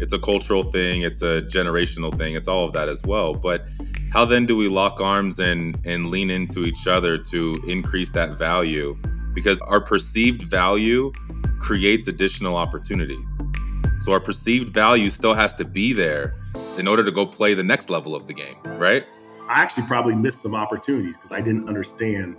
it's 0.00 0.12
a 0.12 0.18
cultural 0.18 0.64
thing, 0.64 1.02
it's 1.02 1.22
a 1.22 1.42
generational 1.42 2.16
thing, 2.16 2.34
it's 2.34 2.48
all 2.48 2.64
of 2.64 2.72
that 2.72 2.88
as 2.88 3.02
well. 3.02 3.34
But 3.34 3.66
how 4.12 4.24
then 4.24 4.46
do 4.46 4.56
we 4.56 4.68
lock 4.68 5.00
arms 5.00 5.38
and 5.38 5.78
and 5.84 6.10
lean 6.10 6.30
into 6.30 6.64
each 6.64 6.86
other 6.86 7.18
to 7.18 7.54
increase 7.66 8.10
that 8.10 8.38
value? 8.38 8.96
Because 9.34 9.58
our 9.60 9.80
perceived 9.80 10.42
value 10.42 11.12
creates 11.58 12.08
additional 12.08 12.56
opportunities. 12.56 13.28
So 14.00 14.12
our 14.12 14.20
perceived 14.20 14.72
value 14.72 15.10
still 15.10 15.34
has 15.34 15.54
to 15.56 15.64
be 15.64 15.92
there 15.92 16.34
in 16.78 16.88
order 16.88 17.04
to 17.04 17.12
go 17.12 17.26
play 17.26 17.54
the 17.54 17.62
next 17.62 17.90
level 17.90 18.16
of 18.16 18.26
the 18.26 18.32
game, 18.32 18.56
right? 18.64 19.04
I 19.48 19.60
actually 19.60 19.86
probably 19.86 20.14
missed 20.14 20.40
some 20.40 20.54
opportunities 20.54 21.16
because 21.16 21.32
I 21.32 21.40
didn't 21.40 21.68
understand 21.68 22.36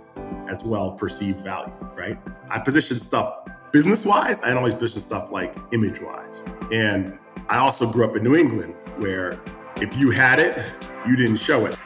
as 0.48 0.64
well 0.64 0.92
perceived 0.92 1.40
value, 1.44 1.72
right? 1.94 2.18
I 2.50 2.58
positioned 2.58 3.00
stuff 3.00 3.42
business 3.72 4.04
wise, 4.04 4.40
I 4.42 4.46
didn't 4.46 4.58
always 4.58 4.74
position 4.74 5.00
stuff 5.00 5.32
like 5.32 5.56
image 5.72 6.00
wise. 6.00 6.42
And 6.70 7.18
I 7.48 7.58
also 7.58 7.90
grew 7.90 8.04
up 8.04 8.16
in 8.16 8.22
New 8.22 8.36
England 8.36 8.74
where 8.96 9.40
if 9.76 9.96
you 9.96 10.10
had 10.10 10.38
it, 10.38 10.58
you 11.06 11.16
didn't 11.16 11.36
show 11.36 11.66
it. 11.66 11.76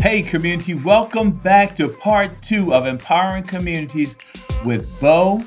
Hey, 0.00 0.22
community, 0.22 0.74
welcome 0.74 1.32
back 1.32 1.74
to 1.76 1.88
part 1.88 2.30
two 2.40 2.72
of 2.72 2.86
Empowering 2.86 3.42
Communities 3.42 4.16
with 4.64 5.00
Bo, 5.00 5.42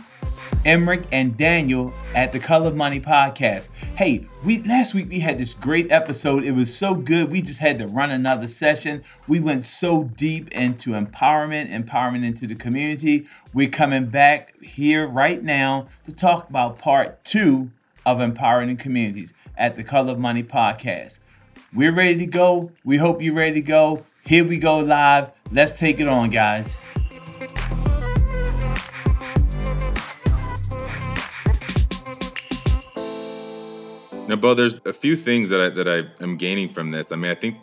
Emerick, 0.65 1.03
and 1.11 1.37
Daniel 1.37 1.93
at 2.15 2.31
the 2.31 2.39
Color 2.39 2.67
of 2.67 2.75
Money 2.75 2.99
Podcast. 2.99 3.69
Hey, 3.95 4.25
we 4.43 4.61
last 4.63 4.93
week 4.93 5.09
we 5.09 5.19
had 5.19 5.37
this 5.37 5.53
great 5.53 5.91
episode. 5.91 6.43
It 6.43 6.51
was 6.51 6.75
so 6.75 6.93
good. 6.93 7.31
We 7.31 7.41
just 7.41 7.59
had 7.59 7.79
to 7.79 7.87
run 7.87 8.11
another 8.11 8.47
session. 8.47 9.03
We 9.27 9.39
went 9.39 9.63
so 9.63 10.03
deep 10.03 10.51
into 10.51 10.91
empowerment, 10.91 11.71
empowerment 11.71 12.25
into 12.25 12.45
the 12.45 12.55
community. 12.55 13.27
We're 13.53 13.69
coming 13.69 14.07
back 14.07 14.53
here 14.61 15.07
right 15.07 15.41
now 15.41 15.87
to 16.05 16.11
talk 16.13 16.49
about 16.49 16.77
part 16.77 17.23
two 17.23 17.69
of 18.05 18.19
Empowering 18.19 18.75
Communities 18.77 19.33
at 19.57 19.75
the 19.75 19.83
Color 19.83 20.13
of 20.13 20.19
Money 20.19 20.43
Podcast. 20.43 21.19
We're 21.73 21.93
ready 21.93 22.17
to 22.19 22.25
go. 22.25 22.71
We 22.83 22.97
hope 22.97 23.21
you're 23.21 23.35
ready 23.35 23.55
to 23.55 23.61
go. 23.61 24.05
Here 24.25 24.43
we 24.43 24.57
go 24.57 24.79
live. 24.79 25.29
Let's 25.51 25.77
take 25.77 25.99
it 25.99 26.07
on, 26.07 26.29
guys. 26.29 26.81
Now, 34.29 34.35
Bo, 34.35 34.53
there's 34.53 34.77
a 34.85 34.93
few 34.93 35.15
things 35.15 35.49
that 35.49 35.59
I 35.59 35.69
that 35.69 35.87
I 35.87 36.23
am 36.23 36.37
gaining 36.37 36.69
from 36.69 36.91
this. 36.91 37.11
I 37.11 37.15
mean, 37.15 37.31
I 37.31 37.35
think 37.35 37.57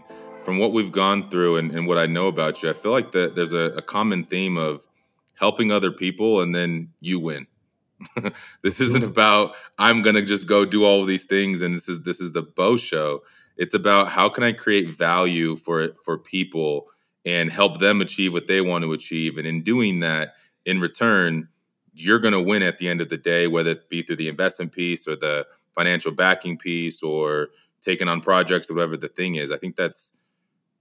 from 0.45 0.59
what 0.59 0.73
we've 0.73 0.91
gone 0.91 1.31
through 1.31 1.59
and, 1.59 1.71
and 1.71 1.87
what 1.87 1.97
I 1.97 2.07
know 2.07 2.27
about 2.27 2.61
you, 2.61 2.69
I 2.69 2.73
feel 2.73 2.91
like 2.91 3.13
that 3.13 3.37
there's 3.37 3.53
a, 3.53 3.71
a 3.77 3.83
common 3.83 4.25
theme 4.25 4.57
of 4.57 4.89
helping 5.35 5.71
other 5.71 5.93
people 5.93 6.41
and 6.41 6.53
then 6.53 6.93
you 6.99 7.21
win. 7.21 7.47
this 8.63 8.81
isn't 8.81 9.05
about 9.05 9.55
I'm 9.79 10.03
gonna 10.03 10.23
just 10.23 10.49
go 10.49 10.65
do 10.65 10.85
all 10.85 11.01
of 11.01 11.07
these 11.07 11.25
things 11.25 11.63
and 11.63 11.73
this 11.73 11.89
is 11.89 12.03
this 12.03 12.21
is 12.21 12.33
the 12.33 12.43
Bo 12.43 12.77
show. 12.77 13.23
It's 13.57 13.75
about 13.75 14.09
how 14.09 14.29
can 14.29 14.43
I 14.43 14.51
create 14.51 14.93
value 14.93 15.55
for 15.55 15.91
for 16.05 16.19
people 16.19 16.89
and 17.25 17.49
help 17.49 17.79
them 17.79 18.01
achieve 18.01 18.33
what 18.33 18.49
they 18.49 18.61
want 18.61 18.83
to 18.83 18.93
achieve. 18.93 19.39
And 19.39 19.47
in 19.47 19.63
doing 19.63 20.01
that, 20.01 20.35
in 20.65 20.81
return, 20.81 21.49
you're 21.95 22.19
going 22.19 22.35
to 22.35 22.41
win 22.41 22.63
at 22.65 22.79
the 22.79 22.89
end 22.89 23.01
of 23.01 23.09
the 23.09 23.17
day, 23.17 23.47
whether 23.47 23.71
it 23.71 23.89
be 23.89 24.03
through 24.03 24.17
the 24.17 24.29
investment 24.29 24.73
piece 24.73 25.07
or 25.07 25.15
the 25.15 25.47
financial 25.77 26.11
backing 26.11 26.59
piece 26.59 27.03
or 27.03 27.49
taking 27.81 28.09
on 28.09 28.21
projects 28.21 28.69
or 28.69 28.75
whatever 28.75 28.97
the 28.97 29.09
thing 29.09 29.37
is. 29.37 29.53
I 29.53 29.59
think 29.59 29.77
that's 29.77 30.13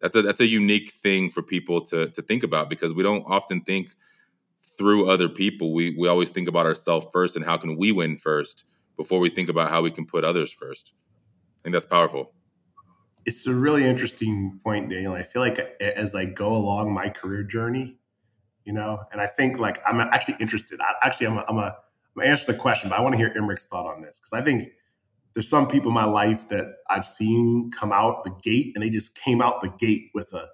that's 0.01 0.15
a 0.15 0.21
that's 0.23 0.41
a 0.41 0.47
unique 0.47 0.93
thing 1.03 1.29
for 1.29 1.43
people 1.43 1.81
to 1.85 2.07
to 2.07 2.21
think 2.21 2.43
about 2.43 2.69
because 2.69 2.93
we 2.93 3.03
don't 3.03 3.23
often 3.27 3.61
think 3.61 3.95
through 4.77 5.09
other 5.09 5.29
people. 5.29 5.73
We 5.73 5.95
we 5.97 6.07
always 6.07 6.31
think 6.31 6.47
about 6.47 6.65
ourselves 6.65 7.05
first 7.13 7.35
and 7.35 7.45
how 7.45 7.57
can 7.57 7.77
we 7.77 7.91
win 7.91 8.17
first 8.17 8.63
before 8.97 9.19
we 9.19 9.29
think 9.29 9.49
about 9.49 9.69
how 9.69 9.81
we 9.81 9.91
can 9.91 10.05
put 10.05 10.23
others 10.23 10.51
first. 10.51 10.93
I 11.59 11.63
think 11.63 11.73
that's 11.73 11.85
powerful 11.85 12.31
it's 13.25 13.47
a 13.47 13.53
really 13.53 13.83
interesting 13.83 14.59
point, 14.63 14.89
Daniel. 14.89 15.13
I 15.13 15.23
feel 15.23 15.41
like 15.41 15.57
as 15.81 16.13
I 16.13 16.25
go 16.25 16.55
along 16.55 16.93
my 16.93 17.09
career 17.09 17.43
journey, 17.43 17.97
you 18.63 18.73
know, 18.73 19.03
and 19.11 19.19
I 19.19 19.25
think 19.25 19.59
like 19.59 19.81
I'm 19.85 19.99
actually 19.99 20.35
interested. 20.39 20.79
I, 20.79 20.93
actually, 21.01 21.27
I'm 21.27 21.37
a, 21.37 21.45
I'm 21.49 21.57
a 21.57 21.61
I'm 21.61 22.21
gonna 22.21 22.29
answer 22.29 22.51
the 22.51 22.57
question, 22.57 22.89
but 22.89 22.99
I 22.99 23.01
want 23.01 23.13
to 23.13 23.17
hear 23.17 23.31
Emerick's 23.35 23.65
thought 23.65 23.87
on 23.87 24.01
this 24.01 24.19
because 24.19 24.33
I 24.33 24.43
think 24.43 24.69
there's 25.35 25.49
some 25.49 25.67
people 25.67 25.89
in 25.89 25.93
my 25.93 26.05
life 26.05 26.47
that 26.47 26.77
I've 26.89 27.05
seen 27.05 27.69
come 27.69 27.91
out 27.91 28.23
the 28.23 28.33
gate 28.41 28.71
and 28.73 28.83
they 28.83 28.89
just 28.89 29.15
came 29.15 29.41
out 29.41 29.61
the 29.61 29.69
gate 29.69 30.09
with 30.15 30.33
a 30.33 30.47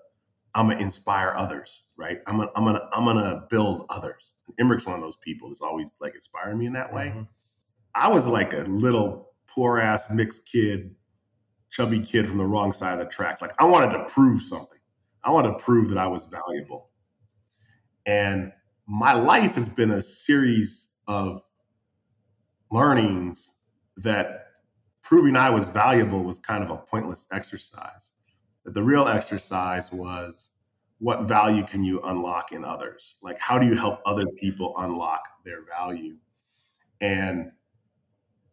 I'm 0.54 0.68
gonna 0.68 0.82
inspire 0.82 1.34
others, 1.38 1.84
right? 1.96 2.20
I'm 2.28 2.38
gonna 2.38 2.52
I'm 2.56 2.66
gonna 2.66 2.90
I'm 2.92 3.06
gonna 3.06 3.46
build 3.50 3.86
others. 3.90 4.34
Emerick's 4.58 4.86
one 4.86 4.96
of 4.96 5.02
those 5.02 5.18
people 5.18 5.48
that's 5.48 5.62
always 5.62 5.92
like 6.02 6.16
inspiring 6.16 6.58
me 6.58 6.66
in 6.66 6.74
that 6.74 6.92
way. 6.92 7.08
Mm-hmm. 7.08 7.22
I 7.96 8.10
was 8.10 8.28
like 8.28 8.54
a 8.54 8.62
little 8.62 9.34
poor 9.48 9.80
ass 9.80 10.12
mixed 10.12 10.52
kid 10.52 10.96
chubby 11.70 12.00
kid 12.00 12.28
from 12.28 12.38
the 12.38 12.46
wrong 12.46 12.74
side 12.74 13.00
of 13.00 13.06
the 13.06 13.12
tracks. 13.12 13.42
Like 13.42 13.54
I 13.62 13.66
wanted 13.66 13.98
to 13.98 14.04
prove 14.06 14.42
something. 14.42 14.80
I 15.24 15.32
wanted 15.32 15.58
to 15.58 15.64
prove 15.64 15.90
that 15.90 15.98
I 15.98 16.08
was 16.08 16.26
valuable. 16.26 16.90
And 18.06 18.52
my 18.88 19.14
life 19.14 19.56
has 19.56 19.70
been 19.70 19.92
a 19.92 20.02
series 20.02 20.90
of 21.08 21.44
learnings 22.72 23.54
that 23.98 24.41
proving 25.12 25.36
I 25.36 25.50
was 25.50 25.68
valuable 25.68 26.24
was 26.24 26.40
kind 26.40 26.64
of 26.64 26.70
a 26.70 26.78
pointless 26.78 27.28
exercise. 27.34 28.14
That 28.64 28.74
the 28.74 28.82
real 28.82 29.10
exercise 29.10 29.92
was 29.92 30.52
what 31.00 31.24
value 31.24 31.64
can 31.64 31.84
you 31.84 32.00
unlock 32.06 32.54
in 32.54 32.64
others? 32.64 33.16
Like 33.22 33.38
how 33.38 33.60
do 33.60 33.66
you 33.66 33.76
help 33.76 34.00
other 34.06 34.26
people 34.38 34.74
unlock 34.78 35.28
their 35.44 35.66
value? 35.66 36.16
And 37.02 37.52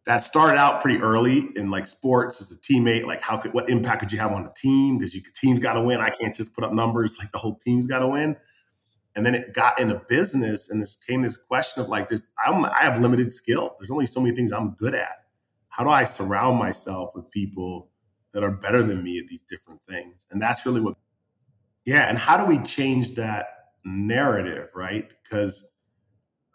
that 0.05 0.17
started 0.17 0.57
out 0.57 0.81
pretty 0.81 1.01
early 1.01 1.47
in 1.55 1.71
like 1.71 1.87
sports 1.87 2.41
as 2.41 2.51
a 2.51 2.57
teammate. 2.57 3.05
Like, 3.05 3.21
how 3.21 3.37
could 3.37 3.53
what 3.53 3.69
impact 3.69 4.01
could 4.01 4.11
you 4.11 4.19
have 4.19 4.33
on 4.33 4.43
the 4.43 4.51
team? 4.53 4.97
Because 4.97 5.15
you 5.15 5.21
team's 5.33 5.61
got 5.61 5.75
to 5.75 5.81
win. 5.81 6.01
I 6.01 6.09
can't 6.09 6.35
just 6.35 6.51
put 6.51 6.65
up 6.65 6.73
numbers. 6.73 7.17
Like 7.17 7.31
the 7.31 7.37
whole 7.37 7.55
team's 7.55 7.87
got 7.87 7.99
to 7.99 8.07
win. 8.09 8.35
And 9.15 9.25
then 9.25 9.33
it 9.33 9.53
got 9.53 9.79
into 9.79 10.01
business, 10.09 10.69
and 10.69 10.81
this 10.81 10.95
came 10.95 11.21
this 11.21 11.37
question 11.37 11.81
of 11.81 11.87
like, 11.87 12.09
this 12.09 12.25
I'm, 12.45 12.65
I 12.65 12.81
have 12.81 12.99
limited 12.99 13.31
skill. 13.31 13.77
There's 13.79 13.91
only 13.91 14.05
so 14.05 14.19
many 14.19 14.35
things 14.35 14.51
I'm 14.51 14.71
good 14.71 14.93
at. 14.93 15.19
How 15.79 15.85
do 15.85 15.91
I 15.91 16.03
surround 16.03 16.59
myself 16.59 17.11
with 17.15 17.31
people 17.31 17.87
that 18.33 18.43
are 18.43 18.51
better 18.51 18.83
than 18.83 19.01
me 19.01 19.17
at 19.17 19.27
these 19.27 19.43
different 19.43 19.81
things? 19.81 20.27
And 20.29 20.41
that's 20.41 20.65
really 20.65 20.81
what, 20.81 20.97
yeah. 21.85 22.09
And 22.09 22.17
how 22.17 22.35
do 22.35 22.43
we 22.43 22.59
change 22.65 23.15
that 23.15 23.47
narrative, 23.85 24.67
right? 24.75 25.09
Because 25.23 25.71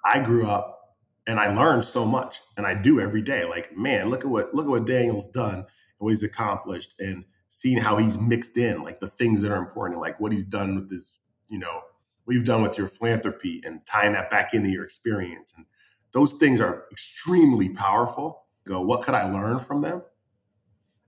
I 0.05 0.21
grew 0.21 0.47
up 0.47 0.99
and 1.27 1.41
I 1.41 1.55
learned 1.55 1.85
so 1.85 2.05
much, 2.05 2.43
and 2.59 2.67
I 2.67 2.75
do 2.75 3.01
every 3.01 3.23
day. 3.23 3.47
Like, 3.47 3.75
man, 3.75 4.11
look 4.11 4.25
at 4.25 4.31
what 4.31 4.53
look 4.53 4.67
at 4.67 4.71
what 4.71 4.85
Daniel's 4.85 5.31
done 5.31 5.55
and 5.55 5.67
what 5.97 6.11
he's 6.11 6.23
accomplished, 6.23 6.95
and 6.99 7.25
seeing 7.49 7.79
how 7.79 7.97
he's 7.97 8.19
mixed 8.19 8.59
in 8.59 8.83
like 8.83 9.01
the 9.01 9.09
things 9.09 9.41
that 9.41 9.51
are 9.51 9.57
important, 9.57 10.03
like 10.03 10.21
what 10.21 10.33
he's 10.33 10.45
done 10.45 10.75
with 10.75 10.91
this, 10.91 11.19
you 11.49 11.59
know, 11.59 11.81
what 12.25 12.35
you've 12.35 12.45
done 12.45 12.63
with 12.63 12.77
your 12.77 12.89
philanthropy, 12.89 13.63
and 13.65 13.81
tying 13.87 14.13
that 14.13 14.29
back 14.29 14.53
into 14.53 14.69
your 14.69 14.85
experience, 14.85 15.55
and 15.57 15.65
those 16.13 16.35
things 16.35 16.61
are 16.61 16.85
extremely 16.93 17.71
powerful. 17.71 18.44
Go, 18.67 18.81
what 18.81 19.03
could 19.03 19.15
I 19.15 19.31
learn 19.31 19.59
from 19.59 19.83
them, 19.83 20.03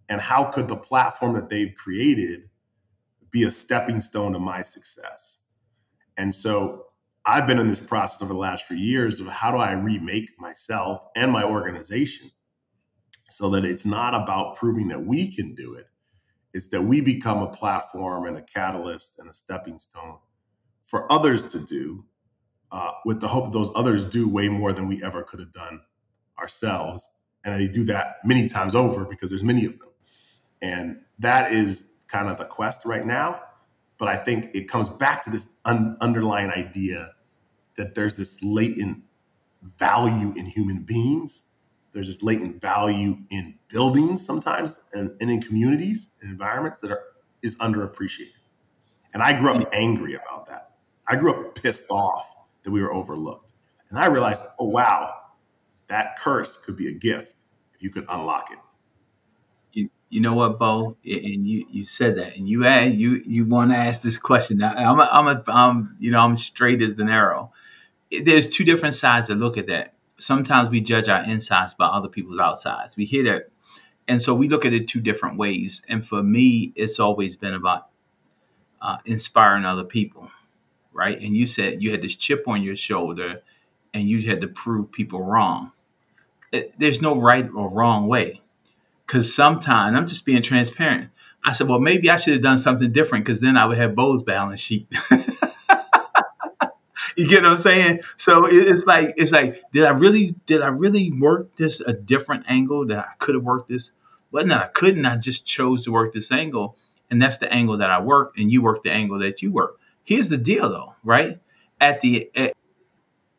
and 0.09 0.21
how 0.21 0.45
could 0.45 0.69
the 0.69 0.77
platform 0.77 1.33
that 1.35 1.49
they've 1.49 1.75
created 1.75 2.51
be 3.31 3.45
a 3.45 3.51
stepping 3.51 4.01
stone 4.01 4.33
to 4.33 4.39
my 4.39 4.63
success? 4.63 5.41
And 6.17 6.35
so 6.35 6.87
I've 7.25 7.47
been 7.47 7.59
in 7.59 7.67
this 7.67 7.81
process 7.81 8.23
over 8.23 8.33
the 8.33 8.39
last 8.39 8.67
few 8.67 8.77
years 8.77 9.21
of 9.21 9.27
how 9.27 9.51
do 9.51 9.59
I 9.59 9.73
remake 9.73 10.31
myself 10.39 11.05
and 11.17 11.33
my 11.33 11.43
organization 11.43 12.31
so 13.29 13.51
that 13.51 13.65
it's 13.65 13.85
not 13.85 14.15
about 14.15 14.57
proving 14.57 14.89
that 14.89 15.05
we 15.05 15.35
can 15.35 15.55
do 15.55 15.75
it. 15.75 15.87
It's 16.55 16.69
that 16.69 16.83
we 16.83 17.01
become 17.01 17.43
a 17.43 17.51
platform 17.51 18.27
and 18.27 18.39
a 18.39 18.43
catalyst 18.43 19.19
and 19.19 19.29
a 19.29 19.35
stepping 19.35 19.79
stone 19.79 20.19
for 20.87 21.11
others 21.11 21.51
to 21.53 21.59
do, 21.59 22.05
uh, 22.71 22.93
with 23.05 23.21
the 23.21 23.29
hope 23.29 23.47
that 23.47 23.53
those 23.53 23.71
others 23.75 24.05
do 24.05 24.29
way 24.29 24.49
more 24.49 24.73
than 24.73 24.87
we 24.87 25.03
ever 25.03 25.23
could 25.23 25.41
have 25.41 25.53
done 25.53 25.81
ourselves. 26.39 27.11
And 27.47 27.55
they 27.55 27.69
do 27.69 27.85
that 27.85 28.17
many 28.25 28.49
times 28.49 28.75
over 28.75 29.05
because 29.05 29.31
there's 29.31 29.45
many 29.45 29.65
of 29.65 29.79
them. 29.79 29.89
And 30.61 31.01
that 31.21 31.53
is 31.53 31.85
kind 32.09 32.29
of 32.29 32.39
the 32.39 32.45
quest 32.45 32.85
right 32.85 33.07
now. 33.07 33.41
But 33.99 34.09
I 34.09 34.17
think 34.17 34.51
it 34.53 34.69
comes 34.69 34.89
back 34.89 35.23
to 35.25 35.31
this 35.31 35.49
un- 35.65 35.97
underlying 36.01 36.51
idea 36.51 37.13
that 37.77 37.95
there's 37.95 38.17
this 38.17 38.43
latent 38.43 39.05
value 39.63 40.33
in 40.37 40.47
human 40.47 40.83
beings. 40.83 41.45
There's 41.93 42.09
this 42.09 42.21
latent 42.21 42.61
value 42.61 43.19
in 43.31 43.55
buildings 43.69 44.27
sometimes 44.27 44.81
and, 44.93 45.17
and 45.21 45.31
in 45.31 45.41
communities 45.41 46.09
and 46.21 46.31
environments 46.31 46.81
that 46.81 46.91
are 46.91 47.03
is 47.43 47.55
underappreciated. 47.57 48.33
And 49.15 49.23
I 49.23 49.39
grew 49.39 49.51
up 49.51 49.59
mm-hmm. 49.59 49.69
angry 49.73 50.15
about 50.15 50.47
that. 50.47 50.73
I 51.07 51.15
grew 51.15 51.33
up 51.33 51.55
pissed 51.55 51.91
off 51.91 52.35
that 52.65 52.73
we 52.73 52.83
were 52.83 52.93
overlooked. 52.93 53.53
And 53.91 54.01
I 54.01 54.07
realized, 54.07 54.43
oh 54.59 54.69
wow, 54.69 55.15
that 55.87 56.19
curse 56.19 56.57
could 56.57 56.77
be 56.77 56.89
a 56.89 56.93
gift 56.93 57.36
if 57.77 57.83
you 57.83 57.91
could 57.91 58.07
unlock 58.09 58.51
it. 58.53 58.59
You, 59.73 59.91
you 60.11 60.21
know 60.21 60.35
what, 60.35 60.59
Bo? 60.59 60.97
And 61.05 61.47
you, 61.47 61.67
you 61.71 61.85
said 61.85 62.17
that, 62.19 62.37
and 62.37 62.49
you 62.49 62.67
add, 62.67 62.95
you 62.95 63.21
you 63.27 63.45
want 63.45 63.71
to 63.73 63.77
ask 63.77 64.03
this 64.03 64.19
question. 64.19 64.59
Now, 64.59 64.75
I'm 64.75 64.99
a, 65.01 65.09
I'm 65.13 65.29
a, 65.29 65.45
I'm 65.49 65.97
you 66.01 66.11
know 66.11 66.21
I'm 66.21 66.37
straight 66.37 66.83
as 66.83 66.93
an 66.93 67.09
arrow 67.09 67.53
there's 68.11 68.49
two 68.49 68.65
different 68.65 68.95
sides 68.95 69.29
to 69.29 69.35
look 69.35 69.59
at 69.59 69.67
that. 69.69 69.95
Sometimes 70.19 70.71
we 70.71 70.81
judge 70.81 71.09
our 71.09 71.25
insides 71.25 71.75
by 71.75 71.87
other 71.87 72.09
people's 72.09 72.41
outsides. 72.41 72.97
We 72.97 73.05
hear 73.05 73.25
that. 73.25 73.51
And 74.09 74.23
so 74.23 74.35
we 74.35 74.49
look 74.49 74.65
at 74.65 74.73
it 74.73 74.89
two 74.89 75.01
different 75.01 75.37
ways. 75.37 75.83
And 75.89 76.07
for 76.07 76.23
me, 76.23 76.73
it's 76.77 77.01
always 77.01 77.37
been 77.37 77.55
about 77.55 77.89
uh, 78.81 78.99
inspiring 79.05 79.65
other 79.65 79.85
people, 79.85 80.31
right? 80.93 81.21
And 81.21 81.37
you 81.37 81.47
said 81.47 81.83
you 81.83 81.91
had 81.91 82.03
this 82.03 82.15
chip 82.15 82.47
on 82.47 82.63
your 82.63 82.77
shoulder 82.77 83.43
and 83.93 84.09
you 84.09 84.23
had 84.29 84.43
to 84.43 84.49
prove 84.49 84.93
people 84.93 85.23
wrong. 85.23 85.73
It, 86.53 86.75
there's 86.79 87.01
no 87.01 87.21
right 87.21 87.49
or 87.55 87.69
wrong 87.69 88.09
way. 88.09 88.41
Because 89.07 89.35
sometimes, 89.35 89.97
I'm 89.97 90.07
just 90.09 90.25
being 90.25 90.43
transparent. 90.43 91.11
I 91.45 91.53
said, 91.53 91.69
well, 91.69 91.79
maybe 91.79 92.11
I 92.11 92.17
should 92.17 92.33
have 92.33 92.43
done 92.43 92.59
something 92.59 92.91
different 92.91 93.25
because 93.25 93.41
then 93.41 93.57
I 93.57 93.67
would 93.67 93.79
have 93.79 93.95
Bo's 93.95 94.25
balance 94.25 94.61
sheet. 94.61 94.89
you 97.17 97.29
get 97.29 97.43
what 97.43 97.53
I'm 97.53 97.59
saying? 97.59 98.01
So 98.17 98.47
it's 98.47 98.85
like 98.85 99.15
it's 99.17 99.31
like 99.31 99.63
did 99.73 99.85
I 99.85 99.91
really 99.91 100.35
did 100.47 100.63
I 100.63 100.69
really 100.69 101.13
work 101.13 101.57
this 101.57 101.81
a 101.81 101.93
different 101.93 102.47
angle 102.49 102.87
that 102.87 102.99
I 102.99 103.13
could 103.19 103.37
have 103.37 103.45
worked 103.45 103.69
this? 103.69 103.93
Well, 104.33 104.45
no, 104.45 104.57
I 104.57 104.67
couldn't. 104.67 105.07
I 105.07 105.17
just 105.17 105.47
chose 105.47 105.85
to 105.85 105.93
work 105.93 106.13
this 106.13 106.33
angle, 106.33 106.77
and 107.11 107.23
that's 107.23 107.39
the 107.39 107.53
angle 107.53 107.79
that 107.79 107.91
I 107.91 108.01
work, 108.03 108.35
and 108.37 108.51
you 108.51 108.61
work 108.61 108.83
the 108.83 108.91
angle 108.91 109.21
that 109.21 109.41
you 109.41 109.53
work. 109.53 109.79
Here's 110.05 110.29
the 110.29 110.37
deal, 110.37 110.69
though, 110.69 110.95
right? 111.05 111.41
At 111.81 112.01
the 112.01 112.31
at, 112.37 112.55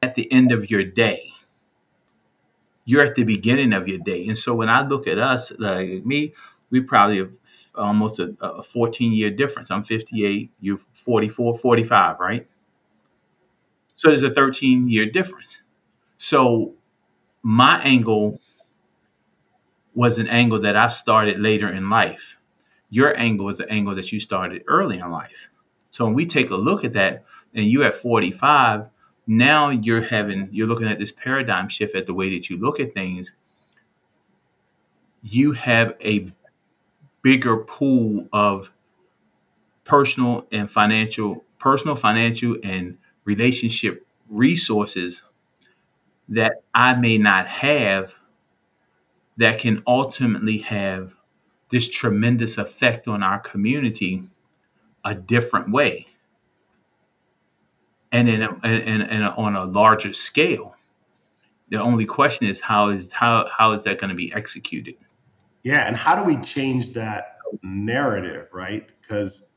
at 0.01 0.15
the 0.15 0.31
end 0.31 0.51
of 0.51 0.71
your 0.71 0.83
day, 0.83 1.33
you're 2.87 3.03
at 3.03 3.15
the 3.15 3.25
beginning 3.25 3.73
of 3.73 3.89
your 3.89 3.99
day, 3.99 4.27
and 4.27 4.37
so 4.37 4.55
when 4.55 4.69
I 4.69 4.87
look 4.87 5.07
at 5.07 5.19
us, 5.19 5.51
like 5.59 6.05
me, 6.05 6.33
we 6.69 6.79
probably 6.79 7.17
have 7.17 7.33
almost 7.75 8.19
a, 8.19 8.33
a 8.39 8.63
14 8.63 9.11
year 9.11 9.29
difference. 9.29 9.69
I'm 9.69 9.83
58, 9.83 10.51
you're 10.61 10.79
44, 10.93 11.57
45, 11.57 12.19
right? 12.19 12.47
So 13.93 14.07
there's 14.07 14.23
a 14.23 14.33
13 14.33 14.87
year 14.87 15.05
difference. 15.05 15.57
So 16.17 16.75
my 17.43 17.81
angle 17.83 18.39
was 19.93 20.17
an 20.17 20.27
angle 20.27 20.61
that 20.61 20.77
I 20.77 20.87
started 20.87 21.41
later 21.41 21.69
in 21.69 21.89
life. 21.89 22.37
Your 22.89 23.17
angle 23.17 23.47
was 23.47 23.57
the 23.57 23.69
angle 23.69 23.95
that 23.95 24.13
you 24.13 24.21
started 24.21 24.63
early 24.67 24.99
in 24.99 25.11
life. 25.11 25.49
So 25.89 26.05
when 26.05 26.13
we 26.13 26.25
take 26.25 26.51
a 26.51 26.55
look 26.55 26.85
at 26.85 26.93
that, 26.93 27.25
and 27.53 27.65
you 27.65 27.83
at 27.83 27.97
45, 27.97 28.85
now 29.27 29.69
you're 29.69 30.01
having 30.01 30.47
you're 30.51 30.67
looking 30.67 30.87
at 30.87 30.99
this 30.99 31.11
paradigm 31.11 31.67
shift 31.67 31.95
at 31.95 32.05
the 32.05 32.13
way 32.13 32.31
that 32.31 32.49
you 32.49 32.57
look 32.57 32.79
at 32.79 32.93
things. 32.93 33.31
You 35.21 35.51
have 35.51 35.95
a 36.01 36.31
bigger 37.21 37.57
pool 37.57 38.27
of 38.31 38.71
personal 39.83 40.47
and 40.51 40.71
financial, 40.71 41.43
personal, 41.59 41.95
financial, 41.95 42.55
and 42.63 42.97
relationship 43.25 44.05
resources 44.29 45.21
that 46.29 46.63
I 46.73 46.95
may 46.95 47.17
not 47.17 47.47
have 47.47 48.13
that 49.37 49.59
can 49.59 49.83
ultimately 49.85 50.59
have 50.59 51.13
this 51.69 51.87
tremendous 51.89 52.57
effect 52.57 53.07
on 53.07 53.23
our 53.23 53.39
community 53.39 54.23
a 55.03 55.13
different 55.13 55.71
way 55.71 56.06
and 58.11 58.29
in 58.29 58.41
a, 58.43 58.49
and, 58.63 59.03
and 59.03 59.23
on 59.25 59.55
a 59.55 59.65
larger 59.65 60.13
scale 60.13 60.75
the 61.69 61.81
only 61.81 62.05
question 62.05 62.47
is 62.47 62.59
how 62.59 62.89
is 62.89 63.09
how 63.11 63.47
how 63.55 63.73
is 63.73 63.83
that 63.83 63.99
going 63.99 64.09
to 64.09 64.15
be 64.15 64.33
executed? 64.33 64.95
Yeah 65.63 65.87
and 65.87 65.95
how 65.95 66.15
do 66.15 66.23
we 66.23 66.37
change 66.37 66.91
that 66.93 67.37
narrative 67.63 68.49
right? 68.53 68.89
Because 69.01 69.49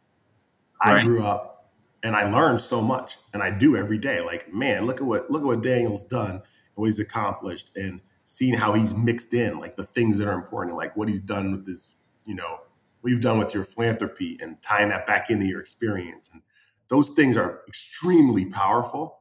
i 0.82 1.02
grew 1.02 1.22
up 1.22 1.72
and 2.02 2.16
i 2.16 2.30
learned 2.30 2.58
so 2.60 2.80
much 2.80 3.18
and 3.32 3.42
i 3.42 3.50
do 3.50 3.76
every 3.76 3.98
day. 3.98 4.20
Like 4.20 4.52
man 4.52 4.86
look 4.86 4.96
at 4.96 5.06
what 5.06 5.30
look 5.30 5.42
at 5.42 5.46
what 5.46 5.62
daniel's 5.62 6.04
done 6.04 6.30
and 6.30 6.42
what 6.74 6.86
he's 6.86 7.00
accomplished 7.00 7.70
and 7.76 8.00
seeing 8.24 8.54
how 8.54 8.72
he's 8.72 8.94
mixed 8.94 9.34
in 9.34 9.58
like 9.58 9.76
the 9.76 9.84
things 9.84 10.18
that 10.18 10.28
are 10.28 10.34
important, 10.34 10.76
like 10.76 10.96
what 10.96 11.08
he's 11.08 11.20
done 11.20 11.52
with 11.52 11.66
this, 11.66 11.94
you 12.24 12.34
know, 12.34 12.60
what 13.00 13.10
you've 13.10 13.20
done 13.20 13.38
with 13.38 13.52
your 13.52 13.64
philanthropy 13.64 14.38
and 14.40 14.60
tying 14.62 14.88
that 14.88 15.06
back 15.06 15.30
into 15.30 15.46
your 15.46 15.60
experience. 15.60 16.30
And 16.32 16.40
those 16.90 17.10
things 17.10 17.36
are 17.36 17.62
extremely 17.66 18.46
powerful 18.46 19.20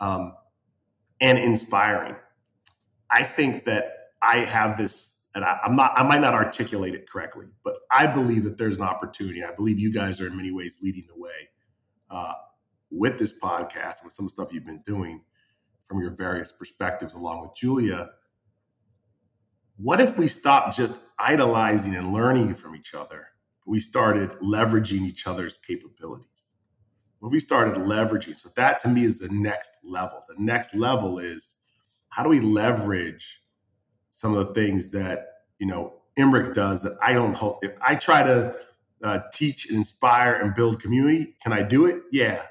um, 0.00 0.34
and 1.20 1.38
inspiring. 1.38 2.16
I 3.10 3.24
think 3.24 3.64
that 3.64 3.92
I 4.22 4.38
have 4.38 4.76
this, 4.76 5.24
and 5.34 5.44
I, 5.44 5.60
am 5.64 5.76
not, 5.76 5.92
I 5.96 6.02
might 6.02 6.20
not 6.20 6.34
articulate 6.34 6.94
it 6.94 7.08
correctly, 7.08 7.46
but 7.62 7.74
I 7.90 8.06
believe 8.06 8.44
that 8.44 8.58
there's 8.58 8.76
an 8.76 8.82
opportunity. 8.82 9.44
I 9.44 9.52
believe 9.52 9.78
you 9.78 9.92
guys 9.92 10.20
are 10.20 10.26
in 10.26 10.36
many 10.36 10.50
ways 10.50 10.78
leading 10.82 11.04
the 11.06 11.20
way 11.20 11.48
uh, 12.10 12.34
with 12.90 13.18
this 13.18 13.32
podcast, 13.38 14.02
with 14.02 14.12
some 14.12 14.28
stuff 14.28 14.52
you've 14.52 14.66
been 14.66 14.82
doing 14.86 15.22
from 15.84 16.00
your 16.00 16.10
various 16.10 16.52
perspectives, 16.52 17.14
along 17.14 17.40
with 17.42 17.54
Julia 17.54 18.10
what 19.82 19.98
if 19.98 20.18
we 20.18 20.28
stopped 20.28 20.76
just 20.76 21.00
idolizing 21.18 21.96
and 21.96 22.12
learning 22.12 22.54
from 22.54 22.76
each 22.76 22.92
other? 22.92 23.28
We 23.66 23.80
started 23.80 24.30
leveraging 24.42 25.06
each 25.06 25.26
other's 25.26 25.56
capabilities. 25.56 26.28
What 27.20 27.32
we 27.32 27.38
started 27.38 27.74
leveraging. 27.74 28.36
So 28.36 28.50
that 28.56 28.78
to 28.80 28.88
me 28.88 29.04
is 29.04 29.18
the 29.18 29.28
next 29.28 29.72
level. 29.84 30.24
The 30.28 30.42
next 30.42 30.74
level 30.74 31.18
is 31.18 31.54
how 32.08 32.22
do 32.22 32.28
we 32.28 32.40
leverage 32.40 33.40
some 34.10 34.34
of 34.34 34.48
the 34.48 34.54
things 34.54 34.90
that, 34.90 35.26
you 35.58 35.66
know, 35.66 35.94
Emerick 36.16 36.54
does 36.54 36.82
that 36.82 36.96
I 37.00 37.12
don't 37.12 37.34
hope 37.34 37.62
if 37.62 37.76
I 37.80 37.94
try 37.94 38.22
to 38.22 38.54
uh, 39.02 39.20
teach 39.32 39.68
and 39.68 39.76
inspire 39.76 40.34
and 40.34 40.54
build 40.54 40.82
community, 40.82 41.36
can 41.42 41.52
I 41.52 41.62
do 41.62 41.86
it? 41.86 42.02
Yeah. 42.10 42.42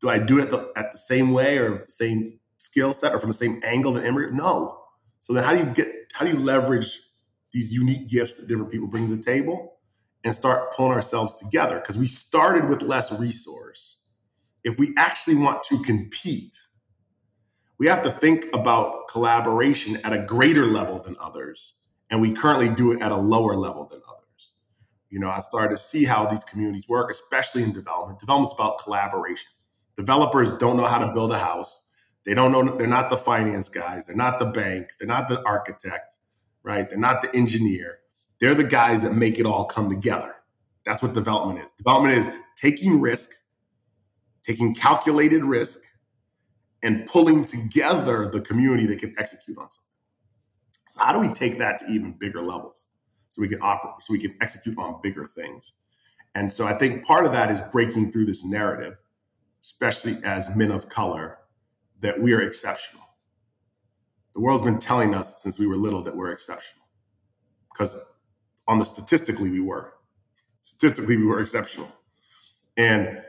Do 0.00 0.08
I 0.08 0.18
do 0.18 0.38
it 0.38 0.50
the, 0.50 0.70
at 0.76 0.92
the 0.92 0.98
same 0.98 1.32
way 1.32 1.58
or 1.58 1.78
the 1.78 1.92
same 1.92 2.38
skill 2.58 2.92
set 2.92 3.14
or 3.14 3.18
from 3.18 3.30
the 3.30 3.34
same 3.34 3.60
angle 3.64 3.92
that 3.92 4.04
Emerick? 4.04 4.32
No. 4.32 4.78
So 5.20 5.32
then 5.32 5.44
how 5.44 5.52
do 5.52 5.58
you 5.58 5.66
get 5.66 5.92
how 6.14 6.24
do 6.24 6.32
you 6.32 6.38
leverage 6.38 7.00
these 7.52 7.72
unique 7.72 8.08
gifts 8.08 8.34
that 8.34 8.48
different 8.48 8.70
people 8.70 8.88
bring 8.88 9.08
to 9.08 9.16
the 9.16 9.22
table 9.22 9.74
and 10.24 10.34
start 10.34 10.72
pulling 10.72 10.92
ourselves 10.92 11.34
together? 11.34 11.78
Because 11.78 11.98
we 11.98 12.06
started 12.06 12.68
with 12.68 12.82
less 12.82 13.12
resource. 13.12 13.97
If 14.64 14.78
we 14.78 14.94
actually 14.96 15.36
want 15.36 15.62
to 15.64 15.82
compete, 15.82 16.58
we 17.78 17.86
have 17.86 18.02
to 18.02 18.10
think 18.10 18.46
about 18.52 19.08
collaboration 19.08 19.98
at 20.04 20.12
a 20.12 20.18
greater 20.18 20.66
level 20.66 21.00
than 21.00 21.16
others. 21.20 21.74
And 22.10 22.20
we 22.20 22.32
currently 22.32 22.68
do 22.68 22.92
it 22.92 23.00
at 23.00 23.12
a 23.12 23.16
lower 23.16 23.54
level 23.54 23.86
than 23.86 24.00
others. 24.08 24.52
You 25.10 25.20
know, 25.20 25.28
I 25.28 25.40
started 25.40 25.70
to 25.70 25.82
see 25.82 26.04
how 26.04 26.26
these 26.26 26.44
communities 26.44 26.88
work, 26.88 27.10
especially 27.10 27.62
in 27.62 27.72
development. 27.72 28.18
Development's 28.18 28.54
about 28.54 28.82
collaboration. 28.82 29.50
Developers 29.96 30.52
don't 30.54 30.76
know 30.76 30.86
how 30.86 30.98
to 30.98 31.12
build 31.12 31.32
a 31.32 31.38
house 31.38 31.82
they 32.28 32.34
don't 32.34 32.52
know, 32.52 32.76
they're 32.76 32.86
not 32.86 33.08
the 33.08 33.16
finance 33.16 33.70
guys, 33.70 34.04
they're 34.04 34.14
not 34.14 34.38
the 34.38 34.44
bank, 34.44 34.88
they're 34.98 35.08
not 35.08 35.28
the 35.28 35.42
architect, 35.46 36.18
right? 36.62 36.86
They're 36.86 36.98
not 36.98 37.22
the 37.22 37.34
engineer. 37.34 38.00
They're 38.38 38.54
the 38.54 38.64
guys 38.64 39.02
that 39.02 39.14
make 39.14 39.38
it 39.38 39.46
all 39.46 39.64
come 39.64 39.88
together. 39.88 40.34
That's 40.84 41.02
what 41.02 41.14
development 41.14 41.64
is. 41.64 41.72
Development 41.72 42.18
is 42.18 42.28
taking 42.54 43.00
risk, 43.00 43.30
taking 44.48 44.74
calculated 44.74 45.44
risk, 45.44 45.80
and 46.82 47.06
pulling 47.06 47.44
together 47.44 48.26
the 48.26 48.40
community 48.40 48.86
that 48.86 48.98
can 48.98 49.14
execute 49.18 49.58
on 49.58 49.68
something. 49.68 49.84
So 50.88 51.04
how 51.04 51.12
do 51.12 51.18
we 51.18 51.28
take 51.28 51.58
that 51.58 51.78
to 51.80 51.86
even 51.86 52.12
bigger 52.18 52.40
levels 52.40 52.86
so 53.28 53.42
we 53.42 53.48
can 53.48 53.58
operate, 53.60 53.96
so 54.00 54.12
we 54.12 54.18
can 54.18 54.34
execute 54.40 54.78
on 54.78 55.00
bigger 55.02 55.26
things? 55.26 55.74
And 56.34 56.50
so 56.50 56.66
I 56.66 56.72
think 56.72 57.04
part 57.04 57.26
of 57.26 57.32
that 57.32 57.50
is 57.50 57.60
breaking 57.60 58.10
through 58.10 58.24
this 58.24 58.42
narrative, 58.42 59.02
especially 59.62 60.16
as 60.24 60.48
men 60.56 60.70
of 60.70 60.88
color 60.88 61.38
that 62.00 62.18
we 62.18 62.32
are 62.32 62.40
exceptional. 62.40 63.02
The 64.34 64.40
world's 64.40 64.62
been 64.62 64.78
telling 64.78 65.14
us 65.14 65.42
since 65.42 65.58
we 65.58 65.66
were 65.66 65.76
little 65.76 66.02
that 66.04 66.16
we're 66.16 66.30
exceptional. 66.30 66.86
Because 67.70 67.96
on 68.66 68.78
the 68.78 68.84
statistically, 68.86 69.50
we 69.50 69.60
were. 69.60 69.92
Statistically, 70.62 71.18
we 71.18 71.26
were 71.26 71.40
exceptional. 71.40 71.92
And 72.78 73.20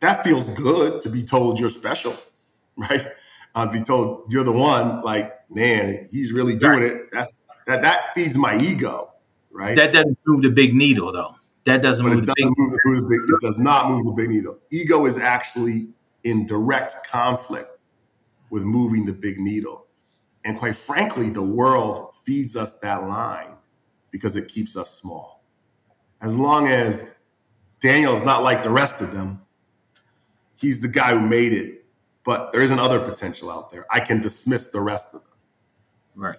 that 0.00 0.24
feels 0.24 0.48
good 0.50 1.02
to 1.02 1.08
be 1.08 1.22
told 1.22 1.58
you're 1.58 1.70
special, 1.70 2.14
right? 2.76 3.06
Uh, 3.54 3.66
to 3.66 3.72
be 3.72 3.80
told 3.80 4.32
you're 4.32 4.44
the 4.44 4.52
one, 4.52 5.02
like, 5.02 5.32
man, 5.50 6.08
he's 6.10 6.32
really 6.32 6.56
doing 6.56 6.80
right. 6.80 6.92
it. 6.92 7.12
That's 7.12 7.40
that 7.66 7.82
that 7.82 8.14
feeds 8.14 8.36
my 8.36 8.56
ego, 8.58 9.12
right? 9.50 9.76
That 9.76 9.92
doesn't 9.92 10.18
move 10.26 10.42
the 10.42 10.50
big 10.50 10.74
needle 10.74 11.12
though. 11.12 11.34
That 11.64 11.82
doesn't 11.82 12.04
move, 12.04 12.24
the, 12.24 12.34
doesn't 12.34 12.54
move 12.58 12.70
the, 13.02 13.08
big, 13.08 13.34
it 13.34 13.40
does 13.42 13.58
not 13.58 13.90
move 13.90 14.06
the 14.06 14.12
big 14.12 14.30
needle. 14.30 14.58
Ego 14.70 15.04
is 15.04 15.18
actually 15.18 15.88
in 16.24 16.46
direct 16.46 17.06
conflict 17.06 17.82
with 18.48 18.64
moving 18.64 19.04
the 19.04 19.12
big 19.12 19.38
needle. 19.38 19.86
And 20.44 20.58
quite 20.58 20.74
frankly, 20.74 21.28
the 21.28 21.42
world 21.42 22.14
feeds 22.24 22.56
us 22.56 22.74
that 22.80 23.02
line 23.02 23.52
because 24.10 24.36
it 24.36 24.48
keeps 24.48 24.76
us 24.76 24.90
small. 24.90 25.44
As 26.22 26.36
long 26.36 26.66
as 26.66 27.10
Daniel's 27.80 28.24
not 28.24 28.42
like 28.42 28.62
the 28.62 28.70
rest 28.70 29.00
of 29.00 29.12
them, 29.12 29.42
he's 30.60 30.80
the 30.80 30.88
guy 30.88 31.12
who 31.12 31.20
made 31.20 31.52
it, 31.52 31.84
but 32.24 32.52
there 32.52 32.60
isn't 32.60 32.78
other 32.78 33.00
potential 33.00 33.50
out 33.50 33.70
there. 33.70 33.86
I 33.90 34.00
can 34.00 34.20
dismiss 34.20 34.68
the 34.68 34.80
rest 34.80 35.08
of 35.08 35.22
them. 35.22 35.32
Right. 36.14 36.38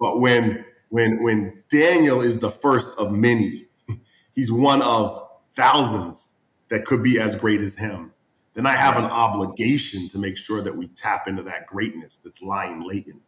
But 0.00 0.20
when 0.20 0.64
when 0.88 1.22
when 1.22 1.62
Daniel 1.70 2.20
is 2.20 2.38
the 2.38 2.50
first 2.50 2.98
of 2.98 3.12
many, 3.12 3.66
he's 4.34 4.50
one 4.50 4.82
of 4.82 5.28
thousands 5.54 6.28
that 6.68 6.84
could 6.84 7.02
be 7.02 7.18
as 7.18 7.34
great 7.34 7.60
as 7.60 7.76
him 7.76 8.12
then 8.58 8.66
I 8.66 8.74
have 8.74 8.96
an 8.96 9.04
obligation 9.04 10.08
to 10.08 10.18
make 10.18 10.36
sure 10.36 10.60
that 10.62 10.76
we 10.76 10.88
tap 10.88 11.28
into 11.28 11.44
that 11.44 11.66
greatness 11.66 12.18
that's 12.24 12.42
lying 12.42 12.84
latent. 12.84 13.22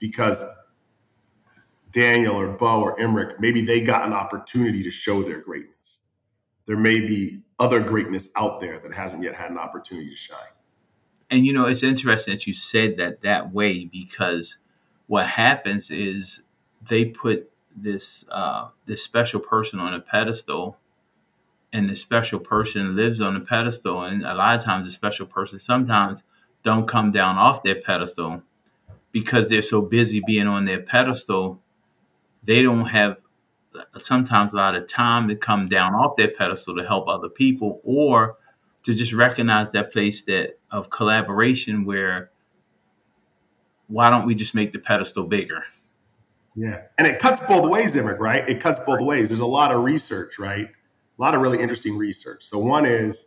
Because 0.00 0.42
Daniel 1.92 2.34
or 2.34 2.48
Bo 2.48 2.82
or 2.82 3.00
Emerick, 3.00 3.38
maybe 3.38 3.62
they 3.62 3.82
got 3.82 4.04
an 4.04 4.12
opportunity 4.12 4.82
to 4.82 4.90
show 4.90 5.22
their 5.22 5.40
greatness. 5.40 6.00
There 6.66 6.76
may 6.76 6.98
be 6.98 7.43
other 7.58 7.80
greatness 7.80 8.28
out 8.36 8.60
there 8.60 8.78
that 8.78 8.94
hasn't 8.94 9.22
yet 9.22 9.34
had 9.34 9.50
an 9.50 9.58
opportunity 9.58 10.10
to 10.10 10.16
shine. 10.16 10.38
And 11.30 11.46
you 11.46 11.52
know, 11.52 11.66
it's 11.66 11.82
interesting 11.82 12.34
that 12.34 12.46
you 12.46 12.54
said 12.54 12.98
that 12.98 13.22
that 13.22 13.52
way 13.52 13.84
because 13.84 14.56
what 15.06 15.26
happens 15.26 15.90
is 15.90 16.42
they 16.88 17.06
put 17.06 17.50
this 17.76 18.24
uh, 18.30 18.68
this 18.86 19.02
special 19.02 19.40
person 19.40 19.80
on 19.80 19.94
a 19.94 20.00
pedestal, 20.00 20.76
and 21.72 21.88
the 21.88 21.96
special 21.96 22.38
person 22.38 22.94
lives 22.96 23.20
on 23.20 23.36
a 23.36 23.40
pedestal, 23.40 24.02
and 24.02 24.22
a 24.24 24.34
lot 24.34 24.56
of 24.56 24.64
times 24.64 24.86
the 24.86 24.92
special 24.92 25.26
person 25.26 25.58
sometimes 25.58 26.22
don't 26.62 26.86
come 26.86 27.10
down 27.10 27.36
off 27.36 27.62
their 27.62 27.80
pedestal 27.80 28.42
because 29.12 29.48
they're 29.48 29.62
so 29.62 29.80
busy 29.80 30.20
being 30.26 30.46
on 30.46 30.64
their 30.64 30.80
pedestal, 30.80 31.60
they 32.42 32.62
don't 32.62 32.86
have 32.86 33.16
sometimes 33.98 34.52
a 34.52 34.56
lot 34.56 34.74
of 34.74 34.86
time 34.86 35.28
to 35.28 35.36
come 35.36 35.68
down 35.68 35.94
off 35.94 36.16
their 36.16 36.30
pedestal 36.30 36.76
to 36.76 36.84
help 36.84 37.08
other 37.08 37.28
people 37.28 37.80
or 37.84 38.36
to 38.84 38.94
just 38.94 39.12
recognize 39.12 39.70
that 39.72 39.92
place 39.92 40.22
that 40.22 40.58
of 40.70 40.90
collaboration 40.90 41.84
where 41.84 42.30
why 43.88 44.10
don't 44.10 44.26
we 44.26 44.34
just 44.34 44.54
make 44.54 44.72
the 44.72 44.78
pedestal 44.78 45.24
bigger? 45.24 45.62
Yeah. 46.54 46.82
And 46.98 47.06
it 47.06 47.18
cuts 47.18 47.40
both 47.46 47.68
ways 47.68 47.96
Emerick, 47.96 48.20
right? 48.20 48.48
It 48.48 48.60
cuts 48.60 48.80
both 48.86 49.00
ways. 49.00 49.30
There's 49.30 49.40
a 49.40 49.46
lot 49.46 49.72
of 49.72 49.82
research 49.82 50.38
right? 50.38 50.68
A 50.68 51.22
lot 51.22 51.34
of 51.34 51.40
really 51.40 51.60
interesting 51.60 51.96
research. 51.96 52.44
So 52.44 52.58
one 52.58 52.86
is 52.86 53.26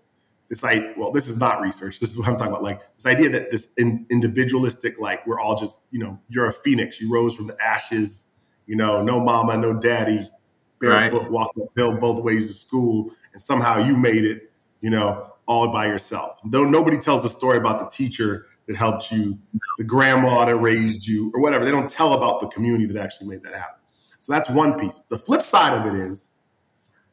this 0.49 0.63
like 0.63 0.95
well 0.95 1.11
this 1.11 1.27
is 1.27 1.37
not 1.37 1.61
research. 1.61 1.99
This 1.99 2.11
is 2.11 2.17
what 2.17 2.27
i'm 2.27 2.37
talking 2.37 2.53
about. 2.53 2.63
Like 2.63 2.81
this 2.95 3.05
idea 3.05 3.29
that 3.31 3.51
this 3.51 3.69
in, 3.77 4.05
individualistic 4.09 4.99
like 4.99 5.25
we're 5.27 5.39
all 5.39 5.55
just 5.55 5.81
you 5.91 5.99
know 5.99 6.19
you're 6.29 6.45
a 6.45 6.53
phoenix. 6.53 7.01
You 7.01 7.11
rose 7.11 7.35
from 7.35 7.47
the 7.47 7.61
ashes. 7.61 8.23
You 8.65 8.75
know 8.75 9.01
no 9.01 9.19
mama 9.19 9.57
no 9.57 9.73
daddy 9.73 10.29
barefoot 10.79 11.23
right. 11.23 11.31
walking 11.31 11.63
uphill 11.63 11.97
both 11.97 12.23
ways 12.23 12.47
to 12.47 12.53
school 12.53 13.11
and 13.33 13.41
somehow 13.41 13.77
you 13.77 13.97
made 13.97 14.23
it 14.23 14.51
you 14.81 14.89
know 14.89 15.31
all 15.47 15.69
by 15.69 15.87
yourself. 15.87 16.37
Though 16.45 16.65
nobody 16.65 16.97
tells 16.97 17.23
the 17.23 17.29
story 17.29 17.57
about 17.57 17.79
the 17.79 17.87
teacher 17.87 18.47
that 18.67 18.75
helped 18.75 19.11
you 19.11 19.39
the 19.77 19.83
grandma 19.83 20.45
that 20.45 20.57
raised 20.57 21.07
you 21.07 21.31
or 21.33 21.41
whatever. 21.41 21.65
They 21.65 21.71
don't 21.71 21.89
tell 21.89 22.13
about 22.13 22.41
the 22.41 22.47
community 22.47 22.85
that 22.85 23.01
actually 23.01 23.27
made 23.27 23.43
that 23.43 23.53
happen. 23.53 23.79
So 24.19 24.33
that's 24.33 24.49
one 24.49 24.77
piece. 24.77 25.01
The 25.09 25.17
flip 25.17 25.41
side 25.41 25.73
of 25.73 25.93
it 25.93 25.97
is 25.97 26.29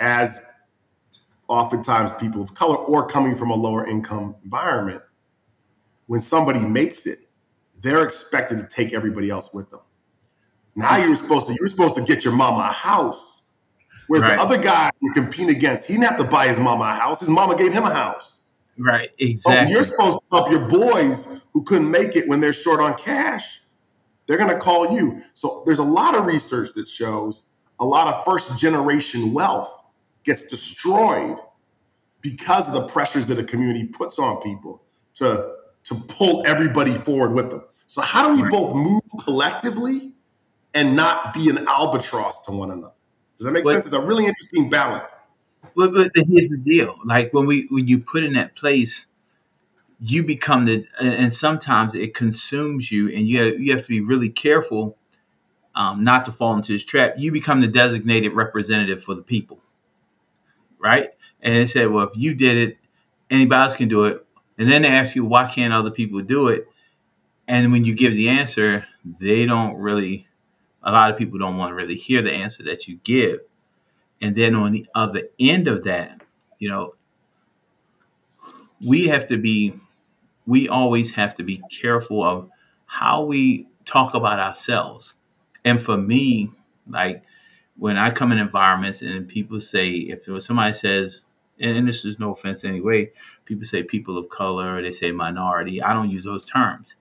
as 0.01 0.41
oftentimes 1.47 2.11
people 2.13 2.43
of 2.43 2.55
color 2.55 2.77
or 2.77 3.07
coming 3.07 3.35
from 3.35 3.51
a 3.51 3.55
lower 3.55 3.87
income 3.87 4.35
environment 4.43 5.03
when 6.07 6.21
somebody 6.21 6.61
makes 6.61 7.07
it 7.07 7.19
they're 7.81 8.03
expected 8.03 8.57
to 8.59 8.67
take 8.67 8.95
everybody 8.95 9.29
else 9.31 9.53
with 9.53 9.71
them. 9.71 9.81
Now 10.75 10.97
you're 10.97 11.15
supposed 11.15 11.47
to 11.47 11.55
you're 11.59 11.69
supposed 11.69 11.95
to 11.95 12.03
get 12.03 12.25
your 12.25 12.33
mama 12.33 12.69
a 12.71 12.73
house 12.73 13.34
Whereas 14.07 14.23
right. 14.23 14.37
the 14.37 14.43
other 14.43 14.59
guy 14.59 14.91
you 15.01 15.13
compete 15.13 15.49
against, 15.49 15.87
he 15.87 15.95
didn't 15.95 16.07
have 16.07 16.19
to 16.19 16.25
buy 16.25 16.49
his 16.49 16.61
mama 16.61 16.85
a 16.85 16.93
house. 16.93 17.21
His 17.21 17.31
mama 17.31 17.57
gave 17.57 17.73
him 17.73 17.85
a 17.85 17.93
house. 17.93 18.41
Right, 18.77 19.09
exactly. 19.19 19.73
You're 19.73 19.85
supposed 19.85 20.19
to 20.19 20.37
help 20.37 20.51
your 20.51 20.67
boys 20.69 21.41
who 21.53 21.63
couldn't 21.63 21.91
make 21.91 22.17
it 22.17 22.29
when 22.29 22.41
they're 22.41 22.53
short 22.53 22.81
on 22.81 22.95
cash. 22.97 23.63
They're 24.27 24.37
going 24.37 24.51
to 24.51 24.59
call 24.59 24.93
you. 24.93 25.23
So 25.35 25.63
there's 25.67 25.79
a 25.79 25.85
lot 25.85 26.15
of 26.15 26.27
research 26.27 26.73
that 26.75 26.89
shows 26.89 27.45
a 27.79 27.85
lot 27.85 28.09
of 28.09 28.25
first 28.25 28.59
generation 28.59 29.33
wealth 29.33 29.83
gets 30.25 30.45
destroyed 30.45 31.37
because 32.21 32.67
of 32.69 32.75
the 32.75 32.87
pressures 32.89 33.29
that 33.29 33.39
a 33.39 33.45
community 33.45 33.85
puts 33.85 34.19
on 34.19 34.41
people 34.41 34.83
to 35.15 35.55
to 35.85 35.95
pull 36.09 36.43
everybody 36.47 36.95
forward 36.95 37.35
with 37.35 37.51
them. 37.51 37.63
So 37.87 38.01
how 38.01 38.31
do 38.31 38.37
we 38.37 38.43
right. 38.43 38.51
both 38.51 38.75
move 38.75 39.03
collectively 39.23 40.13
and 40.73 40.97
not 40.97 41.35
be 41.35 41.51
an 41.51 41.69
albatross 41.69 42.41
to 42.47 42.53
one 42.53 42.71
another? 42.71 42.95
Does 43.37 43.45
that 43.45 43.53
make 43.53 43.65
but, 43.65 43.73
sense? 43.73 43.87
It's 43.87 43.95
a 43.95 44.01
really 44.01 44.27
interesting 44.27 44.71
balance. 44.71 45.15
But, 45.75 45.93
but 45.93 46.13
here's 46.15 46.49
the 46.49 46.57
deal: 46.57 46.99
like 47.05 47.33
when 47.33 47.47
we 47.47 47.67
when 47.71 47.89
you 47.89 47.99
put 47.99 48.23
in 48.23 48.35
that 48.35 48.55
place, 48.55 49.07
you 50.01 50.23
become 50.23 50.67
the, 50.67 50.87
and 51.01 51.33
sometimes 51.33 51.95
it 51.95 52.15
consumes 52.15 52.91
you, 52.93 53.09
and 53.09 53.27
you 53.27 53.43
have, 53.43 53.61
you 53.61 53.73
have 53.73 53.83
to 53.83 53.89
be 53.89 54.01
really 54.01 54.29
careful 54.29 54.97
um, 55.75 56.05
not 56.05 56.27
to 56.27 56.33
fall 56.33 56.55
into 56.55 56.73
this 56.73 56.85
trap. 56.85 57.15
You 57.17 57.33
become 57.33 57.61
the 57.61 57.69
designated 57.69 58.33
representative 58.33 59.03
for 59.03 59.15
the 59.15 59.23
people, 59.23 59.59
right? 60.79 61.11
And 61.43 61.55
they 61.55 61.67
said, 61.67 61.91
well, 61.91 62.09
if 62.09 62.17
you 62.17 62.35
did 62.35 62.57
it, 62.57 62.79
anybody 63.31 63.63
else 63.63 63.77
can 63.77 63.89
do 63.89 64.05
it. 64.05 64.25
And 64.59 64.71
then 64.71 64.83
they 64.83 64.89
ask 64.89 65.17
you, 65.17 65.25
why 65.25 65.51
can't 65.51 65.75
other 65.75 65.91
people 65.91 66.21
do 66.21 66.49
it? 66.49 66.69
And 67.49 67.73
when 67.73 67.85
you 67.85 67.95
give 67.95 68.15
the 68.15 68.29
answer, 68.29 68.87
they 69.21 69.47
don't 69.47 69.77
really 69.77 70.29
a 70.85 70.93
lot 70.93 71.11
of 71.11 71.17
people 71.17 71.39
don't 71.39 71.57
want 71.57 71.71
to 71.71 71.75
really 71.75 71.97
hear 71.97 72.23
the 72.23 72.33
answer 72.33 72.63
that 72.65 72.87
you 72.87 72.99
give. 73.05 73.41
And 74.21 74.37
then 74.37 74.55
on 74.55 74.73
the 74.73 74.87
other 74.95 75.23
end 75.41 75.67
of 75.67 75.85
that, 75.85 76.23
you 76.59 76.69
know, 76.69 76.95
we 78.85 79.09
have 79.09 79.27
to 79.29 79.39
be, 79.39 79.75
we 80.47 80.69
always 80.69 81.11
have 81.13 81.35
to 81.37 81.43
be 81.43 81.63
careful 81.71 82.23
of 82.23 82.51
how 82.87 83.25
we 83.25 83.67
talk 83.85 84.15
about 84.15 84.39
ourselves. 84.39 85.15
And 85.65 85.81
for 85.81 85.97
me, 85.97 86.51
like 86.89 87.23
when 87.77 87.97
I 87.97 88.11
come 88.11 88.31
in 88.33 88.39
environments 88.39 89.03
and 89.03 89.27
people 89.27 89.61
say, 89.61 89.91
if 89.91 90.29
somebody 90.43 90.75
says, 90.75 91.23
and 91.59 91.89
this 91.89 92.05
is 92.05 92.19
no 92.19 92.33
offense 92.33 92.65
anyway, 92.65 93.11
people 93.45 93.65
say 93.65 93.83
people 93.83 94.19
of 94.19 94.29
color, 94.29 94.83
they 94.83 94.93
say 94.93 95.13
minority. 95.13 95.83
I 95.83 95.93
don't 95.93 96.11
use 96.11 96.25
those 96.25 96.45
terms. 96.45 96.95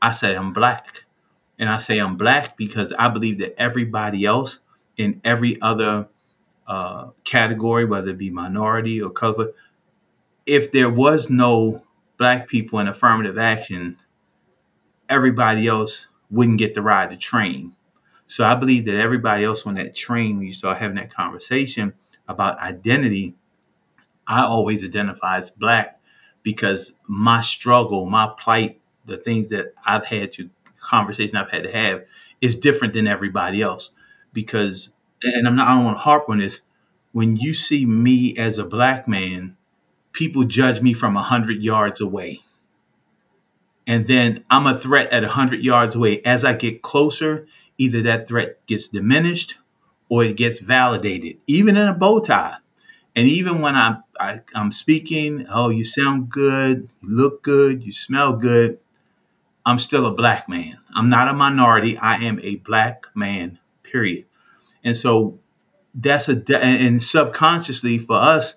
I 0.00 0.12
say 0.12 0.36
I'm 0.36 0.52
black. 0.52 1.04
And 1.58 1.68
I 1.68 1.78
say 1.78 1.98
I'm 1.98 2.16
black 2.16 2.56
because 2.56 2.92
I 2.98 3.08
believe 3.08 3.38
that 3.38 3.60
everybody 3.60 4.24
else 4.24 4.58
in 4.96 5.20
every 5.24 5.60
other 5.60 6.08
uh, 6.66 7.10
category, 7.24 7.84
whether 7.84 8.10
it 8.10 8.18
be 8.18 8.30
minority 8.30 9.00
or 9.00 9.10
color, 9.10 9.52
if 10.46 10.72
there 10.72 10.90
was 10.90 11.30
no 11.30 11.82
black 12.18 12.48
people 12.48 12.78
in 12.78 12.88
affirmative 12.88 13.38
action, 13.38 13.96
everybody 15.08 15.66
else 15.66 16.06
wouldn't 16.30 16.58
get 16.58 16.74
to 16.74 16.82
ride 16.82 17.10
the 17.10 17.16
train. 17.16 17.72
So 18.26 18.44
I 18.44 18.54
believe 18.54 18.86
that 18.86 18.98
everybody 18.98 19.44
else 19.44 19.66
on 19.66 19.74
that 19.74 19.94
train, 19.94 20.38
when 20.38 20.46
you 20.46 20.52
start 20.52 20.78
having 20.78 20.96
that 20.96 21.12
conversation 21.12 21.92
about 22.26 22.58
identity, 22.58 23.34
I 24.26 24.44
always 24.44 24.82
identify 24.82 25.38
as 25.38 25.50
black 25.50 26.00
because 26.42 26.92
my 27.06 27.42
struggle, 27.42 28.06
my 28.06 28.30
plight, 28.38 28.80
the 29.04 29.18
things 29.18 29.50
that 29.50 29.74
I've 29.84 30.06
had 30.06 30.32
to 30.34 30.48
conversation 30.84 31.36
I've 31.36 31.50
had 31.50 31.64
to 31.64 31.72
have 31.72 32.04
is 32.40 32.56
different 32.56 32.94
than 32.94 33.06
everybody 33.06 33.62
else. 33.62 33.90
Because 34.32 34.90
and 35.22 35.46
I'm 35.46 35.56
not 35.56 35.68
I 35.68 35.74
don't 35.74 35.84
want 35.84 35.96
to 35.96 36.00
harp 36.00 36.28
on 36.28 36.38
this 36.38 36.60
when 37.12 37.36
you 37.36 37.54
see 37.54 37.86
me 37.86 38.36
as 38.36 38.58
a 38.58 38.64
black 38.64 39.06
man 39.08 39.56
people 40.12 40.44
judge 40.44 40.80
me 40.80 40.92
from 40.92 41.16
a 41.16 41.20
100 41.20 41.62
yards 41.62 42.00
away. 42.00 42.40
And 43.86 44.06
then 44.06 44.44
I'm 44.48 44.66
a 44.66 44.78
threat 44.78 45.12
at 45.12 45.24
a 45.24 45.26
100 45.26 45.62
yards 45.62 45.94
away. 45.94 46.22
As 46.22 46.44
I 46.44 46.54
get 46.54 46.82
closer 46.82 47.46
either 47.76 48.02
that 48.02 48.28
threat 48.28 48.64
gets 48.66 48.88
diminished 48.88 49.56
or 50.08 50.24
it 50.24 50.36
gets 50.36 50.60
validated 50.60 51.38
even 51.46 51.76
in 51.76 51.88
a 51.88 51.94
bow 51.94 52.20
tie. 52.20 52.56
And 53.16 53.28
even 53.28 53.60
when 53.60 53.76
I'm 53.76 54.02
I, 54.18 54.32
am 54.32 54.40
i 54.54 54.60
am 54.60 54.72
speaking, 54.72 55.46
oh, 55.52 55.70
you 55.70 55.84
sound 55.84 56.30
good, 56.30 56.88
you 57.02 57.08
look 57.08 57.42
good, 57.42 57.82
you 57.82 57.92
smell 57.92 58.36
good. 58.36 58.78
I'm 59.66 59.78
still 59.78 60.06
a 60.06 60.14
black 60.14 60.48
man. 60.48 60.78
I'm 60.94 61.08
not 61.08 61.28
a 61.28 61.32
minority. 61.32 61.96
I 61.96 62.16
am 62.24 62.38
a 62.42 62.56
black 62.56 63.06
man, 63.14 63.58
period. 63.82 64.26
And 64.82 64.96
so 64.96 65.38
that's 65.94 66.28
a, 66.28 66.42
and 66.62 67.02
subconsciously 67.02 67.98
for 67.98 68.16
us, 68.16 68.54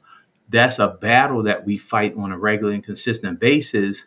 that's 0.49 0.79
a 0.79 0.87
battle 0.87 1.43
that 1.43 1.65
we 1.65 1.77
fight 1.77 2.15
on 2.17 2.31
a 2.31 2.37
regular 2.37 2.73
and 2.73 2.83
consistent 2.83 3.39
basis 3.39 4.05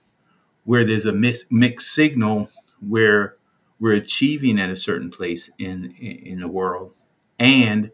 where 0.64 0.84
there's 0.84 1.06
a 1.06 1.12
mixed 1.12 1.92
signal 1.92 2.48
where 2.86 3.36
we're 3.78 3.94
achieving 3.94 4.60
at 4.60 4.70
a 4.70 4.76
certain 4.76 5.10
place 5.10 5.50
in, 5.58 5.94
in, 5.98 6.16
in 6.26 6.40
the 6.40 6.48
world. 6.48 6.94
And 7.38 7.90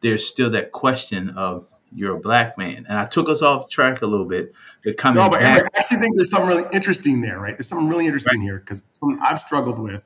there's 0.00 0.26
still 0.26 0.50
that 0.50 0.72
question 0.72 1.30
of 1.30 1.68
you're 1.94 2.16
a 2.16 2.20
black 2.20 2.58
man. 2.58 2.86
And 2.88 2.98
I 2.98 3.06
took 3.06 3.28
us 3.28 3.42
off 3.42 3.70
track 3.70 4.02
a 4.02 4.06
little 4.06 4.26
bit. 4.26 4.52
But 4.84 4.96
coming 4.96 5.22
no, 5.22 5.28
but 5.28 5.40
back, 5.40 5.62
I 5.62 5.78
actually 5.78 5.98
think 5.98 6.16
there's 6.16 6.30
something 6.30 6.48
really 6.48 6.68
interesting 6.72 7.20
there, 7.20 7.40
right? 7.40 7.56
There's 7.56 7.68
something 7.68 7.88
really 7.88 8.06
interesting 8.06 8.40
right. 8.40 8.44
here 8.44 8.58
because 8.58 8.82
something 8.92 9.18
I've 9.22 9.40
struggled 9.40 9.78
with 9.78 10.04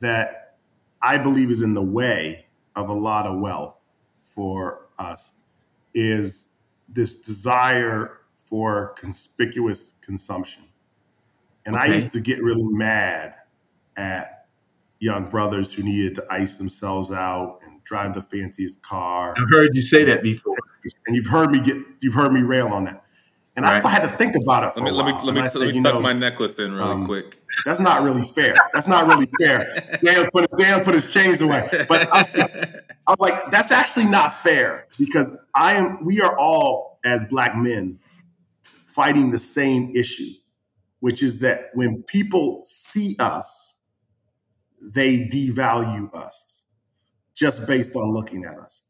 that 0.00 0.56
I 1.02 1.18
believe 1.18 1.50
is 1.50 1.62
in 1.62 1.74
the 1.74 1.82
way 1.82 2.46
of 2.76 2.88
a 2.88 2.94
lot 2.94 3.26
of 3.26 3.38
wealth 3.38 3.80
for 4.20 4.86
us 4.98 5.32
is 5.94 6.46
this 6.88 7.20
desire 7.20 8.18
for 8.36 8.94
conspicuous 8.98 9.94
consumption. 10.00 10.64
And 11.66 11.76
okay. 11.76 11.84
I 11.84 11.94
used 11.94 12.12
to 12.12 12.20
get 12.20 12.42
really 12.42 12.66
mad 12.72 13.34
at 13.96 14.46
young 14.98 15.28
brothers 15.28 15.72
who 15.72 15.82
needed 15.82 16.14
to 16.16 16.26
ice 16.30 16.56
themselves 16.56 17.10
out 17.10 17.60
and 17.64 17.69
drive 17.90 18.14
the 18.14 18.22
fanciest 18.22 18.80
car. 18.82 19.34
I've 19.36 19.50
heard 19.50 19.74
you 19.74 19.82
say 19.82 20.04
that 20.04 20.22
before 20.22 20.56
and 21.08 21.16
you've 21.16 21.26
heard 21.26 21.50
me 21.50 21.58
get 21.58 21.76
you've 21.98 22.14
heard 22.14 22.32
me 22.32 22.42
rail 22.42 22.68
on 22.68 22.84
that. 22.84 23.02
And 23.56 23.64
right. 23.64 23.84
I 23.84 23.88
had 23.88 24.02
to 24.02 24.08
think 24.16 24.36
about 24.36 24.62
it 24.62 24.72
for 24.72 24.80
let 24.80 24.84
me, 24.84 24.90
a 24.90 24.94
while. 24.94 25.04
Let 25.04 25.20
me 25.20 25.26
let 25.26 25.34
me, 25.34 25.40
let 25.40 25.52
said, 25.52 25.60
me 25.74 25.82
tuck 25.82 25.94
know, 25.94 26.00
my 26.00 26.12
necklace 26.12 26.60
in 26.60 26.74
really 26.76 26.88
um, 26.88 27.04
quick. 27.04 27.42
That's 27.64 27.80
not 27.80 28.02
really 28.02 28.22
fair. 28.22 28.54
That's 28.72 28.86
not 28.86 29.08
really 29.08 29.28
fair. 29.40 29.98
Dan 30.04 30.30
put 30.30 30.48
Dan 30.56 30.84
put 30.84 30.94
his 30.94 31.12
chains 31.12 31.42
away. 31.42 31.68
But 31.88 32.08
I 32.12 32.18
was, 32.18 32.28
I 33.08 33.10
was 33.10 33.18
like, 33.18 33.50
that's 33.50 33.72
actually 33.72 34.04
not 34.06 34.34
fair 34.34 34.86
because 34.96 35.36
I 35.56 35.74
am. 35.74 36.04
We 36.04 36.20
are 36.20 36.38
all 36.38 37.00
as 37.04 37.24
black 37.24 37.56
men 37.56 37.98
fighting 38.86 39.32
the 39.32 39.38
same 39.38 39.90
issue, 39.96 40.30
which 41.00 41.24
is 41.24 41.40
that 41.40 41.70
when 41.74 42.04
people 42.04 42.62
see 42.64 43.16
us, 43.18 43.74
they 44.80 45.26
devalue 45.26 46.14
us 46.14 46.59
just 47.40 47.66
based 47.66 47.96
on 47.96 48.12
looking 48.12 48.44
at 48.44 48.58
us. 48.58 48.82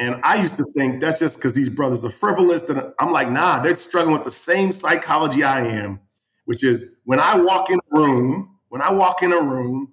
And 0.00 0.20
I 0.24 0.42
used 0.42 0.56
to 0.56 0.64
think 0.76 1.00
that's 1.00 1.20
just 1.20 1.36
because 1.36 1.54
these 1.54 1.68
brothers 1.68 2.04
are 2.04 2.10
frivolous. 2.10 2.68
And 2.68 2.92
I'm 2.98 3.12
like, 3.12 3.30
nah, 3.30 3.60
they're 3.60 3.76
struggling 3.76 4.14
with 4.14 4.24
the 4.24 4.32
same 4.32 4.72
psychology 4.72 5.44
I 5.44 5.64
am, 5.64 6.00
which 6.44 6.64
is 6.64 6.96
when 7.04 7.20
I 7.20 7.38
walk 7.38 7.70
in 7.70 7.78
a 7.78 7.96
room, 7.96 8.58
when 8.68 8.82
I 8.82 8.90
walk 8.90 9.22
in 9.22 9.32
a 9.32 9.40
room, 9.40 9.92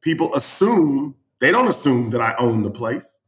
people 0.00 0.34
assume, 0.34 1.14
they 1.40 1.52
don't 1.52 1.68
assume 1.68 2.08
that 2.10 2.22
I 2.22 2.34
own 2.38 2.62
the 2.62 2.70
place. 2.70 3.18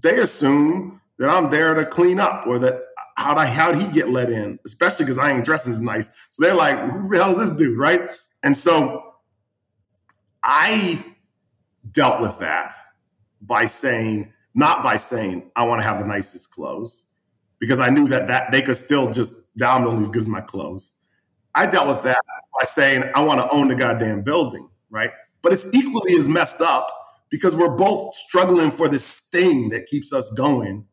They 0.00 0.18
assume 0.18 1.00
that 1.18 1.30
I'm 1.30 1.48
there 1.48 1.74
to 1.74 1.86
clean 1.86 2.18
up 2.18 2.46
or 2.48 2.58
that 2.58 2.82
how'd 3.16 3.38
I 3.38 3.46
how'd 3.46 3.76
he 3.76 3.86
get 3.92 4.10
let 4.10 4.30
in? 4.30 4.58
Especially 4.66 5.04
because 5.04 5.18
I 5.18 5.30
ain't 5.30 5.44
dressing 5.44 5.72
as 5.72 5.80
nice. 5.80 6.08
So 6.30 6.42
they're 6.42 6.54
like, 6.54 6.76
who 6.90 7.08
the 7.08 7.18
hell 7.18 7.30
is 7.30 7.38
this 7.38 7.56
dude? 7.56 7.78
Right. 7.78 8.10
And 8.42 8.56
so 8.56 9.14
I 10.42 11.04
dealt 11.92 12.20
with 12.20 12.38
that 12.40 12.74
by 13.46 13.66
saying, 13.66 14.32
not 14.54 14.82
by 14.82 14.96
saying 14.96 15.50
I 15.56 15.64
want 15.64 15.82
to 15.82 15.88
have 15.88 15.98
the 15.98 16.06
nicest 16.06 16.50
clothes, 16.50 17.04
because 17.58 17.80
I 17.80 17.88
knew 17.90 18.06
that 18.08 18.26
that 18.28 18.52
they 18.52 18.62
could 18.62 18.76
still 18.76 19.10
just 19.10 19.34
good 19.56 20.16
as 20.16 20.28
my 20.28 20.40
clothes. 20.40 20.90
I 21.54 21.66
dealt 21.66 21.88
with 21.88 22.02
that 22.04 22.18
by 22.58 22.64
saying 22.64 23.04
I 23.14 23.20
want 23.20 23.40
to 23.40 23.48
own 23.50 23.68
the 23.68 23.74
goddamn 23.74 24.22
building, 24.22 24.68
right? 24.90 25.10
But 25.42 25.52
it's 25.52 25.72
equally 25.74 26.16
as 26.16 26.28
messed 26.28 26.60
up 26.60 26.88
because 27.30 27.54
we're 27.54 27.76
both 27.76 28.14
struggling 28.14 28.70
for 28.70 28.88
this 28.88 29.20
thing 29.32 29.68
that 29.70 29.86
keeps 29.86 30.12
us 30.12 30.30
going, 30.30 30.86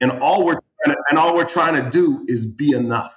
and 0.00 0.12
all 0.20 0.44
we're 0.44 0.58
and 0.84 1.18
all 1.18 1.34
we're 1.34 1.44
trying 1.44 1.82
to 1.82 1.88
do 1.90 2.24
is 2.26 2.46
be 2.46 2.72
enough. 2.72 3.16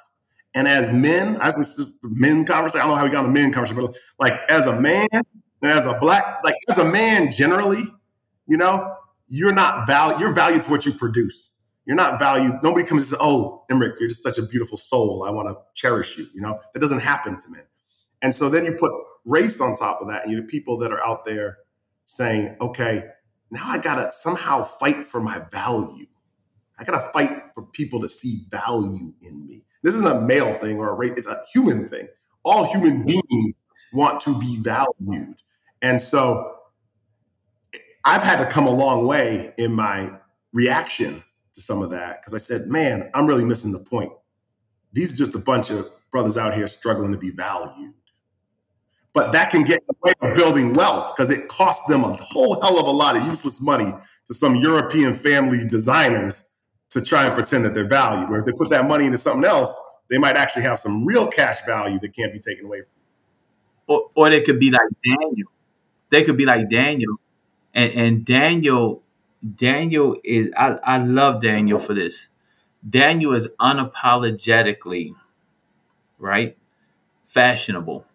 And 0.53 0.67
as 0.67 0.89
men, 0.91 1.37
as 1.41 1.55
this 1.55 1.77
is 1.77 1.99
the 1.99 2.09
men 2.09 2.45
conversation. 2.45 2.81
I 2.81 2.83
don't 2.83 2.91
know 2.91 2.95
how 2.95 3.03
we 3.03 3.09
got 3.09 3.25
on 3.25 3.33
men 3.33 3.51
conversation, 3.51 3.85
but 3.85 3.97
like 4.19 4.39
as 4.49 4.67
a 4.67 4.79
man 4.79 5.07
and 5.11 5.71
as 5.71 5.85
a 5.85 5.93
black, 5.95 6.39
like 6.43 6.55
as 6.69 6.77
a 6.77 6.85
man 6.85 7.31
generally, 7.31 7.85
you 8.47 8.57
know, 8.57 8.95
you're 9.27 9.51
not 9.51 9.87
valued. 9.87 10.19
You're 10.19 10.33
valued 10.33 10.63
for 10.63 10.71
what 10.71 10.85
you 10.85 10.93
produce. 10.93 11.49
You're 11.85 11.95
not 11.95 12.19
valued. 12.19 12.59
Nobody 12.63 12.85
comes 12.85 13.03
and 13.03 13.09
says, 13.09 13.19
"Oh, 13.21 13.63
Emerick, 13.69 13.99
you're 13.99 14.09
just 14.09 14.23
such 14.23 14.37
a 14.37 14.43
beautiful 14.43 14.77
soul. 14.77 15.23
I 15.27 15.31
want 15.31 15.49
to 15.49 15.57
cherish 15.73 16.17
you." 16.17 16.27
You 16.33 16.41
know 16.41 16.59
that 16.73 16.79
doesn't 16.79 16.99
happen 16.99 17.39
to 17.41 17.49
men. 17.49 17.63
And 18.21 18.33
so 18.33 18.49
then 18.49 18.65
you 18.65 18.73
put 18.73 18.91
race 19.25 19.59
on 19.61 19.77
top 19.77 20.01
of 20.01 20.07
that, 20.07 20.23
and 20.23 20.31
you 20.31 20.39
have 20.41 20.47
people 20.47 20.77
that 20.79 20.91
are 20.91 21.03
out 21.05 21.25
there 21.25 21.57
saying, 22.05 22.55
"Okay, 22.61 23.05
now 23.51 23.63
I 23.65 23.77
gotta 23.77 24.11
somehow 24.11 24.63
fight 24.63 25.05
for 25.05 25.21
my 25.21 25.39
value. 25.51 26.07
I 26.79 26.83
gotta 26.83 27.11
fight 27.13 27.31
for 27.53 27.63
people 27.63 27.99
to 28.01 28.09
see 28.09 28.45
value 28.49 29.13
in 29.21 29.45
me." 29.45 29.65
This 29.83 29.93
isn't 29.95 30.07
a 30.07 30.21
male 30.21 30.53
thing 30.55 30.79
or 30.79 30.89
a 30.89 30.93
race; 30.93 31.13
it's 31.17 31.27
a 31.27 31.41
human 31.53 31.87
thing. 31.87 32.07
All 32.43 32.65
human 32.65 33.05
beings 33.05 33.53
want 33.93 34.21
to 34.21 34.39
be 34.39 34.57
valued, 34.57 35.35
and 35.81 36.01
so 36.01 36.51
I've 38.05 38.21
had 38.21 38.37
to 38.37 38.45
come 38.45 38.67
a 38.67 38.71
long 38.71 39.07
way 39.07 39.53
in 39.57 39.73
my 39.73 40.11
reaction 40.53 41.23
to 41.55 41.61
some 41.61 41.81
of 41.81 41.89
that 41.89 42.21
because 42.21 42.35
I 42.35 42.37
said, 42.37 42.67
man, 42.67 43.09
I'm 43.15 43.25
really 43.25 43.43
missing 43.43 43.71
the 43.71 43.79
point. 43.79 44.11
These 44.93 45.13
are 45.13 45.17
just 45.17 45.33
a 45.33 45.39
bunch 45.39 45.71
of 45.71 45.89
brothers 46.11 46.37
out 46.37 46.53
here 46.53 46.67
struggling 46.67 47.11
to 47.11 47.17
be 47.17 47.31
valued. 47.31 47.93
But 49.11 49.31
that 49.31 49.49
can 49.49 49.63
get 49.63 49.81
in 49.81 49.87
the 49.87 49.95
way 50.03 50.13
of 50.21 50.35
building 50.35 50.73
wealth 50.73 51.15
because 51.15 51.31
it 51.31 51.47
costs 51.47 51.87
them 51.87 52.03
a 52.03 52.13
whole 52.13 52.61
hell 52.61 52.79
of 52.79 52.85
a 52.85 52.91
lot 52.91 53.17
of 53.17 53.25
useless 53.25 53.59
money 53.59 53.91
to 54.27 54.33
some 54.33 54.55
European 54.55 55.13
family 55.13 55.65
designers 55.65 56.43
to 56.89 57.01
try 57.01 57.25
and 57.25 57.33
pretend 57.33 57.65
that 57.65 57.73
they're 57.73 57.87
valued. 57.87 58.29
Where 58.29 58.39
if 58.39 58.45
they 58.45 58.51
put 58.51 58.69
that 58.69 58.87
money 58.87 59.05
into 59.05 59.17
something 59.17 59.45
else, 59.45 59.75
they 60.09 60.17
might 60.17 60.35
actually 60.35 60.63
have 60.63 60.79
some 60.79 61.05
real 61.05 61.27
cash 61.27 61.65
value 61.65 61.97
that 61.99 62.15
can't 62.15 62.31
be 62.31 62.39
taken 62.39 62.65
away 62.65 62.81
from 62.81 62.91
them. 62.93 63.03
Or, 63.87 64.09
or 64.15 64.29
they 64.29 64.41
could 64.41 64.59
be 64.59 64.69
like 64.69 64.81
Daniel. 65.03 65.49
They 66.11 66.23
could 66.23 66.37
be 66.37 66.45
like 66.45 66.69
Daniel 66.69 67.15
and, 67.75 67.93
and 67.93 68.25
Daniel, 68.25 69.03
Daniel 69.55 70.17
is 70.23 70.49
I, 70.57 70.79
I 70.83 70.97
love 70.99 71.41
Daniel 71.41 71.79
for 71.79 71.93
this. 71.93 72.27
Daniel 72.89 73.33
is 73.33 73.47
unapologetically 73.59 75.13
right 76.17 76.57
fashionable. 77.27 78.05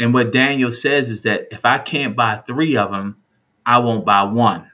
And 0.00 0.12
what 0.12 0.32
Daniel 0.32 0.72
says 0.72 1.10
is 1.10 1.22
that 1.22 1.48
if 1.52 1.64
I 1.64 1.78
can't 1.78 2.16
buy 2.16 2.36
three 2.36 2.76
of 2.76 2.90
them, 2.90 3.16
I 3.64 3.78
won't 3.78 4.04
buy 4.04 4.24
one. 4.24 4.70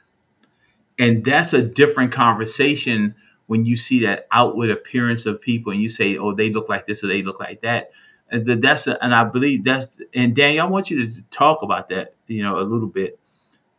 And 0.98 1.24
that's 1.24 1.52
a 1.52 1.62
different 1.62 2.12
conversation 2.12 3.14
when 3.46 3.64
you 3.64 3.76
see 3.76 4.00
that 4.00 4.28
outward 4.32 4.70
appearance 4.70 5.26
of 5.26 5.40
people 5.40 5.72
and 5.72 5.82
you 5.82 5.88
say, 5.88 6.16
oh, 6.16 6.32
they 6.32 6.50
look 6.50 6.68
like 6.68 6.86
this 6.86 7.02
or 7.02 7.08
they 7.08 7.22
look 7.22 7.40
like 7.40 7.62
that. 7.62 7.90
And 8.30 8.46
that's 8.62 8.86
a, 8.86 9.02
and 9.02 9.14
I 9.14 9.24
believe 9.24 9.64
that's 9.64 9.90
and 10.14 10.36
Daniel, 10.36 10.66
I 10.66 10.70
want 10.70 10.90
you 10.90 11.06
to 11.06 11.22
talk 11.30 11.62
about 11.62 11.88
that, 11.88 12.14
you 12.28 12.42
know, 12.42 12.60
a 12.60 12.62
little 12.62 12.86
bit 12.86 13.19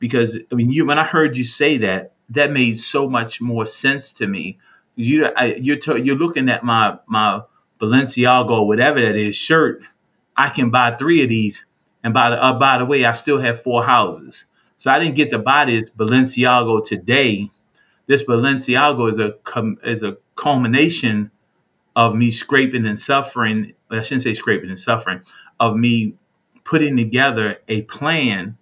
because 0.02 0.36
I 0.52 0.56
mean, 0.56 0.72
you 0.72 0.86
when 0.86 1.00
I 1.00 1.06
heard 1.06 1.38
you 1.38 1.46
say 1.46 1.78
that, 1.78 2.14
that 2.32 2.52
made 2.52 2.80
so 2.80 3.08
much 3.08 3.40
more 3.40 3.66
sense 3.66 4.14
to 4.14 4.28
me. 4.28 4.58
You 4.96 5.28
I, 5.28 5.54
you're 5.54 5.78
to, 5.78 5.96
you're 6.04 6.18
looking 6.18 6.50
at 6.50 6.66
my 6.66 6.98
my 7.08 7.42
Balenciaga 7.80 8.50
or 8.50 8.68
whatever 8.68 9.00
that 9.00 9.16
is 9.16 9.38
shirt. 9.38 9.84
I 10.36 10.50
can 10.50 10.72
buy 10.72 10.96
three 10.96 11.24
of 11.24 11.30
these, 11.30 11.64
and 12.04 12.14
by 12.14 12.32
the 12.32 12.44
uh, 12.44 12.58
by 12.60 12.80
the 12.80 12.86
way, 12.86 13.06
I 13.06 13.14
still 13.14 13.40
have 13.40 13.62
four 13.62 13.86
houses. 13.86 14.44
So 14.78 14.90
I 14.90 15.00
didn't 15.00 15.16
get 15.16 15.30
to 15.32 15.40
buy 15.40 15.66
this 15.66 15.90
Balenciaga 15.92 16.84
today. 16.84 17.52
This 18.08 18.24
Balenciaga 18.24 19.12
is 19.12 19.20
a 19.20 19.76
is 19.88 20.04
a 20.04 20.18
culmination 20.36 21.30
of 21.96 22.16
me 22.16 22.32
scraping 22.32 22.88
and 22.88 23.00
suffering. 23.00 23.74
I 23.92 24.02
shouldn't 24.02 24.24
say 24.24 24.34
scraping 24.34 24.70
and 24.70 24.80
suffering 24.80 25.22
of 25.60 25.76
me 25.76 26.16
putting 26.64 26.98
together 26.98 27.58
a 27.68 27.84
plan 27.84 28.58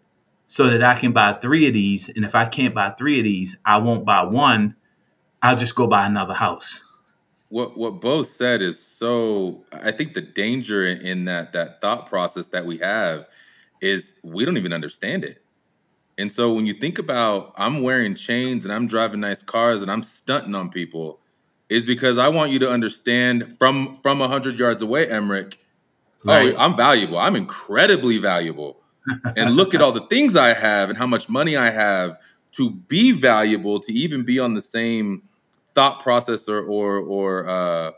so 0.50 0.68
that 0.68 0.84
I 0.84 1.00
can 1.00 1.14
buy 1.14 1.34
three 1.34 1.68
of 1.68 1.74
these. 1.74 2.10
And 2.10 2.26
if 2.26 2.36
I 2.36 2.46
can't 2.46 2.74
buy 2.74 2.90
three 2.98 3.20
of 3.20 3.24
these, 3.24 3.56
I 3.66 3.78
won't 3.78 4.04
buy 4.04 4.24
one. 4.24 4.76
I'll 5.42 5.56
just 5.56 5.76
go 5.76 5.88
buy 5.88 6.06
another 6.08 6.34
house. 6.34 6.84
What 7.50 7.78
what 7.78 8.02
Bo 8.02 8.24
said 8.24 8.62
is 8.62 8.78
so. 8.78 9.64
I 9.72 9.92
think 9.92 10.14
the 10.14 10.22
danger 10.22 10.86
in 10.86 11.26
that 11.26 11.54
that 11.54 11.82
thought 11.82 12.08
process 12.08 12.48
that 12.48 12.66
we 12.66 12.80
have 12.80 13.28
is 13.80 14.14
we 14.24 14.44
don't 14.44 14.58
even 14.58 14.74
understand 14.74 15.24
it. 15.24 15.40
And 16.18 16.32
so 16.32 16.52
when 16.52 16.66
you 16.66 16.74
think 16.74 17.00
about 17.00 17.54
I'm 17.56 17.82
wearing 17.82 18.16
chains 18.16 18.66
and 18.66 18.74
I'm 18.74 18.88
driving 18.88 19.22
nice 19.22 19.42
cars 19.42 19.82
and 19.82 19.90
I'm 19.90 20.04
stunting 20.04 20.56
on 20.56 20.70
people, 20.70 21.22
is 21.70 21.84
because 21.84 22.18
I 22.18 22.28
want 22.28 22.52
you 22.52 22.60
to 22.60 22.70
understand 22.70 23.56
from 23.58 24.00
from 24.02 24.20
hundred 24.20 24.60
yards 24.60 24.82
away, 24.82 25.08
Emerick. 25.08 25.60
Oh, 26.28 26.34
right. 26.34 26.54
Oh, 26.56 26.60
I'm 26.60 26.76
valuable. 26.76 27.20
I'm 27.20 27.36
incredibly 27.36 28.18
valuable 28.18 28.80
and 29.36 29.56
look 29.56 29.74
at 29.74 29.82
all 29.82 29.92
the 29.92 30.06
things 30.08 30.36
I 30.36 30.54
have 30.54 30.90
and 30.90 30.98
how 30.98 31.08
much 31.08 31.30
money 31.30 31.56
I 31.58 31.70
have 31.70 32.20
to 32.54 32.72
be 32.72 33.12
valuable, 33.12 33.80
to 33.80 33.94
even 33.94 34.24
be 34.24 34.40
on 34.40 34.54
the 34.54 34.62
same 34.62 35.24
thought 35.76 36.02
process 36.02 36.48
or 36.48 36.62
or, 36.62 36.98
or 36.98 37.48
uh, 37.48 37.92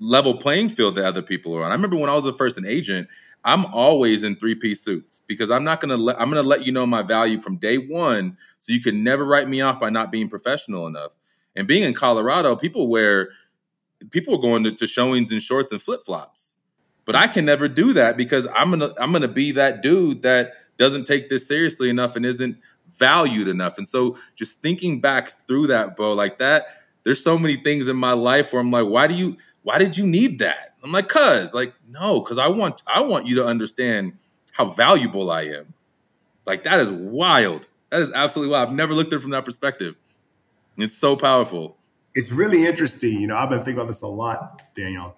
level 0.00 0.36
playing 0.36 0.68
field 0.68 0.96
that 0.96 1.04
other 1.04 1.22
people 1.22 1.56
are 1.56 1.64
on. 1.64 1.70
I 1.70 1.74
remember 1.74 1.96
when 1.96 2.10
I 2.10 2.14
was 2.14 2.26
a 2.26 2.32
first 2.32 2.58
an 2.58 2.66
agent, 2.66 3.08
I'm 3.44 3.66
always 3.66 4.22
in 4.22 4.36
three 4.36 4.54
piece 4.54 4.80
suits 4.82 5.22
because 5.26 5.50
I'm 5.50 5.64
not 5.64 5.80
gonna 5.80 5.96
let 5.96 6.20
I'm 6.20 6.28
gonna 6.28 6.42
let 6.42 6.66
you 6.66 6.72
know 6.72 6.86
my 6.86 7.02
value 7.02 7.40
from 7.40 7.56
day 7.56 7.78
one, 7.78 8.36
so 8.58 8.72
you 8.72 8.80
can 8.80 9.02
never 9.04 9.24
write 9.24 9.48
me 9.48 9.60
off 9.60 9.80
by 9.80 9.90
not 9.90 10.10
being 10.10 10.28
professional 10.28 10.86
enough. 10.86 11.12
And 11.56 11.66
being 11.66 11.82
in 11.82 11.94
Colorado, 11.94 12.54
people 12.56 12.88
wear 12.88 13.30
people 14.10 14.34
are 14.34 14.40
going 14.40 14.64
to, 14.64 14.72
to 14.72 14.86
showings 14.86 15.32
in 15.32 15.40
shorts 15.40 15.72
and 15.72 15.82
flip 15.82 16.04
flops 16.04 16.57
but 17.08 17.16
I 17.16 17.26
can 17.26 17.46
never 17.46 17.68
do 17.68 17.94
that 17.94 18.18
because 18.18 18.46
I'm 18.54 18.68
gonna 18.68 18.92
I'm 19.00 19.12
gonna 19.12 19.28
be 19.28 19.52
that 19.52 19.80
dude 19.80 20.20
that 20.24 20.52
doesn't 20.76 21.06
take 21.06 21.30
this 21.30 21.48
seriously 21.48 21.88
enough 21.88 22.16
and 22.16 22.26
isn't 22.26 22.58
valued 22.98 23.48
enough. 23.48 23.78
And 23.78 23.88
so 23.88 24.18
just 24.36 24.60
thinking 24.60 25.00
back 25.00 25.30
through 25.46 25.68
that, 25.68 25.96
bro, 25.96 26.12
like 26.12 26.36
that, 26.36 26.66
there's 27.04 27.24
so 27.24 27.38
many 27.38 27.56
things 27.56 27.88
in 27.88 27.96
my 27.96 28.12
life 28.12 28.52
where 28.52 28.60
I'm 28.60 28.70
like, 28.70 28.86
why 28.86 29.06
do 29.06 29.14
you 29.14 29.38
why 29.62 29.78
did 29.78 29.96
you 29.96 30.06
need 30.06 30.40
that? 30.40 30.74
I'm 30.84 30.92
like, 30.92 31.08
cuz, 31.08 31.54
like, 31.54 31.72
no, 31.88 32.20
because 32.20 32.36
I 32.36 32.48
want 32.48 32.82
I 32.86 33.00
want 33.00 33.26
you 33.26 33.36
to 33.36 33.46
understand 33.46 34.12
how 34.52 34.66
valuable 34.66 35.30
I 35.30 35.44
am. 35.44 35.72
Like 36.44 36.64
that 36.64 36.78
is 36.78 36.90
wild. 36.90 37.66
That 37.88 38.02
is 38.02 38.12
absolutely 38.12 38.52
wild. 38.52 38.68
I've 38.68 38.74
never 38.74 38.92
looked 38.92 39.14
at 39.14 39.20
it 39.20 39.22
from 39.22 39.30
that 39.30 39.46
perspective. 39.46 39.94
It's 40.76 40.94
so 40.94 41.16
powerful. 41.16 41.78
It's 42.14 42.32
really 42.32 42.66
interesting. 42.66 43.18
You 43.18 43.28
know, 43.28 43.36
I've 43.36 43.48
been 43.48 43.60
thinking 43.60 43.76
about 43.76 43.88
this 43.88 44.02
a 44.02 44.06
lot, 44.08 44.60
Daniel. 44.74 45.17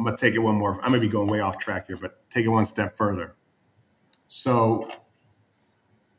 I'm 0.00 0.04
gonna 0.06 0.16
take 0.16 0.34
it 0.34 0.38
one 0.38 0.56
more. 0.56 0.76
I'm 0.76 0.92
going 0.92 1.02
to 1.02 1.06
be 1.06 1.12
going 1.12 1.28
way 1.28 1.40
off 1.40 1.58
track 1.58 1.86
here, 1.86 1.98
but 1.98 2.18
take 2.30 2.46
it 2.46 2.48
one 2.48 2.64
step 2.64 2.96
further. 2.96 3.34
So 4.28 4.90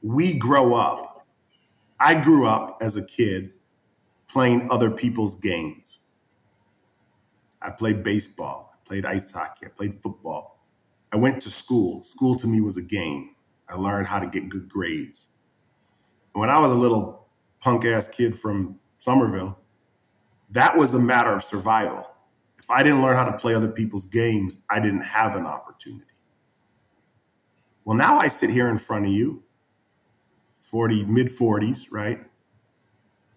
we 0.04 0.36
grow 0.36 0.76
up. 0.76 1.26
I 2.00 2.14
grew 2.14 2.46
up 2.46 2.78
as 2.80 2.96
a 2.96 3.04
kid 3.04 3.54
playing 4.28 4.70
other 4.70 4.92
people's 4.92 5.34
games. 5.34 5.98
I 7.60 7.72
played 7.72 8.04
baseball, 8.04 8.72
I 8.72 8.88
played 8.88 9.04
ice 9.04 9.32
hockey, 9.32 9.66
I 9.66 9.70
played 9.70 9.96
football. 10.04 10.64
I 11.12 11.18
went 11.18 11.42
to 11.42 11.50
school. 11.50 12.04
School 12.04 12.36
to 12.36 12.46
me 12.46 12.62
was 12.62 12.78
a 12.78 12.84
game. 12.84 13.36
I 13.68 13.78
learned 13.78 14.06
how 14.06 14.20
to 14.20 14.28
get 14.28 14.48
good 14.48 14.70
grades. 14.70 15.30
When 16.34 16.52
I 16.52 16.60
was 16.60 16.72
a 16.72 16.76
little 16.76 17.28
punk 17.60 17.86
ass 17.86 18.08
kid 18.08 18.38
from 18.38 18.80
Somerville, 19.00 19.58
that 20.52 20.78
was 20.78 20.94
a 20.94 21.00
matter 21.00 21.34
of 21.34 21.44
survival. 21.44 22.11
I 22.72 22.84
didn't 22.84 23.02
learn 23.02 23.16
how 23.16 23.26
to 23.26 23.38
play 23.38 23.54
other 23.54 23.68
people's 23.68 24.06
games, 24.06 24.58
I 24.70 24.80
didn't 24.80 25.02
have 25.02 25.36
an 25.36 25.46
opportunity. 25.46 26.06
Well, 27.86 27.98
now 27.98 28.20
I 28.20 28.28
sit 28.28 28.50
here 28.50 28.70
in 28.70 28.78
front 28.78 29.06
of 29.06 29.12
you, 29.12 29.44
40, 30.62 31.06
mid 31.06 31.28
40s, 31.28 31.88
right? 31.92 32.22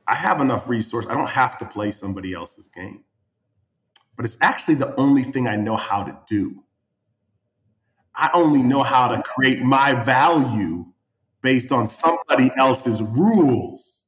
I 0.07 0.15
have 0.15 0.41
enough 0.41 0.69
resource. 0.69 1.07
I 1.09 1.15
don't 1.15 1.31
have 1.31 1.59
to 1.59 1.65
play 1.65 1.91
somebody 1.91 2.35
else's 2.35 2.69
game. 2.69 3.05
But 4.17 4.25
it's 4.25 4.37
actually 4.41 4.75
the 4.77 4.95
only 5.01 5.23
thing 5.23 5.49
I 5.49 5.57
know 5.57 5.77
how 5.77 6.05
to 6.05 6.17
do. 6.29 6.63
I 8.15 8.31
only 8.33 8.63
know 8.63 8.83
how 8.83 9.09
to 9.09 9.23
create 9.23 9.63
my 9.63 9.95
value 9.95 10.87
based 11.41 11.73
on 11.73 11.87
somebody 11.87 12.51
else's 12.57 13.03
rules. 13.03 14.03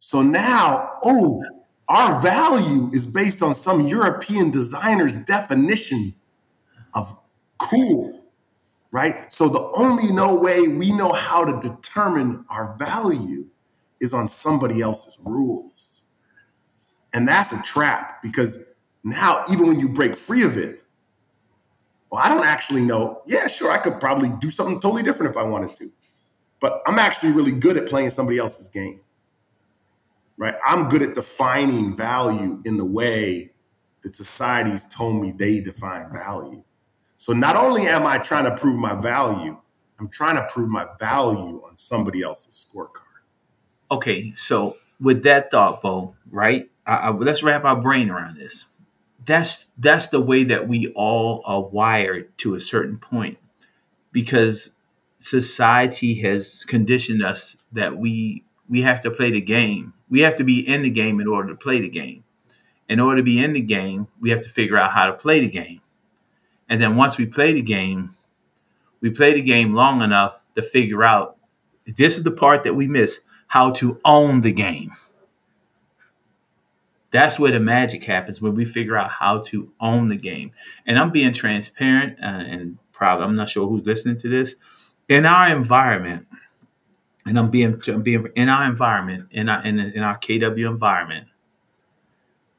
So 0.00 0.22
now, 0.22 0.94
oh, 1.04 1.42
our 1.88 2.20
value 2.20 2.90
is 2.92 3.06
based 3.06 3.42
on 3.42 3.54
some 3.54 3.86
European 3.86 4.50
designer's 4.50 5.14
definition 5.14 6.14
of 6.94 7.16
cool, 7.58 8.24
right? 8.90 9.32
So 9.32 9.48
the 9.48 9.70
only 9.78 10.12
no 10.12 10.34
way 10.34 10.62
we 10.62 10.90
know 10.92 11.12
how 11.12 11.44
to 11.44 11.68
determine 11.68 12.44
our 12.48 12.76
value 12.76 13.46
is 14.00 14.12
on 14.12 14.28
somebody 14.28 14.80
else's 14.80 15.16
rules. 15.24 16.02
And 17.12 17.26
that's 17.26 17.52
a 17.52 17.62
trap 17.62 18.22
because 18.22 18.58
now, 19.04 19.44
even 19.50 19.68
when 19.68 19.78
you 19.78 19.88
break 19.88 20.16
free 20.16 20.42
of 20.42 20.56
it, 20.56 20.82
well, 22.10 22.20
I 22.22 22.28
don't 22.28 22.44
actually 22.44 22.82
know. 22.82 23.22
Yeah, 23.26 23.46
sure, 23.46 23.70
I 23.70 23.78
could 23.78 24.00
probably 24.00 24.30
do 24.40 24.50
something 24.50 24.80
totally 24.80 25.02
different 25.02 25.30
if 25.30 25.36
I 25.36 25.44
wanted 25.44 25.76
to. 25.76 25.90
But 26.60 26.82
I'm 26.86 26.98
actually 26.98 27.32
really 27.32 27.52
good 27.52 27.76
at 27.76 27.86
playing 27.86 28.10
somebody 28.10 28.38
else's 28.38 28.68
game 28.68 29.00
right? 30.36 30.54
I'm 30.64 30.88
good 30.88 31.02
at 31.02 31.14
defining 31.14 31.96
value 31.96 32.62
in 32.64 32.76
the 32.76 32.84
way 32.84 33.52
that 34.02 34.14
society's 34.14 34.84
told 34.86 35.20
me 35.22 35.32
they 35.32 35.60
define 35.60 36.12
value. 36.12 36.62
So 37.16 37.32
not 37.32 37.56
only 37.56 37.86
am 37.86 38.06
I 38.06 38.18
trying 38.18 38.44
to 38.44 38.54
prove 38.54 38.78
my 38.78 38.94
value, 38.94 39.56
I'm 39.98 40.08
trying 40.08 40.36
to 40.36 40.46
prove 40.52 40.68
my 40.68 40.86
value 41.00 41.62
on 41.66 41.76
somebody 41.76 42.22
else's 42.22 42.66
scorecard. 42.68 43.02
Okay, 43.90 44.32
so 44.34 44.76
with 45.00 45.22
that 45.24 45.50
thought, 45.50 45.80
Bo, 45.82 46.14
right? 46.30 46.70
I, 46.86 46.94
I, 46.94 47.10
let's 47.10 47.42
wrap 47.42 47.64
our 47.64 47.80
brain 47.80 48.10
around 48.10 48.36
this. 48.36 48.66
That's 49.24 49.64
that's 49.78 50.08
the 50.08 50.20
way 50.20 50.44
that 50.44 50.68
we 50.68 50.92
all 50.94 51.42
are 51.46 51.62
wired 51.62 52.36
to 52.38 52.54
a 52.54 52.60
certain 52.60 52.98
point, 52.98 53.38
because 54.12 54.70
society 55.18 56.14
has 56.20 56.64
conditioned 56.66 57.24
us 57.24 57.56
that 57.72 57.96
we 57.96 58.44
we 58.68 58.82
have 58.82 59.00
to 59.00 59.10
play 59.10 59.30
the 59.30 59.40
game 59.40 59.94
we 60.08 60.20
have 60.20 60.36
to 60.36 60.44
be 60.44 60.66
in 60.66 60.82
the 60.82 60.90
game 60.90 61.20
in 61.20 61.26
order 61.26 61.48
to 61.48 61.56
play 61.56 61.80
the 61.80 61.88
game. 61.88 62.24
In 62.88 63.00
order 63.00 63.16
to 63.16 63.22
be 63.22 63.42
in 63.42 63.52
the 63.52 63.60
game, 63.60 64.06
we 64.20 64.30
have 64.30 64.42
to 64.42 64.48
figure 64.48 64.78
out 64.78 64.92
how 64.92 65.06
to 65.06 65.12
play 65.12 65.40
the 65.40 65.50
game. 65.50 65.80
And 66.68 66.80
then 66.80 66.96
once 66.96 67.18
we 67.18 67.26
play 67.26 67.52
the 67.52 67.62
game, 67.62 68.14
we 69.00 69.10
play 69.10 69.34
the 69.34 69.42
game 69.42 69.74
long 69.74 70.02
enough 70.02 70.34
to 70.54 70.62
figure 70.62 71.02
out 71.02 71.36
this 71.86 72.16
is 72.16 72.24
the 72.24 72.30
part 72.30 72.64
that 72.64 72.74
we 72.74 72.88
miss 72.88 73.18
how 73.46 73.72
to 73.72 74.00
own 74.04 74.40
the 74.40 74.52
game. 74.52 74.92
That's 77.12 77.38
where 77.38 77.52
the 77.52 77.60
magic 77.60 78.02
happens 78.02 78.42
when 78.42 78.54
we 78.54 78.64
figure 78.64 78.96
out 78.96 79.10
how 79.10 79.38
to 79.44 79.70
own 79.80 80.08
the 80.08 80.16
game. 80.16 80.52
And 80.86 80.98
I'm 80.98 81.12
being 81.12 81.32
transparent 81.32 82.18
uh, 82.20 82.26
and 82.26 82.78
probably, 82.92 83.24
I'm 83.24 83.36
not 83.36 83.48
sure 83.48 83.68
who's 83.68 83.86
listening 83.86 84.18
to 84.18 84.28
this. 84.28 84.54
In 85.08 85.24
our 85.24 85.48
environment, 85.48 86.26
and 87.26 87.38
I'm 87.38 87.50
being 87.50 87.82
I'm 87.88 88.02
being 88.02 88.28
in 88.36 88.48
our 88.48 88.64
environment, 88.64 89.28
in 89.32 89.48
our 89.48 89.64
in, 89.64 89.80
in 89.80 90.02
our 90.02 90.18
KW 90.18 90.70
environment, 90.70 91.26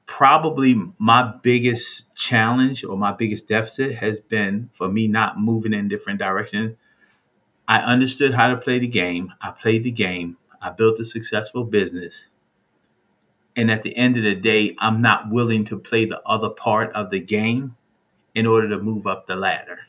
probably 0.06 0.76
my 1.00 1.34
biggest 1.42 2.14
challenge 2.16 2.84
or 2.84 2.98
my 2.98 3.14
biggest 3.14 3.48
deficit 3.48 3.96
has 3.96 4.20
been 4.20 4.70
for 4.74 4.90
me 4.90 5.08
not 5.08 5.40
moving 5.40 5.74
in 5.74 5.88
different 5.88 6.20
directions. 6.20 6.76
I 7.68 7.80
understood 7.80 8.34
how 8.34 8.50
to 8.50 8.58
play 8.58 8.80
the 8.80 8.88
game. 8.88 9.34
I 9.42 9.52
played 9.52 9.84
the 9.84 9.92
game. 9.92 10.38
I 10.62 10.70
built 10.72 11.00
a 11.00 11.06
successful 11.06 11.66
business. 11.66 12.26
And 13.56 13.72
at 13.72 13.84
the 13.84 13.96
end 13.96 14.18
of 14.18 14.24
the 14.24 14.36
day, 14.36 14.76
I'm 14.80 15.02
not 15.02 15.30
willing 15.30 15.66
to 15.66 15.80
play 15.80 16.06
the 16.06 16.22
other 16.26 16.50
part 16.50 16.92
of 16.94 17.10
the 17.10 17.20
game 17.20 17.76
in 18.36 18.46
order 18.46 18.70
to 18.70 18.80
move 18.80 19.08
up 19.08 19.28
the 19.28 19.36
ladder. 19.36 19.80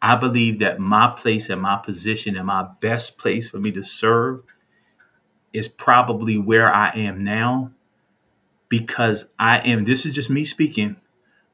I 0.00 0.16
believe 0.16 0.60
that 0.60 0.78
my 0.78 1.08
place 1.16 1.48
and 1.48 1.60
my 1.60 1.76
position 1.76 2.36
and 2.36 2.46
my 2.46 2.66
best 2.80 3.18
place 3.18 3.50
for 3.50 3.58
me 3.58 3.72
to 3.72 3.84
serve 3.84 4.42
is 5.52 5.68
probably 5.68 6.36
where 6.38 6.72
I 6.72 6.90
am 6.90 7.24
now 7.24 7.72
because 8.68 9.24
I 9.38 9.58
am, 9.58 9.84
this 9.84 10.06
is 10.06 10.14
just 10.14 10.30
me 10.30 10.44
speaking, 10.44 10.96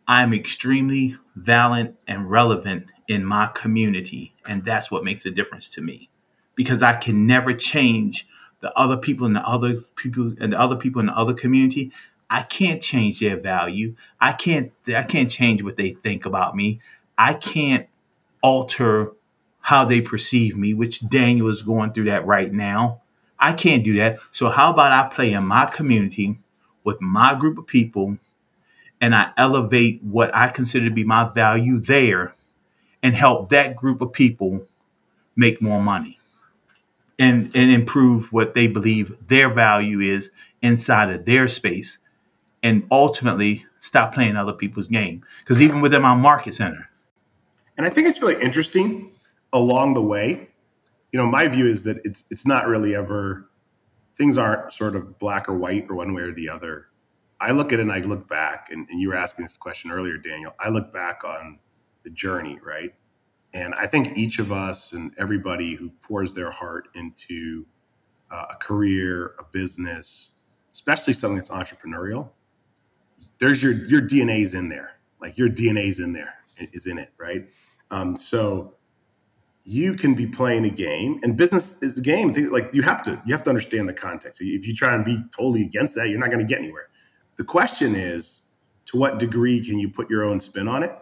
I'm 0.08 0.34
extremely 0.34 1.16
valid 1.36 1.96
and 2.06 2.30
relevant 2.30 2.86
in 3.08 3.24
my 3.24 3.46
community. 3.48 4.34
And 4.46 4.64
that's 4.64 4.90
what 4.90 5.04
makes 5.04 5.26
a 5.26 5.30
difference 5.30 5.68
to 5.70 5.80
me 5.80 6.08
because 6.54 6.82
I 6.82 6.94
can 6.94 7.26
never 7.26 7.52
change 7.52 8.26
the 8.60 8.72
other 8.76 8.96
people 8.96 9.26
in 9.26 9.32
the 9.32 9.46
other 9.46 9.74
people 9.96 10.34
and 10.40 10.52
the 10.52 10.60
other 10.60 10.76
people 10.76 11.00
in 11.00 11.06
the 11.06 11.16
other 11.16 11.34
community. 11.34 11.92
I 12.30 12.42
can't 12.42 12.82
change 12.82 13.20
their 13.20 13.38
value. 13.38 13.96
I 14.20 14.32
can't 14.32 14.72
I 14.88 15.02
can't 15.02 15.30
change 15.30 15.62
what 15.62 15.76
they 15.76 15.90
think 15.90 16.26
about 16.26 16.56
me. 16.56 16.80
I 17.18 17.34
can't 17.34 17.88
alter 18.42 19.12
how 19.60 19.84
they 19.84 20.00
perceive 20.00 20.56
me, 20.56 20.74
which 20.74 21.08
Daniel 21.08 21.48
is 21.48 21.62
going 21.62 21.92
through 21.92 22.04
that 22.04 22.26
right 22.26 22.52
now. 22.52 23.00
I 23.38 23.52
can't 23.52 23.84
do 23.84 23.96
that. 23.96 24.18
So, 24.32 24.48
how 24.48 24.72
about 24.72 24.92
I 24.92 25.08
play 25.08 25.32
in 25.32 25.44
my 25.44 25.66
community 25.66 26.38
with 26.84 27.00
my 27.00 27.34
group 27.34 27.58
of 27.58 27.66
people 27.66 28.18
and 29.00 29.14
I 29.14 29.30
elevate 29.36 30.02
what 30.02 30.34
I 30.34 30.48
consider 30.48 30.88
to 30.88 30.94
be 30.94 31.04
my 31.04 31.24
value 31.24 31.80
there 31.80 32.34
and 33.02 33.14
help 33.14 33.50
that 33.50 33.76
group 33.76 34.00
of 34.00 34.12
people 34.12 34.66
make 35.34 35.60
more 35.60 35.80
money 35.80 36.18
and, 37.18 37.50
and 37.54 37.70
improve 37.70 38.32
what 38.32 38.54
they 38.54 38.68
believe 38.68 39.16
their 39.26 39.52
value 39.52 40.00
is 40.00 40.30
inside 40.60 41.10
of 41.10 41.24
their 41.24 41.48
space 41.48 41.98
and 42.62 42.86
ultimately 42.90 43.66
stop 43.80 44.14
playing 44.14 44.36
other 44.36 44.52
people's 44.52 44.86
game. 44.86 45.24
Because 45.40 45.60
even 45.60 45.80
within 45.80 46.02
my 46.02 46.14
market 46.14 46.54
center, 46.54 46.88
and 47.76 47.86
I 47.86 47.90
think 47.90 48.08
it's 48.08 48.20
really 48.20 48.42
interesting 48.42 49.12
along 49.52 49.94
the 49.94 50.02
way. 50.02 50.48
You 51.12 51.18
know, 51.18 51.26
my 51.26 51.48
view 51.48 51.66
is 51.66 51.84
that 51.84 52.00
it's 52.04 52.24
it's 52.30 52.46
not 52.46 52.66
really 52.66 52.94
ever 52.94 53.50
things 54.16 54.38
aren't 54.38 54.72
sort 54.72 54.94
of 54.94 55.18
black 55.18 55.48
or 55.48 55.56
white 55.56 55.86
or 55.88 55.96
one 55.96 56.14
way 56.14 56.22
or 56.22 56.32
the 56.32 56.48
other. 56.48 56.86
I 57.40 57.50
look 57.52 57.72
at 57.72 57.80
it 57.80 57.82
and 57.82 57.92
I 57.92 57.98
look 58.00 58.28
back, 58.28 58.68
and, 58.70 58.88
and 58.88 59.00
you 59.00 59.08
were 59.08 59.16
asking 59.16 59.44
this 59.44 59.56
question 59.56 59.90
earlier, 59.90 60.16
Daniel. 60.16 60.54
I 60.60 60.68
look 60.68 60.92
back 60.92 61.24
on 61.24 61.58
the 62.04 62.10
journey, 62.10 62.58
right? 62.64 62.94
And 63.52 63.74
I 63.74 63.86
think 63.86 64.16
each 64.16 64.38
of 64.38 64.52
us 64.52 64.92
and 64.92 65.12
everybody 65.18 65.74
who 65.74 65.90
pours 66.02 66.34
their 66.34 66.50
heart 66.50 66.88
into 66.94 67.66
uh, 68.30 68.46
a 68.50 68.56
career, 68.56 69.34
a 69.38 69.44
business, 69.44 70.32
especially 70.72 71.12
something 71.12 71.36
that's 71.36 71.50
entrepreneurial, 71.50 72.30
there's 73.38 73.62
your 73.62 73.72
your 73.72 74.00
DNA's 74.00 74.54
in 74.54 74.68
there. 74.68 74.92
Like 75.20 75.36
your 75.36 75.48
DNA's 75.48 75.98
in 75.98 76.12
there, 76.12 76.34
is 76.56 76.86
in 76.86 76.98
it, 76.98 77.10
right? 77.18 77.48
Um, 77.92 78.16
so 78.16 78.74
you 79.64 79.94
can 79.94 80.14
be 80.14 80.26
playing 80.26 80.64
a 80.64 80.70
game, 80.70 81.20
and 81.22 81.36
business 81.36 81.80
is 81.82 81.98
a 81.98 82.02
game. 82.02 82.32
Like 82.50 82.70
you 82.72 82.82
have 82.82 83.02
to 83.04 83.22
you 83.24 83.32
have 83.34 83.44
to 83.44 83.50
understand 83.50 83.88
the 83.88 83.94
context. 83.94 84.40
If 84.40 84.66
you 84.66 84.74
try 84.74 84.94
and 84.94 85.04
be 85.04 85.18
totally 85.36 85.62
against 85.62 85.94
that, 85.94 86.08
you're 86.08 86.18
not 86.18 86.30
going 86.30 86.40
to 86.40 86.44
get 86.44 86.58
anywhere. 86.58 86.88
The 87.36 87.44
question 87.44 87.94
is, 87.94 88.42
to 88.86 88.96
what 88.96 89.18
degree 89.18 89.64
can 89.64 89.78
you 89.78 89.88
put 89.88 90.10
your 90.10 90.24
own 90.24 90.40
spin 90.40 90.66
on 90.66 90.82
it, 90.82 90.92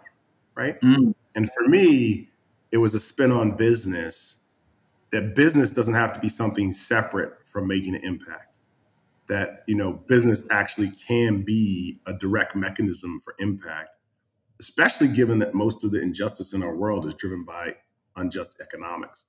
right? 0.54 0.78
Mm. 0.82 1.14
And 1.34 1.50
for 1.50 1.68
me, 1.68 2.28
it 2.70 2.78
was 2.78 2.94
a 2.94 3.00
spin 3.00 3.32
on 3.32 3.56
business. 3.56 4.36
That 5.10 5.34
business 5.34 5.70
doesn't 5.70 5.94
have 5.94 6.12
to 6.12 6.20
be 6.20 6.28
something 6.28 6.72
separate 6.72 7.32
from 7.44 7.66
making 7.66 7.94
an 7.94 8.04
impact. 8.04 8.48
That 9.28 9.62
you 9.66 9.76
know, 9.76 9.92
business 9.92 10.44
actually 10.50 10.90
can 11.06 11.42
be 11.42 12.00
a 12.06 12.12
direct 12.12 12.56
mechanism 12.56 13.20
for 13.20 13.36
impact 13.38 13.96
especially 14.60 15.08
given 15.08 15.38
that 15.40 15.54
most 15.54 15.82
of 15.84 15.90
the 15.90 16.00
injustice 16.00 16.52
in 16.52 16.62
our 16.62 16.76
world 16.76 17.06
is 17.06 17.14
driven 17.14 17.44
by 17.44 17.74
unjust 18.16 18.60
economics. 18.60 19.26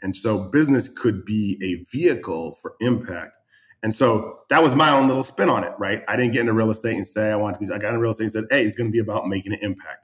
And 0.00 0.14
so 0.14 0.48
business 0.50 0.88
could 0.88 1.24
be 1.24 1.58
a 1.62 1.84
vehicle 1.90 2.56
for 2.62 2.74
impact. 2.80 3.36
And 3.82 3.94
so 3.94 4.40
that 4.48 4.62
was 4.62 4.74
my 4.74 4.90
own 4.90 5.08
little 5.08 5.22
spin 5.22 5.48
on 5.50 5.64
it, 5.64 5.72
right? 5.78 6.02
I 6.06 6.16
didn't 6.16 6.32
get 6.32 6.40
into 6.40 6.52
real 6.52 6.70
estate 6.70 6.96
and 6.96 7.06
say 7.06 7.30
I 7.30 7.36
want 7.36 7.54
to 7.54 7.60
be, 7.60 7.72
I 7.72 7.78
got 7.78 7.88
into 7.88 8.00
real 8.00 8.12
estate 8.12 8.24
and 8.24 8.32
said, 8.32 8.44
hey, 8.50 8.64
it's 8.64 8.76
going 8.76 8.88
to 8.88 8.92
be 8.92 8.98
about 8.98 9.26
making 9.26 9.52
an 9.52 9.58
impact. 9.62 10.00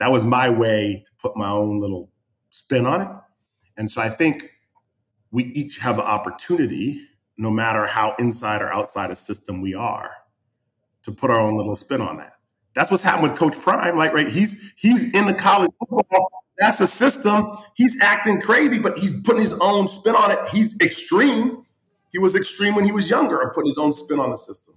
That 0.00 0.10
was 0.10 0.24
my 0.24 0.50
way 0.50 1.02
to 1.04 1.10
put 1.18 1.36
my 1.36 1.50
own 1.50 1.80
little 1.80 2.10
spin 2.50 2.86
on 2.86 3.02
it. 3.02 3.08
And 3.76 3.90
so 3.90 4.00
I 4.00 4.08
think 4.08 4.50
we 5.30 5.44
each 5.44 5.78
have 5.78 5.96
the 5.96 6.04
opportunity, 6.04 7.00
no 7.36 7.50
matter 7.50 7.86
how 7.86 8.14
inside 8.18 8.62
or 8.62 8.72
outside 8.72 9.10
a 9.10 9.16
system 9.16 9.60
we 9.60 9.74
are, 9.74 10.10
to 11.02 11.12
put 11.12 11.30
our 11.30 11.40
own 11.40 11.56
little 11.56 11.76
spin 11.76 12.00
on 12.00 12.16
that. 12.16 12.37
That's 12.78 12.92
what's 12.92 13.02
happened 13.02 13.24
with 13.24 13.34
Coach 13.36 13.58
Prime. 13.58 13.96
Like, 13.96 14.12
right, 14.12 14.28
he's 14.28 14.72
he's 14.76 15.12
in 15.12 15.26
the 15.26 15.34
college 15.34 15.72
football. 15.80 16.30
That's 16.60 16.78
the 16.78 16.86
system. 16.86 17.56
He's 17.74 18.00
acting 18.00 18.40
crazy, 18.40 18.78
but 18.78 18.96
he's 18.96 19.20
putting 19.22 19.40
his 19.40 19.52
own 19.60 19.88
spin 19.88 20.14
on 20.14 20.30
it. 20.30 20.38
He's 20.52 20.80
extreme. 20.80 21.64
He 22.12 22.18
was 22.18 22.36
extreme 22.36 22.76
when 22.76 22.84
he 22.84 22.92
was 22.92 23.10
younger 23.10 23.40
and 23.40 23.50
putting 23.50 23.66
his 23.66 23.78
own 23.78 23.92
spin 23.92 24.20
on 24.20 24.30
the 24.30 24.36
system. 24.36 24.74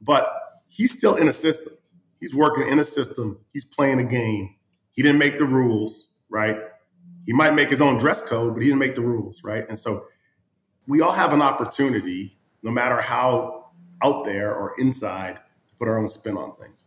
But 0.00 0.32
he's 0.68 0.96
still 0.96 1.16
in 1.16 1.26
a 1.26 1.32
system. 1.32 1.72
He's 2.20 2.36
working 2.36 2.68
in 2.68 2.78
a 2.78 2.84
system. 2.84 3.40
He's 3.52 3.64
playing 3.64 3.98
a 3.98 4.04
game. 4.04 4.54
He 4.92 5.02
didn't 5.02 5.18
make 5.18 5.38
the 5.38 5.44
rules, 5.44 6.06
right? 6.28 6.56
He 7.26 7.32
might 7.32 7.54
make 7.54 7.68
his 7.68 7.82
own 7.82 7.96
dress 7.96 8.22
code, 8.22 8.54
but 8.54 8.62
he 8.62 8.68
didn't 8.68 8.78
make 8.78 8.94
the 8.94 9.00
rules, 9.00 9.42
right? 9.42 9.68
And 9.68 9.76
so 9.76 10.06
we 10.86 11.00
all 11.00 11.10
have 11.10 11.32
an 11.32 11.42
opportunity, 11.42 12.38
no 12.62 12.70
matter 12.70 13.00
how 13.00 13.72
out 14.04 14.24
there 14.24 14.54
or 14.54 14.72
inside, 14.78 15.34
to 15.68 15.74
put 15.80 15.88
our 15.88 15.98
own 15.98 16.08
spin 16.08 16.36
on 16.36 16.54
things. 16.54 16.86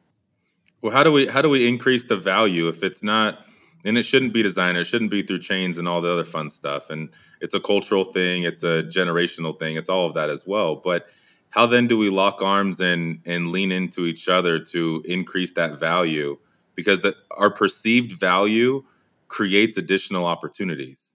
Well, 0.84 0.91
how 0.91 1.04
do 1.04 1.13
we 1.13 1.28
how 1.28 1.41
do 1.41 1.48
we 1.48 1.65
increase 1.65 2.04
the 2.04 2.17
value 2.17 2.67
if 2.67 2.84
it's 2.84 3.02
not 3.02 3.39
and 3.86 3.98
it 3.98 4.04
shouldn't 4.04 4.34
be 4.34 4.43
designer, 4.43 4.82
it 4.82 4.86
shouldn't 4.86 5.12
be 5.12 5.24
through 5.24 5.39
chains 5.39 5.78
and 5.78 5.88
all 5.88 6.02
the 6.02 6.12
other 6.12 6.24
fun 6.26 6.50
stuff. 6.50 6.89
And 6.89 7.10
it's 7.41 7.54
a 7.54 7.60
cultural 7.60 8.06
thing, 8.06 8.43
it's 8.43 8.63
a 8.63 8.84
generational 8.84 9.58
thing, 9.58 9.78
it's 9.78 9.89
all 9.89 10.06
of 10.08 10.13
that 10.13 10.30
as 10.30 10.46
well. 10.46 10.76
But 10.76 11.08
how 11.52 11.67
then 11.67 11.88
do 11.88 11.98
we 11.98 12.10
lock 12.10 12.41
arms 12.41 12.82
and 12.82 13.22
and 13.26 13.52
lean 13.52 13.72
into 13.72 14.06
each 14.06 14.28
other 14.28 14.60
to 14.60 15.02
increase 15.06 15.54
that 15.54 15.80
value? 15.80 16.38
Because 16.76 17.00
our 17.32 17.50
perceived 17.50 18.19
value 18.19 18.84
creates 19.30 19.78
additional 19.78 20.26
opportunities. 20.26 21.13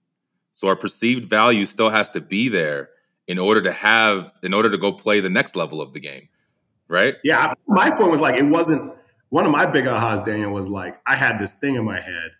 So 0.55 0.67
our 0.67 0.75
perceived 0.75 1.25
value 1.25 1.65
still 1.65 1.91
has 1.91 2.09
to 2.11 2.21
be 2.21 2.49
there 2.49 2.89
in 3.27 3.37
order 3.37 3.61
to 3.61 3.71
have 3.71 4.31
in 4.41 4.55
order 4.55 4.71
to 4.71 4.79
go 4.79 4.91
play 4.91 5.19
the 5.19 5.29
next 5.29 5.55
level 5.55 5.79
of 5.79 5.93
the 5.93 5.99
game. 5.99 6.27
Right? 6.87 7.17
Yeah. 7.23 7.53
My 7.67 7.91
point 7.91 8.09
was 8.09 8.19
like 8.19 8.35
it 8.35 8.47
wasn't 8.47 8.95
one 9.29 9.45
of 9.45 9.51
my 9.51 9.65
big 9.65 9.85
ahas, 9.85 10.23
Daniel, 10.25 10.51
was 10.51 10.69
like 10.69 10.99
I 11.05 11.15
had 11.15 11.39
this 11.39 11.53
thing 11.53 11.75
in 11.75 11.85
my 11.85 11.99
head. 11.99 12.31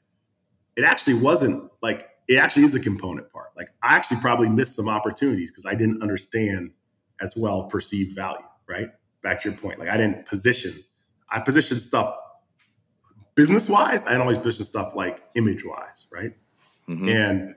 It 0.75 0.83
actually 0.83 1.15
wasn't 1.15 1.71
like 1.81 2.09
it 2.27 2.37
actually 2.37 2.63
is 2.63 2.75
a 2.75 2.79
component 2.79 3.31
part. 3.31 3.49
Like 3.57 3.69
I 3.81 3.95
actually 3.95 4.19
probably 4.21 4.49
missed 4.49 4.75
some 4.75 4.89
opportunities 4.89 5.51
because 5.51 5.65
I 5.65 5.75
didn't 5.75 6.01
understand 6.01 6.71
as 7.21 7.33
well 7.35 7.63
perceived 7.65 8.15
value, 8.15 8.45
right? 8.67 8.89
Back 9.23 9.41
to 9.41 9.49
your 9.49 9.57
point. 9.57 9.79
Like 9.79 9.89
I 9.89 9.97
didn't 9.97 10.25
position, 10.25 10.73
I 11.29 11.39
positioned 11.39 11.81
stuff 11.81 12.15
business 13.35 13.69
wise. 13.69 14.03
I 14.05 14.09
didn't 14.09 14.21
always 14.21 14.37
position 14.37 14.65
stuff 14.65 14.95
like 14.95 15.23
image 15.35 15.65
wise, 15.65 16.07
right? 16.11 16.33
Mm-hmm. 16.89 17.09
And 17.09 17.55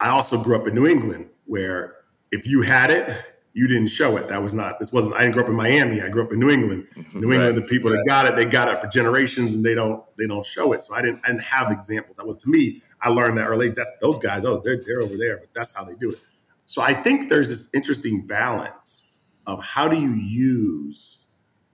I 0.00 0.10
also 0.10 0.42
grew 0.42 0.56
up 0.56 0.66
in 0.66 0.74
New 0.74 0.86
England 0.86 1.28
where 1.44 1.96
if 2.30 2.46
you 2.46 2.62
had 2.62 2.90
it, 2.90 3.10
you 3.56 3.66
didn't 3.66 3.86
show 3.86 4.18
it. 4.18 4.28
That 4.28 4.42
was 4.42 4.52
not, 4.52 4.78
this 4.78 4.92
wasn't, 4.92 5.16
I 5.16 5.20
didn't 5.22 5.32
grow 5.32 5.44
up 5.44 5.48
in 5.48 5.56
Miami. 5.56 6.02
I 6.02 6.10
grew 6.10 6.22
up 6.22 6.30
in 6.30 6.38
New 6.38 6.50
England. 6.50 6.88
Mm-hmm. 6.94 7.20
New 7.20 7.32
England, 7.32 7.56
the 7.56 7.62
people 7.62 7.90
that 7.90 8.04
got 8.06 8.26
it, 8.26 8.36
they 8.36 8.44
got 8.44 8.68
it 8.68 8.82
for 8.82 8.86
generations 8.86 9.54
and 9.54 9.64
they 9.64 9.74
don't, 9.74 10.04
they 10.18 10.26
don't 10.26 10.44
show 10.44 10.74
it. 10.74 10.84
So 10.84 10.94
I 10.94 11.00
didn't, 11.00 11.22
I 11.24 11.28
didn't 11.28 11.44
have 11.44 11.72
examples. 11.72 12.18
That 12.18 12.26
was 12.26 12.36
to 12.36 12.50
me, 12.50 12.82
I 13.00 13.08
learned 13.08 13.38
that 13.38 13.46
early. 13.46 13.70
That's 13.70 13.88
those 14.02 14.18
guys, 14.18 14.44
oh, 14.44 14.60
they're, 14.62 14.82
they're 14.84 15.00
over 15.00 15.16
there, 15.16 15.38
but 15.38 15.54
that's 15.54 15.74
how 15.74 15.84
they 15.84 15.94
do 15.94 16.10
it. 16.10 16.18
So 16.66 16.82
I 16.82 16.92
think 16.92 17.30
there's 17.30 17.48
this 17.48 17.70
interesting 17.72 18.26
balance 18.26 19.04
of 19.46 19.64
how 19.64 19.88
do 19.88 19.98
you 19.98 20.12
use 20.12 21.20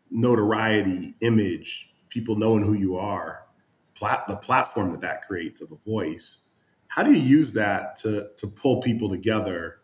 notoriety, 0.08 1.16
image, 1.20 1.88
people 2.10 2.36
knowing 2.36 2.62
who 2.62 2.74
you 2.74 2.96
are, 2.96 3.42
plat- 3.96 4.28
the 4.28 4.36
platform 4.36 4.92
that 4.92 5.00
that 5.00 5.22
creates 5.22 5.60
of 5.60 5.72
a 5.72 5.76
voice. 5.76 6.38
How 6.86 7.02
do 7.02 7.10
you 7.10 7.20
use 7.20 7.54
that 7.54 7.96
to 7.96 8.28
to 8.36 8.46
pull 8.46 8.80
people 8.82 9.08
together 9.08 9.78
to 9.80 9.81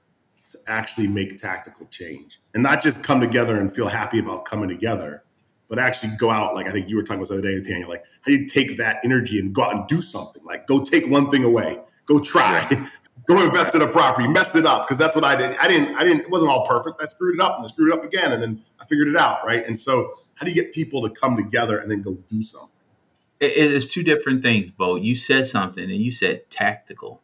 actually 0.68 1.09
make 1.09 1.38
tactical 1.38 1.87
change 1.87 2.40
and 2.54 2.62
not 2.62 2.83
just 2.83 3.02
come 3.02 3.20
together 3.20 3.59
and 3.59 3.72
feel 3.72 3.88
happy 3.88 4.18
about 4.18 4.44
coming 4.44 4.68
together, 4.68 5.24
but 5.68 5.78
actually 5.78 6.12
go 6.18 6.31
out 6.31 6.54
like 6.54 6.66
I 6.66 6.72
think 6.72 6.88
you 6.88 6.96
were 6.96 7.02
talking 7.02 7.18
about 7.18 7.28
the 7.28 7.35
other 7.35 7.61
day, 7.61 7.70
Tanya. 7.70 7.88
Like 7.88 8.04
how 8.22 8.31
do 8.31 8.33
you 8.33 8.46
take 8.46 8.76
that 8.76 8.98
energy 9.04 9.38
and 9.38 9.54
go 9.54 9.62
out 9.62 9.74
and 9.74 9.87
do 9.87 10.00
something? 10.00 10.42
Like 10.44 10.66
go 10.66 10.85
take 10.85 11.07
one 11.09 11.28
thing 11.31 11.44
away, 11.44 11.81
go 12.07 12.18
try. 12.18 12.66
Yeah. 12.70 12.88
go 13.28 13.42
invest 13.42 13.74
in 13.74 13.83
a 13.83 13.87
property, 13.87 14.26
mess 14.26 14.57
it 14.57 14.64
up 14.64 14.83
because 14.83 14.96
that's 14.96 15.14
what 15.14 15.24
I 15.24 15.37
did. 15.37 15.57
I 15.59 15.68
didn't, 15.68 15.94
I 15.96 16.04
didn't, 16.04 16.22
it 16.22 16.31
wasn't 16.31 16.50
all 16.50 16.66
perfect. 16.66 17.00
I 17.00 17.04
screwed 17.04 17.35
it 17.35 17.40
up 17.40 17.57
and 17.57 17.64
I 17.64 17.68
screwed 17.68 17.92
it 17.92 17.98
up 17.98 18.04
again, 18.04 18.33
and 18.33 18.42
then 18.42 18.64
I 18.81 18.87
figured 18.87 19.09
it 19.09 19.16
out, 19.16 19.44
right? 19.44 19.64
And 19.66 19.78
so, 19.78 20.14
how 20.35 20.46
do 20.46 20.50
you 20.50 20.54
get 20.54 20.72
people 20.72 21.07
to 21.07 21.11
come 21.11 21.37
together 21.37 21.78
and 21.78 21.90
then 21.90 22.00
go 22.00 22.14
do 22.28 22.40
something? 22.40 22.70
It's 23.40 23.87
two 23.87 24.02
different 24.02 24.42
things, 24.42 24.70
Bo. 24.70 24.96
You 24.96 25.14
said 25.14 25.46
something, 25.46 25.85
and 25.85 26.00
you 26.02 26.11
said 26.11 26.50
tactical. 26.50 27.20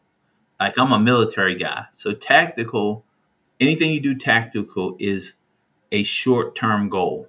Like 0.59 0.77
I'm 0.77 0.93
a 0.93 0.99
military 0.99 1.55
guy, 1.55 1.85
so 1.95 2.13
tactical. 2.13 3.03
Anything 3.59 3.91
you 3.91 4.01
do 4.01 4.15
tactical 4.15 4.97
is 4.99 5.33
a 5.91 6.03
short-term 6.03 6.89
goal. 6.89 7.27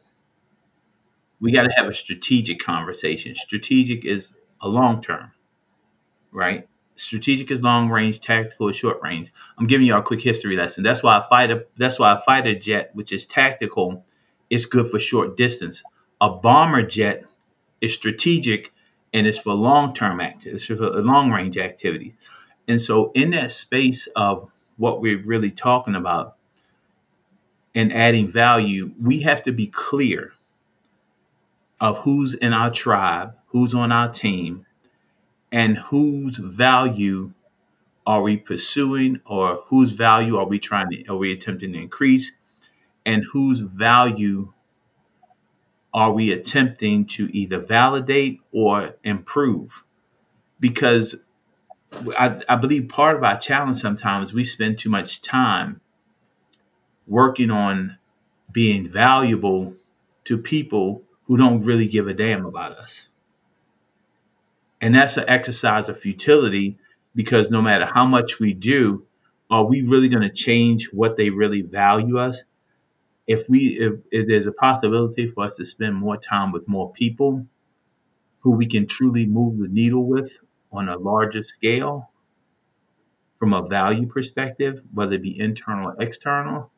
We 1.40 1.52
got 1.52 1.62
to 1.62 1.72
have 1.76 1.86
a 1.86 1.94
strategic 1.94 2.58
conversation. 2.58 3.36
Strategic 3.36 4.04
is 4.04 4.32
a 4.60 4.68
long 4.68 5.02
term, 5.02 5.32
right? 6.32 6.66
strategic 6.96 7.50
is 7.50 7.62
long 7.62 7.88
range, 7.88 8.20
tactical 8.20 8.68
is 8.68 8.76
short 8.76 9.00
range. 9.02 9.32
I'm 9.58 9.66
giving 9.66 9.86
you 9.86 9.94
a 9.96 10.02
quick 10.02 10.22
history 10.22 10.56
lesson. 10.56 10.82
That's 10.82 11.02
why 11.02 11.18
a 11.18 11.22
fighter 11.28 11.66
that's 11.76 11.98
why 11.98 12.14
a 12.14 12.20
fighter 12.20 12.54
jet, 12.54 12.90
which 12.94 13.12
is 13.12 13.26
tactical, 13.26 14.04
is 14.50 14.66
good 14.66 14.90
for 14.90 14.98
short 14.98 15.36
distance. 15.36 15.82
A 16.20 16.30
bomber 16.30 16.82
jet 16.82 17.24
is 17.80 17.94
strategic 17.94 18.72
and 19.12 19.26
it's 19.26 19.38
for 19.38 19.54
long 19.54 19.94
term 19.94 20.20
activities, 20.20 20.70
it's 20.70 20.80
for 20.80 20.90
long 21.02 21.30
range 21.30 21.58
activity. 21.58 22.14
And 22.66 22.80
so 22.80 23.12
in 23.14 23.30
that 23.30 23.52
space 23.52 24.08
of 24.16 24.50
what 24.76 25.00
we're 25.00 25.22
really 25.22 25.50
talking 25.50 25.94
about 25.94 26.36
and 27.74 27.92
adding 27.92 28.30
value, 28.30 28.92
we 29.00 29.20
have 29.20 29.42
to 29.42 29.52
be 29.52 29.66
clear 29.66 30.32
of 31.80 31.98
who's 31.98 32.34
in 32.34 32.52
our 32.52 32.70
tribe, 32.70 33.34
who's 33.48 33.74
on 33.74 33.92
our 33.92 34.10
team, 34.10 34.64
and 35.52 35.76
whose 35.76 36.36
value 36.36 37.32
are 38.06 38.22
we 38.22 38.36
pursuing 38.36 39.20
or 39.26 39.64
whose 39.66 39.92
value 39.92 40.36
are 40.36 40.46
we 40.46 40.58
trying 40.58 40.90
to 40.90 41.06
are 41.08 41.16
we 41.16 41.32
attempting 41.32 41.72
to 41.72 41.78
increase 41.78 42.30
and 43.04 43.24
whose 43.24 43.60
value 43.60 44.52
are 45.92 46.12
we 46.12 46.32
attempting 46.32 47.06
to 47.06 47.34
either 47.34 47.58
validate 47.58 48.40
or 48.52 48.94
improve. 49.02 49.82
Because 50.60 51.16
I, 51.92 52.40
I 52.48 52.56
believe 52.56 52.88
part 52.88 53.16
of 53.16 53.24
our 53.24 53.38
challenge 53.38 53.80
sometimes 53.80 54.32
we 54.32 54.44
spend 54.44 54.78
too 54.78 54.90
much 54.90 55.22
time 55.22 55.80
working 57.06 57.50
on 57.50 57.98
being 58.52 58.88
valuable 58.88 59.74
to 60.24 60.38
people 60.38 61.02
who 61.24 61.36
don't 61.36 61.64
really 61.64 61.88
give 61.88 62.08
a 62.08 62.14
damn 62.14 62.46
about 62.46 62.72
us 62.72 63.08
and 64.80 64.94
that's 64.94 65.16
an 65.16 65.24
exercise 65.28 65.88
of 65.88 65.98
futility 65.98 66.78
because 67.14 67.50
no 67.50 67.62
matter 67.62 67.86
how 67.86 68.06
much 68.06 68.38
we 68.38 68.52
do, 68.52 69.04
are 69.50 69.64
we 69.64 69.82
really 69.82 70.08
going 70.08 70.22
to 70.22 70.34
change 70.34 70.90
what 70.92 71.16
they 71.16 71.30
really 71.30 71.62
value 71.62 72.18
us? 72.18 72.42
If 73.26 73.48
we 73.48 73.78
if, 73.78 73.94
if 74.10 74.28
there's 74.28 74.46
a 74.46 74.52
possibility 74.52 75.28
for 75.28 75.44
us 75.44 75.56
to 75.56 75.66
spend 75.66 75.96
more 75.96 76.16
time 76.16 76.52
with 76.52 76.68
more 76.68 76.92
people 76.92 77.46
who 78.40 78.52
we 78.52 78.66
can 78.66 78.86
truly 78.86 79.26
move 79.26 79.58
the 79.58 79.68
needle 79.68 80.04
with 80.06 80.32
on 80.72 80.88
a 80.88 80.98
larger 80.98 81.42
scale 81.42 82.10
from 83.38 83.52
a 83.52 83.66
value 83.68 84.06
perspective, 84.06 84.80
whether 84.94 85.14
it 85.14 85.22
be 85.22 85.38
internal 85.38 85.90
or 85.90 86.02
external, 86.02 86.70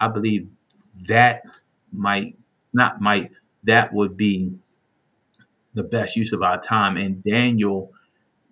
I 0.00 0.08
believe 0.08 0.48
that 1.08 1.42
might 1.92 2.36
not 2.72 3.00
might 3.00 3.30
that 3.64 3.92
would 3.92 4.16
be 4.16 4.52
the 5.74 5.82
best 5.82 6.16
use 6.16 6.32
of 6.32 6.42
our 6.42 6.60
time. 6.60 6.96
And 6.96 7.22
Daniel, 7.24 7.92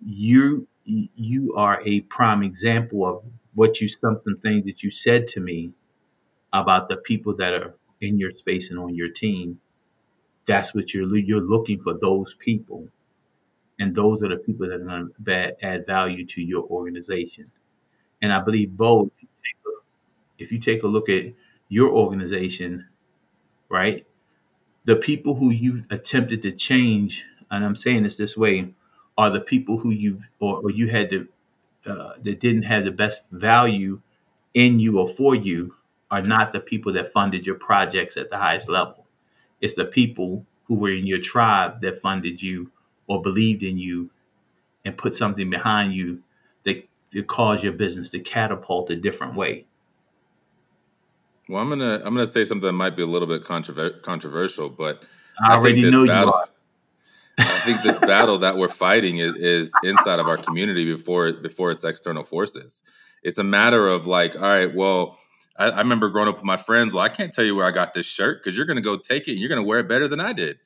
you 0.05 0.67
you 0.85 1.53
are 1.55 1.81
a 1.85 2.01
prime 2.01 2.43
example 2.43 3.05
of 3.05 3.23
what 3.55 3.81
you 3.81 3.89
something 3.89 4.37
things 4.41 4.65
that 4.65 4.83
you 4.83 4.91
said 4.91 5.27
to 5.29 5.41
me 5.41 5.71
about 6.53 6.89
the 6.89 6.97
people 6.97 7.35
that 7.37 7.53
are 7.53 7.75
in 8.01 8.17
your 8.17 8.31
space 8.31 8.69
and 8.69 8.79
on 8.79 8.95
your 8.95 9.09
team. 9.09 9.59
That's 10.47 10.73
what 10.73 10.93
you're 10.93 11.15
you're 11.17 11.41
looking 11.41 11.81
for 11.81 11.93
those 11.99 12.35
people, 12.39 12.87
and 13.79 13.95
those 13.95 14.23
are 14.23 14.29
the 14.29 14.37
people 14.37 14.67
that 14.67 14.75
are 14.75 14.79
going 14.79 15.11
to 15.25 15.65
add 15.65 15.85
value 15.85 16.25
to 16.25 16.41
your 16.41 16.63
organization. 16.65 17.51
And 18.21 18.33
I 18.33 18.41
believe 18.41 18.75
both. 18.75 19.09
If 20.39 20.51
you 20.51 20.59
take 20.59 20.83
a 20.83 20.87
look 20.87 21.09
at 21.09 21.25
your 21.69 21.89
organization, 21.89 22.87
right? 23.69 24.05
the 24.85 24.95
people 24.95 25.35
who 25.35 25.51
you've 25.51 25.83
attempted 25.91 26.41
to 26.43 26.51
change, 26.51 27.25
and 27.51 27.63
I'm 27.63 27.75
saying 27.75 28.03
this 28.03 28.15
this 28.15 28.37
way, 28.37 28.73
are 29.17 29.29
the 29.29 29.41
people 29.41 29.77
who 29.77 29.91
you 29.91 30.21
or, 30.39 30.61
or 30.63 30.71
you 30.71 30.87
had 30.87 31.09
to 31.11 31.27
uh, 31.85 32.13
that 32.23 32.39
didn't 32.39 32.63
have 32.63 32.85
the 32.85 32.91
best 32.91 33.21
value 33.31 34.01
in 34.53 34.79
you 34.79 34.99
or 34.99 35.09
for 35.09 35.35
you 35.35 35.75
are 36.09 36.21
not 36.21 36.53
the 36.53 36.59
people 36.59 36.93
that 36.93 37.11
funded 37.11 37.45
your 37.45 37.55
projects 37.55 38.15
at 38.15 38.29
the 38.29 38.37
highest 38.37 38.69
level. 38.69 39.05
It's 39.59 39.73
the 39.73 39.85
people 39.85 40.45
who 40.65 40.75
were 40.75 40.91
in 40.91 41.05
your 41.05 41.19
tribe 41.19 41.81
that 41.81 42.01
funded 42.01 42.41
you 42.41 42.71
or 43.07 43.21
believed 43.21 43.63
in 43.63 43.77
you 43.77 44.09
and 44.85 44.97
put 44.97 45.15
something 45.15 45.49
behind 45.49 45.93
you 45.93 46.21
that, 46.65 46.87
that 47.11 47.27
caused 47.27 47.63
your 47.63 47.73
business 47.73 48.09
to 48.09 48.19
catapult 48.19 48.89
a 48.91 48.95
different 48.95 49.35
way. 49.35 49.65
Well, 51.49 51.61
I'm 51.61 51.69
gonna 51.69 52.01
I'm 52.03 52.13
gonna 52.13 52.27
say 52.27 52.43
something 52.43 52.67
that 52.67 52.73
might 52.73 52.95
be 52.97 53.03
a 53.03 53.07
little 53.07 53.27
bit 53.27 53.43
controver- 53.45 54.01
controversial, 54.01 54.69
but 54.69 55.03
I, 55.41 55.53
I 55.53 55.55
already 55.55 55.89
know 55.89 56.05
battle, 56.05 56.27
you 56.27 56.33
are. 56.33 56.47
I 57.39 57.59
think 57.59 57.83
this 57.83 57.97
battle 57.99 58.39
that 58.39 58.57
we're 58.57 58.67
fighting 58.67 59.19
is, 59.19 59.35
is 59.35 59.71
inside 59.83 60.19
of 60.19 60.27
our 60.27 60.37
community 60.37 60.91
before 60.91 61.31
before 61.33 61.71
it's 61.71 61.83
external 61.83 62.23
forces. 62.23 62.81
It's 63.23 63.37
a 63.37 63.43
matter 63.43 63.87
of 63.87 64.07
like, 64.07 64.35
all 64.35 64.41
right, 64.41 64.73
well, 64.73 65.17
I, 65.57 65.69
I 65.69 65.77
remember 65.79 66.09
growing 66.09 66.27
up 66.27 66.35
with 66.35 66.43
my 66.43 66.57
friends. 66.57 66.93
Well, 66.93 67.03
I 67.03 67.09
can't 67.09 67.31
tell 67.31 67.45
you 67.45 67.55
where 67.55 67.65
I 67.65 67.71
got 67.71 67.93
this 67.93 68.05
shirt 68.05 68.43
because 68.43 68.57
you're 68.57 68.65
to 68.65 68.81
go 68.81 68.97
take 68.97 69.27
it 69.27 69.31
and 69.31 69.39
you're 69.39 69.49
to 69.55 69.63
wear 69.63 69.79
it 69.79 69.87
better 69.87 70.07
than 70.07 70.19
I 70.19 70.33
did. 70.33 70.59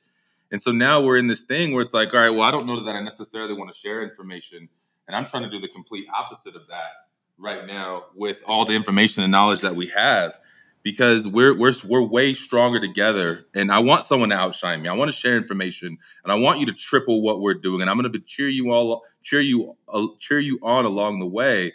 And 0.52 0.62
so 0.62 0.70
now 0.70 1.00
we're 1.00 1.16
in 1.16 1.26
this 1.26 1.40
thing 1.40 1.72
where 1.72 1.82
it's 1.82 1.94
like, 1.94 2.14
all 2.14 2.20
right, 2.20 2.30
well, 2.30 2.42
I 2.42 2.50
don't 2.50 2.66
know 2.66 2.84
that 2.84 2.94
I 2.94 3.00
necessarily 3.00 3.54
want 3.54 3.72
to 3.72 3.78
share 3.78 4.02
information, 4.02 4.68
and 5.08 5.16
I'm 5.16 5.24
trying 5.24 5.42
to 5.42 5.50
do 5.50 5.58
the 5.58 5.68
complete 5.68 6.06
opposite 6.14 6.54
of 6.54 6.68
that 6.68 6.90
right 7.38 7.66
now 7.66 8.04
with 8.14 8.38
all 8.46 8.64
the 8.64 8.74
information 8.74 9.22
and 9.24 9.32
knowledge 9.32 9.62
that 9.62 9.74
we 9.74 9.88
have 9.88 10.38
because 10.82 11.26
we're 11.26 11.56
we're 11.56 11.72
we're 11.84 12.02
way 12.02 12.34
stronger 12.34 12.80
together 12.80 13.46
and 13.54 13.70
I 13.72 13.78
want 13.78 14.04
someone 14.04 14.30
to 14.30 14.36
outshine 14.36 14.82
me. 14.82 14.88
I 14.88 14.92
want 14.92 15.08
to 15.08 15.16
share 15.16 15.36
information 15.36 15.98
and 16.22 16.32
I 16.32 16.34
want 16.34 16.60
you 16.60 16.66
to 16.66 16.72
triple 16.72 17.22
what 17.22 17.40
we're 17.40 17.54
doing 17.54 17.80
and 17.80 17.90
I'm 17.90 17.98
going 17.98 18.12
to 18.12 18.18
cheer 18.20 18.48
you 18.48 18.70
all 18.70 19.04
cheer 19.22 19.40
you 19.40 19.76
uh, 19.88 20.06
cheer 20.18 20.38
you 20.38 20.58
on 20.62 20.84
along 20.84 21.20
the 21.20 21.26
way. 21.26 21.72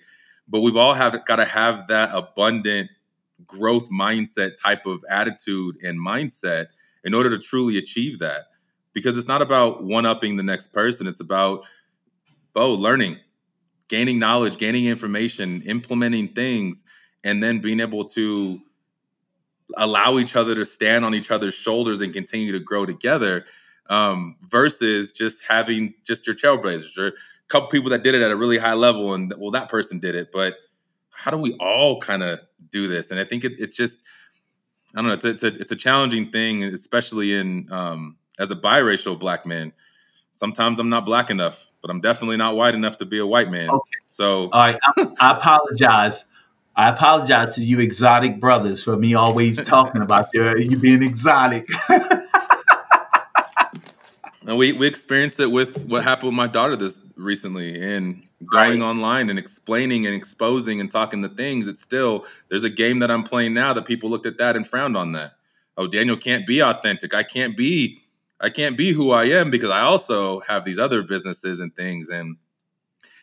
But 0.47 0.61
we've 0.61 0.77
all 0.77 0.93
have 0.93 1.25
got 1.25 1.37
to 1.37 1.45
have 1.45 1.87
that 1.87 2.11
abundant 2.13 2.89
growth 3.45 3.89
mindset 3.89 4.55
type 4.61 4.85
of 4.85 5.03
attitude 5.09 5.77
and 5.83 5.99
mindset 5.99 6.67
in 7.03 7.13
order 7.13 7.29
to 7.29 7.39
truly 7.39 7.77
achieve 7.77 8.19
that. 8.19 8.45
Because 8.97 9.15
it's 9.15 9.27
not 9.27 9.43
about 9.43 9.83
one 9.83 10.07
upping 10.07 10.37
the 10.37 10.43
next 10.43 10.73
person, 10.73 11.05
it's 11.05 11.19
about 11.19 11.65
oh, 12.55 12.73
learning, 12.73 13.19
gaining 13.89 14.17
knowledge, 14.17 14.57
gaining 14.57 14.85
information, 14.85 15.61
implementing 15.67 16.29
things, 16.29 16.83
and 17.23 17.43
then 17.43 17.59
being 17.59 17.79
able 17.79 18.05
to 18.05 18.59
allow 19.75 20.17
each 20.17 20.35
other 20.35 20.55
to 20.55 20.65
stand 20.65 21.05
on 21.05 21.13
each 21.13 21.29
other's 21.29 21.53
shoulders 21.53 22.01
and 22.01 22.11
continue 22.11 22.51
to 22.51 22.59
grow 22.59 22.87
together 22.87 23.45
um, 23.91 24.35
versus 24.49 25.11
just 25.11 25.43
having 25.43 25.93
just 26.03 26.25
your 26.25 26.35
trailblazers. 26.35 26.97
Or 26.97 27.09
a 27.09 27.13
couple 27.49 27.69
people 27.69 27.91
that 27.91 28.01
did 28.01 28.15
it 28.15 28.23
at 28.23 28.31
a 28.31 28.35
really 28.35 28.57
high 28.57 28.73
level 28.73 29.13
and 29.13 29.31
well 29.37 29.51
that 29.51 29.69
person 29.69 29.99
did 29.99 30.15
it 30.15 30.31
but 30.33 30.55
how 31.11 31.31
do 31.31 31.37
we 31.37 31.53
all 31.59 31.99
kind 32.01 32.23
of 32.23 32.39
do 32.71 32.87
this? 32.87 33.11
And 33.11 33.19
i 33.19 33.23
think 33.23 33.43
it, 33.45 33.53
it's 33.57 33.75
just 33.75 34.01
i 34.95 35.01
don't 35.01 35.07
know 35.07 35.13
it's 35.13 35.25
a, 35.25 35.29
it's 35.29 35.43
a, 35.43 35.55
it's 35.61 35.71
a 35.71 35.75
challenging 35.75 36.31
thing 36.31 36.63
especially 36.63 37.33
in 37.35 37.67
um, 37.71 38.17
as 38.39 38.51
a 38.51 38.55
biracial 38.55 39.17
black 39.17 39.45
man 39.45 39.71
sometimes 40.33 40.79
i'm 40.79 40.89
not 40.89 41.05
black 41.05 41.29
enough 41.29 41.65
but 41.81 41.89
i'm 41.89 42.01
definitely 42.01 42.37
not 42.37 42.55
white 42.55 42.75
enough 42.75 42.97
to 42.97 43.05
be 43.05 43.19
a 43.19 43.25
white 43.25 43.49
man 43.49 43.69
okay. 43.69 43.91
so 44.07 44.49
all 44.51 44.59
right 44.59 44.79
I, 44.97 45.07
I 45.19 45.37
apologize 45.37 46.25
I 46.77 46.89
apologize 46.89 47.55
to 47.55 47.63
you 47.63 47.79
exotic 47.79 48.39
brothers 48.39 48.83
for 48.83 48.95
me 48.95 49.15
always 49.15 49.59
talking 49.63 50.01
about 50.03 50.29
you, 50.31 50.43
uh, 50.43 50.55
you 50.57 50.77
being 50.77 51.01
exotic. 51.01 51.67
and 54.45 54.57
we, 54.57 54.73
we 54.73 54.85
experienced 54.85 55.39
it 55.39 55.47
with 55.47 55.75
what 55.87 56.03
happened 56.03 56.27
with 56.27 56.35
my 56.35 56.45
daughter 56.45 56.75
this 56.75 56.99
recently 57.15 57.81
and 57.81 58.21
going 58.51 58.81
right. 58.81 58.85
online 58.85 59.31
and 59.31 59.39
explaining 59.39 60.05
and 60.05 60.13
exposing 60.13 60.79
and 60.79 60.91
talking 60.91 61.21
the 61.21 61.29
things. 61.29 61.67
It's 61.67 61.81
still 61.81 62.27
there's 62.49 62.63
a 62.63 62.69
game 62.69 62.99
that 62.99 63.09
I'm 63.09 63.23
playing 63.23 63.55
now 63.55 63.73
that 63.73 63.85
people 63.85 64.11
looked 64.11 64.27
at 64.27 64.37
that 64.37 64.55
and 64.55 64.67
frowned 64.67 64.95
on 64.95 65.13
that. 65.13 65.33
Oh, 65.77 65.87
Daniel 65.87 66.15
can't 66.15 66.45
be 66.45 66.61
authentic. 66.61 67.15
I 67.15 67.23
can't 67.23 67.57
be 67.57 68.01
I 68.39 68.49
can't 68.49 68.77
be 68.77 68.91
who 68.91 69.11
I 69.11 69.25
am 69.25 69.49
because 69.49 69.69
I 69.69 69.81
also 69.81 70.39
have 70.41 70.63
these 70.63 70.79
other 70.79 71.01
businesses 71.01 71.59
and 71.59 71.75
things 71.75 72.09
and 72.09 72.37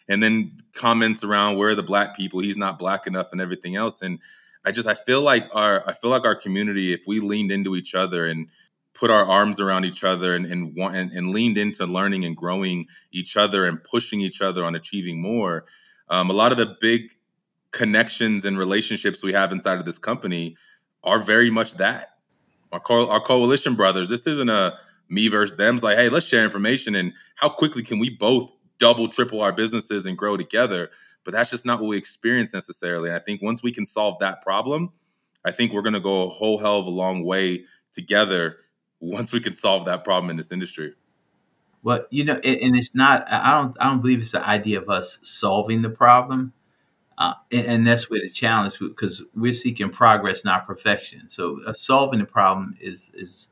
and 0.09 0.23
then 0.23 0.59
comments 0.75 1.25
around 1.25 1.57
where 1.57 1.75
the 1.75 1.83
black 1.83 2.17
people 2.17 2.41
he's 2.41 2.57
not 2.57 2.79
black 2.79 3.07
enough 3.07 3.29
and 3.33 3.41
everything 3.41 3.77
else. 3.77 4.03
And 4.03 4.19
i 4.65 4.71
just 4.71 4.89
i 4.89 4.95
feel 4.95 5.21
like 5.21 5.47
our 5.53 5.87
i 5.89 5.93
feel 5.93 6.11
like 6.11 6.25
our 6.25 6.35
community 6.35 6.93
if 6.93 7.01
we 7.07 7.21
leaned 7.21 7.53
into 7.53 7.77
each 7.77 7.95
other 7.95 8.27
and 8.27 8.49
put 8.95 9.11
our 9.11 9.25
arms 9.25 9.61
around 9.61 9.85
each 9.85 10.05
other 10.05 10.35
and 10.35 10.47
and, 10.47 10.77
and, 10.79 11.13
and 11.13 11.31
leaned 11.31 11.59
into 11.59 11.87
learning 11.87 12.25
and 12.25 12.37
growing 12.37 12.87
each 13.13 13.37
other 13.37 13.67
and 13.67 13.83
pushing 13.85 14.21
each 14.21 14.41
other 14.41 14.65
on 14.65 14.75
achieving 14.75 15.21
more 15.21 15.65
um, 16.09 16.31
a 16.31 16.33
lot 16.33 16.53
of 16.53 16.59
the 16.59 16.77
big 16.81 17.13
connections 17.71 18.45
and 18.45 18.57
relationships 18.57 19.23
we 19.23 19.33
have 19.33 19.53
inside 19.53 19.79
of 19.79 19.85
this 19.85 19.99
company 19.99 20.57
are 21.03 21.19
very 21.19 21.51
much 21.51 21.75
that. 21.75 22.11
Our, 22.73 22.81
co- 22.81 23.09
our 23.11 23.21
coalition 23.21 23.75
brothers 23.75 24.09
this 24.09 24.27
isn't 24.27 24.49
a 24.49 24.79
me 25.09 25.29
versus 25.29 25.57
them. 25.57 25.77
It's 25.77 25.85
like, 25.85 25.97
hey, 25.97 26.09
let's 26.09 26.27
share 26.27 26.45
information 26.45 26.95
and 26.95 27.13
how 27.37 27.49
quickly 27.49 27.83
can 27.83 27.99
we 27.99 28.11
both 28.11 28.51
double, 28.79 29.09
triple 29.09 29.41
our 29.41 29.53
businesses 29.53 30.07
and 30.07 30.19
grow 30.19 30.37
together. 30.37 30.91
But 31.25 31.33
that's 31.33 31.51
just 31.51 31.65
not 31.65 31.81
what 31.81 31.89
we 31.89 31.97
experience 31.97 32.53
necessarily. 32.53 33.09
And 33.09 33.17
I 33.17 33.21
think 33.21 33.43
once 33.43 33.63
we 33.63 33.73
can 33.73 33.87
solve 33.87 34.19
that 34.21 34.43
problem, 34.43 34.93
I 35.45 35.53
think 35.53 35.73
we're 35.73 35.83
going 35.83 35.95
to 35.95 36.01
go 36.01 36.25
a 36.25 36.29
whole 36.29 36.59
hell 36.59 36.79
of 36.79 36.87
a 36.87 36.91
long 36.91 37.25
way 37.25 37.65
together 37.93 38.59
once 39.01 39.33
we 39.33 39.41
can 39.41 39.55
solve 39.55 39.87
that 39.87 40.05
problem 40.05 40.31
in 40.31 40.37
this 40.37 40.53
industry. 40.53 40.95
Well, 41.83 42.07
you 42.11 42.25
know, 42.25 42.35
and 42.35 42.77
it's 42.77 42.95
not. 42.95 43.31
I 43.31 43.61
don't. 43.61 43.77
I 43.79 43.91
don't 43.91 44.01
believe 44.01 44.23
it's 44.23 44.33
the 44.33 44.47
idea 44.47 44.81
of 44.81 44.89
us 44.89 45.19
solving 45.21 45.83
the 45.83 45.91
problem, 45.91 46.55
uh, 47.19 47.35
and, 47.53 47.87
that's 47.87 48.09
where 48.09 48.21
the 48.23 48.31
challenge 48.31 48.79
because 48.79 49.23
we're 49.35 49.53
seeking 49.53 49.91
progress, 49.91 50.47
not 50.47 50.67
perfection. 50.67 51.29
So 51.29 51.61
uh, 51.67 51.75
solving 51.75 52.21
the 52.21 52.25
problem 52.25 52.75
is 52.81 53.11
is 53.13 53.49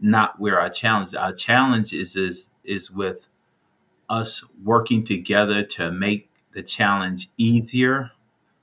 not 0.00 0.40
where 0.40 0.60
our 0.60 0.70
challenge. 0.70 1.14
Our 1.14 1.34
challenge 1.34 1.92
is 1.92 2.16
is 2.16 2.50
is 2.64 2.90
with 2.90 3.26
us 4.08 4.44
working 4.62 5.04
together 5.04 5.64
to 5.64 5.90
make 5.90 6.30
the 6.52 6.62
challenge 6.62 7.30
easier 7.38 8.10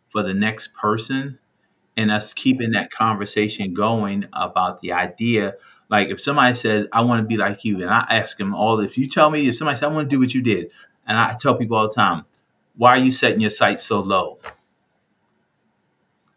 for 0.09 0.23
the 0.23 0.33
next 0.33 0.73
person 0.73 1.39
and 1.97 2.11
us 2.11 2.33
keeping 2.33 2.71
that 2.71 2.91
conversation 2.91 3.73
going 3.73 4.25
about 4.33 4.79
the 4.81 4.93
idea 4.93 5.55
like 5.89 6.09
if 6.09 6.21
somebody 6.21 6.55
says 6.55 6.87
i 6.93 7.01
want 7.01 7.21
to 7.21 7.27
be 7.27 7.37
like 7.37 7.65
you 7.65 7.81
and 7.81 7.89
i 7.89 8.05
ask 8.09 8.37
them 8.37 8.55
all 8.55 8.79
if 8.79 8.97
you 8.97 9.09
tell 9.09 9.29
me 9.29 9.47
if 9.47 9.55
somebody 9.57 9.77
says 9.77 9.83
i 9.83 9.93
want 9.93 10.09
to 10.09 10.15
do 10.15 10.19
what 10.19 10.33
you 10.33 10.41
did 10.41 10.69
and 11.07 11.17
i 11.17 11.35
tell 11.39 11.55
people 11.55 11.77
all 11.77 11.87
the 11.87 11.93
time 11.93 12.23
why 12.77 12.91
are 12.91 13.03
you 13.03 13.11
setting 13.11 13.41
your 13.41 13.51
sights 13.51 13.83
so 13.83 13.99
low 13.99 14.39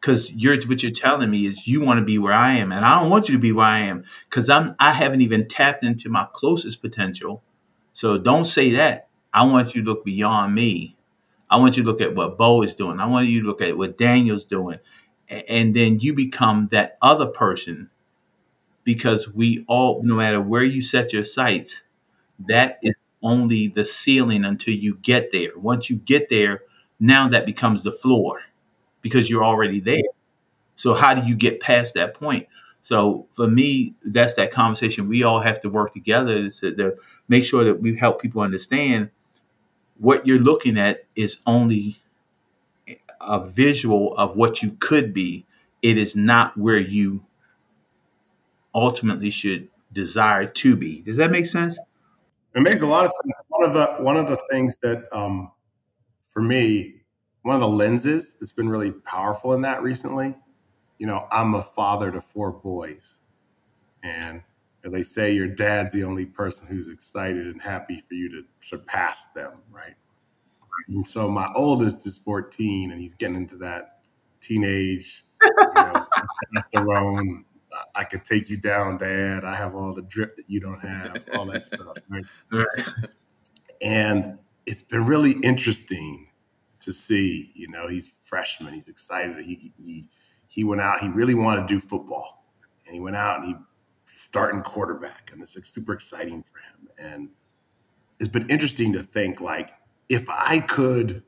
because 0.05 0.33
you're 0.33 0.61
what 0.67 0.83
you're 0.83 0.93
telling 0.93 1.31
me 1.31 1.47
is 1.47 1.67
you 1.67 1.81
want 1.81 1.99
to 1.99 2.05
be 2.05 2.19
where 2.19 2.35
i 2.35 2.57
am 2.57 2.73
and 2.73 2.85
i 2.85 3.01
don't 3.01 3.11
want 3.11 3.29
you 3.29 3.35
to 3.35 3.41
be 3.41 3.53
where 3.53 3.67
i 3.67 3.81
am 3.81 4.05
because 4.29 4.51
i'm 4.51 4.75
i 4.79 4.93
haven't 4.93 5.23
even 5.23 5.49
tapped 5.49 5.85
into 5.85 6.11
my 6.11 6.27
closest 6.35 6.83
potential 6.83 7.43
so 7.95 8.19
don't 8.19 8.45
say 8.45 8.73
that. 8.73 9.09
I 9.33 9.47
want 9.47 9.75
you 9.75 9.83
to 9.83 9.89
look 9.89 10.05
beyond 10.05 10.55
me. 10.55 10.97
I 11.49 11.59
want 11.59 11.77
you 11.77 11.85
to 11.85 11.89
look 11.89 12.01
at 12.01 12.15
what 12.15 12.37
Bo 12.37 12.63
is 12.63 12.75
doing. 12.75 12.99
I 13.01 13.07
want 13.07 13.29
you 13.29 13.43
to 13.43 13.47
look 13.47 13.63
at 13.63 13.79
what 13.79 13.97
Daniel's 13.99 14.45
doing. 14.45 14.81
And 15.29 15.75
then 15.75 16.01
you 16.01 16.13
become 16.13 16.69
that 16.73 16.99
other 17.01 17.27
person 17.27 17.91
because 18.83 19.33
we 19.33 19.65
all, 19.69 20.03
no 20.03 20.17
matter 20.17 20.41
where 20.41 20.63
you 20.63 20.83
set 20.83 21.13
your 21.13 21.25
sights, 21.25 21.83
that 22.49 22.79
is 22.83 22.95
only 23.23 23.69
the 23.69 23.85
ceiling 23.85 24.45
until 24.45 24.75
you 24.75 24.97
get 24.97 25.33
there. 25.33 25.57
Once 25.57 25.89
you 25.89 25.97
get 25.97 26.29
there, 26.29 26.63
now 27.01 27.29
that 27.29 27.47
becomes 27.47 27.83
the 27.83 27.93
floor 27.93 28.41
because 29.05 29.31
you're 29.31 29.45
already 29.45 29.79
there. 29.79 30.03
So, 30.75 30.95
how 30.95 31.15
do 31.15 31.29
you 31.29 31.37
get 31.37 31.61
past 31.61 31.95
that 31.95 32.15
point? 32.15 32.49
So 32.83 33.27
for 33.35 33.49
me, 33.49 33.95
that's 34.05 34.35
that 34.35 34.51
conversation 34.51 35.09
we 35.09 35.23
all 35.23 35.41
have 35.41 35.61
to 35.63 35.71
work 35.71 35.95
together 35.95 36.51
to, 36.51 36.75
to 36.77 36.97
make 37.29 37.45
sure 37.45 37.65
that 37.65 37.81
we 37.81 37.97
help 37.97 38.21
people 38.21 38.43
understand 38.43 39.11
what 39.99 40.27
you're 40.27 40.39
looking 40.39 40.79
at 40.79 41.05
is 41.17 41.39
only 41.47 41.99
a 43.21 43.47
visual 43.47 44.15
of 44.19 44.37
what 44.37 44.63
you 44.63 44.77
could 44.81 45.15
be. 45.15 45.47
It 45.81 45.97
is 45.97 46.15
not 46.15 46.59
where 46.59 46.77
you 46.77 47.25
ultimately 48.75 49.31
should 49.31 49.69
desire 49.93 50.45
to 50.45 50.77
be. 50.77 51.01
Does 51.01 51.17
that 51.17 51.31
make 51.31 51.47
sense? 51.47 51.79
It 52.55 52.61
makes 52.61 52.83
a 52.83 52.87
lot 52.87 53.05
of 53.05 53.11
sense. 53.11 53.41
One 53.49 53.69
of 53.69 53.75
the 53.75 53.87
one 54.03 54.17
of 54.19 54.29
the 54.29 54.39
things 54.51 54.77
that 54.83 55.05
um, 55.11 55.51
for 56.33 56.43
me, 56.43 57.04
one 57.45 57.55
of 57.55 57.61
the 57.61 57.69
lenses 57.69 58.35
that's 58.41 58.53
been 58.53 58.69
really 58.69 58.91
powerful 58.91 59.55
in 59.55 59.63
that 59.63 59.83
recently 59.83 60.35
you 60.99 61.07
know, 61.07 61.27
I'm 61.31 61.55
a 61.55 61.63
father 61.63 62.11
to 62.11 62.21
four 62.21 62.53
boys. 62.53 63.15
And 64.03 64.43
they 64.83 65.03
say 65.03 65.33
your 65.33 65.49
dad's 65.49 65.93
the 65.93 66.05
only 66.05 66.27
person 66.27 66.67
who's 66.67 66.89
excited 66.89 67.47
and 67.47 67.61
happy 67.61 68.03
for 68.07 68.15
you 68.15 68.31
to 68.31 68.43
surpass 68.61 69.27
them, 69.35 69.53
right? 69.71 69.95
And 70.89 71.05
so 71.05 71.29
my 71.29 71.51
oldest 71.55 72.07
is 72.07 72.19
14 72.19 72.91
and 72.91 73.01
he's 73.01 73.15
getting 73.15 73.37
into 73.37 73.57
that 73.59 74.01
teenage, 74.41 75.25
you 75.43 75.51
know, 75.75 76.07
testosterone. 76.57 77.45
I 77.95 78.05
could 78.05 78.25
take 78.25 78.51
you 78.51 78.57
down, 78.57 78.99
Dad. 78.99 79.45
I 79.45 79.55
have 79.55 79.75
all 79.75 79.93
the 79.93 80.03
drip 80.03 80.37
that 80.37 80.49
you 80.49 80.61
don't 80.61 80.81
have, 80.81 81.23
all 81.35 81.47
that 81.47 81.65
stuff. 81.65 81.97
Right? 82.09 82.25
right. 82.53 82.87
And 83.81 84.39
it's 84.67 84.83
been 84.83 85.07
really 85.07 85.33
interesting 85.43 86.29
to 86.85 86.93
see. 86.93 87.53
You 87.55 87.69
know, 87.69 87.89
he's 87.89 88.11
freshman. 88.25 88.75
He's 88.75 88.89
excited. 88.89 89.45
He, 89.45 89.73
he 89.83 90.09
he 90.49 90.65
went 90.65 90.81
out. 90.81 91.01
He 91.01 91.09
really 91.09 91.35
wanted 91.35 91.63
to 91.63 91.75
do 91.75 91.81
football, 91.81 92.47
and 92.87 92.95
he 92.95 93.01
went 93.01 93.17
out 93.17 93.41
and 93.41 93.49
he 93.49 93.55
starting 94.07 94.63
quarterback, 94.63 95.31
and 95.33 95.43
it's 95.43 95.57
like 95.57 95.65
super 95.65 95.93
exciting 95.93 96.43
for 96.43 96.59
him. 96.59 96.89
And 96.99 97.29
it's 98.21 98.29
been 98.29 98.49
interesting 98.49 98.93
to 98.93 99.03
think 99.03 99.41
like 99.41 99.71
if 100.09 100.29
I 100.29 100.61
could 100.61 101.23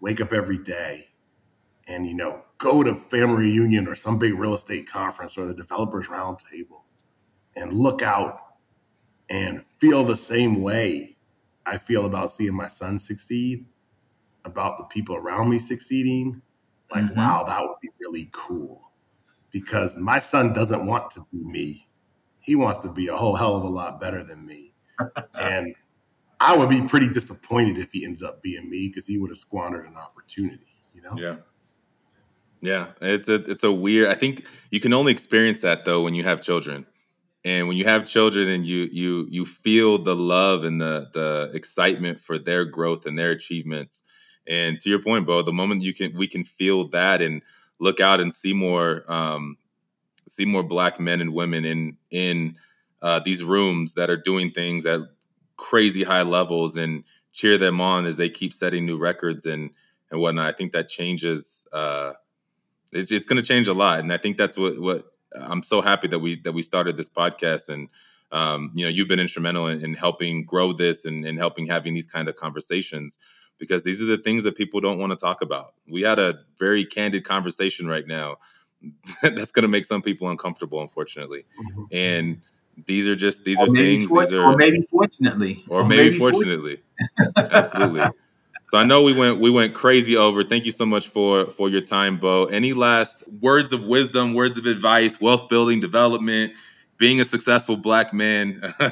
wake 0.00 0.20
up 0.20 0.32
every 0.32 0.58
day 0.58 1.08
and 1.88 2.06
you 2.06 2.14
know 2.14 2.42
go 2.58 2.82
to 2.82 2.94
family 2.94 3.44
reunion 3.44 3.88
or 3.88 3.94
some 3.94 4.18
big 4.18 4.34
real 4.34 4.54
estate 4.54 4.88
conference 4.88 5.36
or 5.36 5.46
the 5.46 5.54
developers 5.54 6.06
roundtable 6.06 6.82
and 7.56 7.72
look 7.72 8.02
out 8.02 8.38
and 9.28 9.64
feel 9.78 10.04
the 10.04 10.16
same 10.16 10.62
way 10.62 11.16
I 11.66 11.78
feel 11.78 12.06
about 12.06 12.30
seeing 12.30 12.54
my 12.54 12.68
son 12.68 12.98
succeed, 12.98 13.64
about 14.44 14.78
the 14.78 14.84
people 14.84 15.16
around 15.16 15.50
me 15.50 15.58
succeeding, 15.58 16.42
like, 16.92 17.04
mm-hmm. 17.04 17.18
wow, 17.18 17.44
that 17.46 17.62
would 17.62 17.76
be 17.80 17.90
really 18.00 18.28
cool. 18.32 18.90
Because 19.50 19.96
my 19.96 20.18
son 20.18 20.52
doesn't 20.52 20.86
want 20.86 21.10
to 21.12 21.26
be 21.32 21.44
me. 21.44 21.88
He 22.40 22.54
wants 22.54 22.78
to 22.78 22.88
be 22.88 23.08
a 23.08 23.16
whole 23.16 23.34
hell 23.34 23.56
of 23.56 23.64
a 23.64 23.68
lot 23.68 24.00
better 24.00 24.22
than 24.22 24.46
me. 24.46 24.74
and 25.40 25.74
I 26.40 26.56
would 26.56 26.70
be 26.70 26.80
pretty 26.82 27.08
disappointed 27.08 27.78
if 27.78 27.92
he 27.92 28.04
ended 28.04 28.22
up 28.22 28.42
being 28.42 28.68
me 28.70 28.88
because 28.88 29.06
he 29.06 29.18
would 29.18 29.30
have 29.30 29.38
squandered 29.38 29.84
an 29.86 29.96
opportunity, 29.96 30.74
you 30.94 31.02
know? 31.02 31.12
Yeah. 31.16 31.36
Yeah. 32.62 32.88
It's 33.00 33.28
a 33.28 33.34
it's 33.34 33.64
a 33.64 33.72
weird 33.72 34.08
I 34.08 34.14
think 34.14 34.44
you 34.70 34.80
can 34.80 34.92
only 34.92 35.12
experience 35.12 35.60
that 35.60 35.84
though 35.84 36.02
when 36.02 36.14
you 36.14 36.24
have 36.24 36.42
children 36.42 36.86
and 37.44 37.68
when 37.68 37.76
you 37.76 37.84
have 37.84 38.06
children 38.06 38.48
and 38.48 38.66
you 38.66 38.88
you 38.92 39.26
you 39.30 39.46
feel 39.46 40.02
the 40.02 40.14
love 40.16 40.64
and 40.64 40.80
the 40.80 41.08
the 41.12 41.50
excitement 41.54 42.20
for 42.20 42.38
their 42.38 42.64
growth 42.64 43.06
and 43.06 43.18
their 43.18 43.30
achievements 43.30 44.02
and 44.50 44.80
to 44.80 44.90
your 44.90 45.00
point 45.00 45.26
bo 45.26 45.40
the 45.40 45.52
moment 45.52 45.80
you 45.80 45.94
can 45.94 46.14
we 46.16 46.26
can 46.26 46.44
feel 46.44 46.88
that 46.88 47.22
and 47.22 47.40
look 47.78 48.00
out 48.00 48.20
and 48.20 48.34
see 48.34 48.52
more 48.52 49.10
um 49.10 49.56
see 50.28 50.44
more 50.44 50.62
black 50.62 51.00
men 51.00 51.20
and 51.20 51.32
women 51.32 51.64
in 51.64 51.96
in 52.10 52.56
uh, 53.02 53.18
these 53.24 53.42
rooms 53.42 53.94
that 53.94 54.10
are 54.10 54.16
doing 54.16 54.50
things 54.50 54.84
at 54.84 55.00
crazy 55.56 56.02
high 56.02 56.22
levels 56.22 56.76
and 56.76 57.02
cheer 57.32 57.56
them 57.56 57.80
on 57.80 58.04
as 58.04 58.18
they 58.18 58.28
keep 58.28 58.52
setting 58.52 58.84
new 58.84 58.98
records 58.98 59.46
and 59.46 59.70
and 60.10 60.20
whatnot. 60.20 60.46
I 60.46 60.52
think 60.52 60.72
that 60.72 60.88
changes 60.88 61.66
uh 61.72 62.12
it's, 62.92 63.12
it's 63.12 63.26
going 63.26 63.40
to 63.40 63.46
change 63.46 63.68
a 63.68 63.72
lot. 63.72 64.00
And 64.00 64.12
i 64.12 64.18
think 64.18 64.36
that's 64.36 64.58
what 64.58 64.80
what 64.80 65.06
I'm 65.34 65.62
so 65.62 65.80
happy 65.80 66.08
that 66.08 66.18
we 66.18 66.40
that 66.42 66.52
we 66.52 66.62
started 66.62 66.96
this 66.96 67.08
podcast 67.08 67.68
and 67.68 67.88
um, 68.32 68.70
you 68.74 68.84
know 68.84 68.90
you've 68.90 69.08
been 69.08 69.20
instrumental 69.20 69.66
in, 69.66 69.84
in 69.84 69.94
helping 69.94 70.44
grow 70.44 70.72
this 70.72 71.04
and, 71.04 71.24
and, 71.24 71.38
helping 71.38 71.66
having 71.66 71.94
these 71.94 72.06
kind 72.06 72.28
of 72.28 72.36
conversations 72.36 73.18
because 73.60 73.84
these 73.84 74.02
are 74.02 74.06
the 74.06 74.18
things 74.18 74.42
that 74.42 74.56
people 74.56 74.80
don't 74.80 74.98
want 74.98 75.10
to 75.10 75.16
talk 75.16 75.42
about. 75.42 75.74
We 75.86 76.02
had 76.02 76.18
a 76.18 76.40
very 76.58 76.84
candid 76.84 77.24
conversation 77.24 77.86
right 77.86 78.06
now 78.06 78.38
that's 79.22 79.52
going 79.52 79.62
to 79.62 79.68
make 79.68 79.84
some 79.84 80.02
people 80.02 80.28
uncomfortable, 80.28 80.80
unfortunately, 80.80 81.44
mm-hmm. 81.60 81.84
and 81.92 82.40
these 82.86 83.06
are 83.06 83.14
just 83.14 83.44
these 83.44 83.60
or 83.60 83.70
are 83.70 83.74
things. 83.74 84.06
For, 84.06 84.24
these 84.24 84.32
are 84.32 84.42
or 84.42 84.56
maybe 84.56 84.82
fortunately, 84.90 85.64
or, 85.68 85.82
or 85.82 85.84
maybe, 85.84 86.04
maybe 86.04 86.18
fortunately, 86.18 86.82
absolutely. 87.36 88.02
So 88.70 88.78
I 88.78 88.84
know 88.84 89.02
we 89.02 89.12
went 89.12 89.40
we 89.40 89.50
went 89.50 89.74
crazy 89.74 90.16
over. 90.16 90.44
Thank 90.44 90.64
you 90.64 90.72
so 90.72 90.86
much 90.86 91.08
for 91.08 91.46
for 91.50 91.68
your 91.68 91.80
time, 91.80 92.18
Bo. 92.18 92.46
Any 92.46 92.72
last 92.72 93.24
words 93.40 93.72
of 93.72 93.82
wisdom, 93.82 94.32
words 94.32 94.56
of 94.56 94.66
advice, 94.66 95.20
wealth 95.20 95.48
building, 95.48 95.80
development, 95.80 96.54
being 96.96 97.20
a 97.20 97.24
successful 97.24 97.76
black 97.76 98.14
man? 98.14 98.62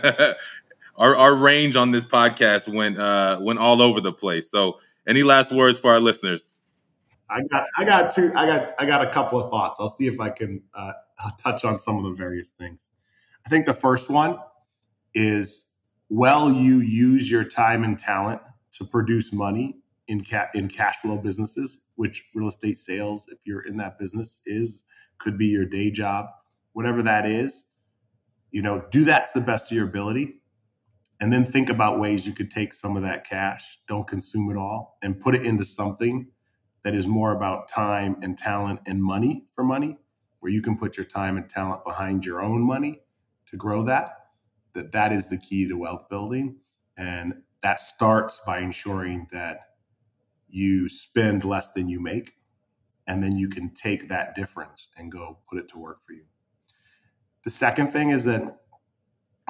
our 0.99 1.17
our 1.17 1.35
range 1.35 1.77
on 1.77 1.93
this 1.93 2.05
podcast 2.05 2.73
went 2.73 2.99
uh 2.99 3.39
went 3.41 3.59
all 3.59 3.81
over 3.81 4.01
the 4.01 4.13
place. 4.13 4.51
So 4.51 4.79
any 5.07 5.23
last 5.23 5.53
words 5.53 5.79
for 5.79 5.91
our 5.91 6.01
listeners? 6.01 6.53
I 7.31 7.43
got 7.51 7.67
I 7.77 7.85
got 7.85 8.15
two 8.15 8.33
I 8.37 8.47
got 8.47 8.75
I 8.79 8.87
got 8.87 9.07
a 9.07 9.11
couple 9.11 9.41
of 9.41 9.51
thoughts. 9.51 9.79
I'll 9.81 9.89
see 9.89 10.07
if 10.07 10.21
I 10.21 10.31
can 10.31 10.63
uh, 10.75 10.93
touch 11.43 11.65
on 11.65 11.79
some 11.79 11.97
of 11.97 12.05
the 12.05 12.13
various 12.13 12.51
things. 12.51 12.91
I 13.47 13.49
think 13.49 13.67
the 13.67 13.75
first 13.75 14.11
one 14.11 14.39
is 15.15 15.71
well 16.11 16.51
you 16.51 16.79
use 16.79 17.31
your 17.31 17.45
time 17.45 17.85
and 17.85 17.99
talent 17.99 18.41
to 18.73 18.85
produce 18.85 19.33
money 19.33 19.77
in 20.09 20.25
ca- 20.25 20.49
in 20.55 20.69
cash 20.69 20.97
flow 20.97 21.19
businesses, 21.19 21.81
which 21.97 22.25
real 22.35 22.49
estate 22.49 22.79
sales, 22.79 23.29
if 23.31 23.41
you're 23.45 23.63
in 23.63 23.77
that 23.77 23.99
business, 23.99 24.41
is 24.47 24.85
could 25.19 25.39
be 25.39 25.47
your 25.47 25.67
day 25.67 25.91
job, 25.91 26.27
whatever 26.73 27.03
that 27.03 27.27
is. 27.27 27.65
You 28.51 28.63
know, 28.63 28.85
do 28.91 29.05
that 29.05 29.33
to 29.33 29.41
the 29.41 29.45
best 29.45 29.71
of 29.71 29.77
your 29.77 29.87
ability, 29.87 30.41
and 31.21 31.33
then 31.33 31.45
think 31.45 31.69
about 31.69 31.99
ways 31.99 32.27
you 32.27 32.33
could 32.33 32.51
take 32.51 32.73
some 32.73 32.97
of 32.97 33.03
that 33.03 33.29
cash, 33.29 33.79
don't 33.89 34.07
consume 34.07 34.51
it 34.51 34.57
all, 34.57 34.99
and 35.03 35.21
put 35.21 35.35
it 35.35 35.43
into 35.45 35.65
something 35.65 36.29
that 36.85 36.95
is 36.95 37.09
more 37.09 37.33
about 37.33 37.69
time 37.69 38.17
and 38.23 38.39
talent 38.39 38.81
and 38.87 39.03
money 39.03 39.47
for 39.53 39.65
money, 39.65 39.99
where 40.41 40.53
you 40.53 40.63
can 40.63 40.79
put 40.79 40.97
your 40.97 41.07
time 41.07 41.37
and 41.37 41.49
talent 41.49 41.85
behind 41.85 42.25
your 42.25 42.41
own 42.41 42.63
money 42.63 43.01
to 43.51 43.57
grow 43.57 43.83
that. 43.83 44.15
That 44.75 44.93
that 44.93 45.13
is 45.13 45.29
the 45.29 45.39
key 45.39 45.67
to 45.69 45.77
wealth 45.77 46.09
building. 46.09 46.59
And 46.97 47.43
that 47.63 47.81
starts 47.81 48.41
by 48.47 48.61
ensuring 48.61 49.27
that 49.33 49.61
you 50.49 50.89
spend 50.89 51.45
less 51.45 51.71
than 51.71 51.89
you 51.89 52.01
make 52.01 52.35
and 53.07 53.23
then 53.23 53.37
you 53.37 53.49
can 53.49 53.73
take 53.75 54.09
that 54.09 54.35
difference 54.35 54.89
and 54.97 55.11
go 55.11 55.39
put 55.49 55.59
it 55.59 55.69
to 55.69 55.79
work 55.79 56.03
for 56.05 56.13
you 56.13 56.25
the 57.45 57.51
second 57.51 57.89
thing 57.89 58.11
is 58.11 58.25
that 58.25 58.61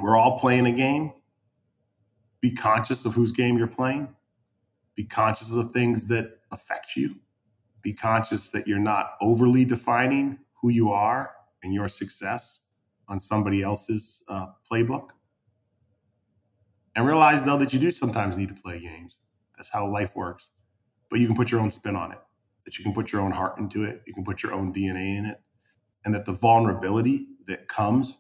we're 0.03 0.17
all 0.17 0.39
playing 0.39 0.67
a 0.67 0.73
game 0.73 1.13
be 2.41 2.51
conscious 2.51 3.05
of 3.05 3.15
whose 3.15 3.33
game 3.33 3.59
you're 3.59 3.67
playing. 3.67 4.15
Be 4.95 5.05
conscious 5.05 5.51
of 5.51 5.57
the 5.57 5.73
things 5.73 6.09
that 6.09 6.39
affect 6.51 6.97
you. 6.97 7.17
Be 7.83 7.93
conscious 7.93 8.51
that 8.51 8.67
you're 8.67 8.79
not 8.79 9.13
overly 9.21 9.65
defining 9.65 10.39
who 10.61 10.69
you 10.69 10.91
are 10.91 11.33
and 11.63 11.73
your 11.73 11.89
success 11.89 12.61
on 13.09 13.21
somebody 13.21 13.63
else's 13.63 14.23
uh, 14.29 14.47
playbook. 14.71 15.09
And 16.95 17.07
realize, 17.07 17.45
though, 17.45 17.57
that 17.59 17.73
you 17.73 17.79
do 17.79 17.91
sometimes 17.91 18.37
need 18.37 18.49
to 18.49 18.55
play 18.55 18.81
games. 18.81 19.17
That's 19.57 19.71
how 19.71 19.89
life 19.89 20.17
works. 20.17 20.51
But 21.11 21.21
you 21.21 21.27
can 21.27 21.37
put 21.37 21.51
your 21.51 21.61
own 21.61 21.71
spin 21.71 21.97
on 21.97 22.13
it, 22.13 22.19
that 22.65 22.79
you 22.79 22.85
can 22.85 22.93
put 22.93 23.13
your 23.13 23.21
own 23.21 23.33
heart 23.33 23.59
into 23.59 23.85
it, 23.85 24.03
you 24.07 24.13
can 24.13 24.25
put 24.25 24.43
your 24.43 24.53
own 24.53 24.73
DNA 24.73 25.17
in 25.17 25.25
it, 25.25 25.41
and 26.05 26.15
that 26.15 26.27
the 26.27 26.33
vulnerability 26.33 27.27
that 27.47 27.69
comes 27.69 28.19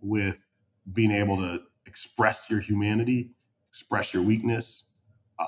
with 0.00 0.44
being 0.92 1.10
able 1.10 1.36
to 1.36 1.60
express 1.92 2.48
your 2.48 2.60
humanity, 2.60 3.28
express 3.68 4.14
your 4.14 4.22
weakness, 4.22 4.84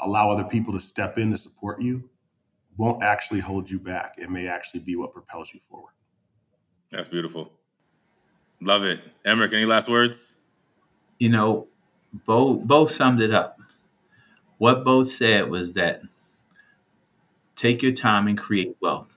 allow 0.03 0.29
other 0.29 0.45
people 0.45 0.75
to 0.75 0.81
step 0.81 1.17
in 1.17 1.31
to 1.31 1.39
support 1.39 1.81
you 1.81 2.05
won't 2.77 3.03
actually 3.03 3.41
hold 3.41 3.71
you 3.71 3.79
back. 3.79 4.17
It 4.19 4.31
may 4.31 4.47
actually 4.47 4.81
be 4.81 4.95
what 4.95 5.11
propels 5.11 5.55
you 5.55 5.61
forward. 5.71 5.93
That's 6.91 7.09
beautiful. 7.09 7.51
Love 8.61 8.85
it. 8.85 9.01
Emerick, 9.25 9.55
any 9.55 9.65
last 9.65 9.89
words? 9.89 10.35
You 11.19 11.31
know, 11.31 11.67
Bo 12.27 12.55
Bo 12.55 12.87
summed 12.87 13.23
it 13.23 13.33
up. 13.33 13.59
What 14.59 14.85
Bo 14.85 15.03
said 15.03 15.49
was 15.49 15.73
that 15.75 16.03
take 17.57 17.83
your 17.83 17.93
time 17.93 18.29
and 18.29 18.37
create 18.37 18.77
wealth 18.83 19.09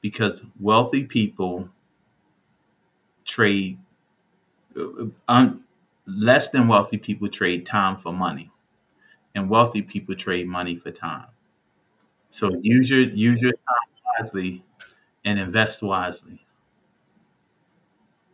because 0.00 0.42
wealthy 0.58 1.04
people 1.04 1.68
trade 3.24 3.78
uh, 4.78 5.06
un, 5.28 5.63
less 6.06 6.50
than 6.50 6.68
wealthy 6.68 6.98
people 6.98 7.28
trade 7.28 7.66
time 7.66 7.96
for 7.96 8.12
money 8.12 8.50
and 9.34 9.48
wealthy 9.48 9.82
people 9.82 10.14
trade 10.14 10.46
money 10.46 10.76
for 10.76 10.90
time 10.90 11.26
so 12.28 12.54
use 12.60 12.90
your 12.90 13.00
use 13.00 13.40
your 13.40 13.52
time 13.52 14.20
wisely 14.20 14.64
and 15.24 15.38
invest 15.38 15.82
wisely 15.82 16.44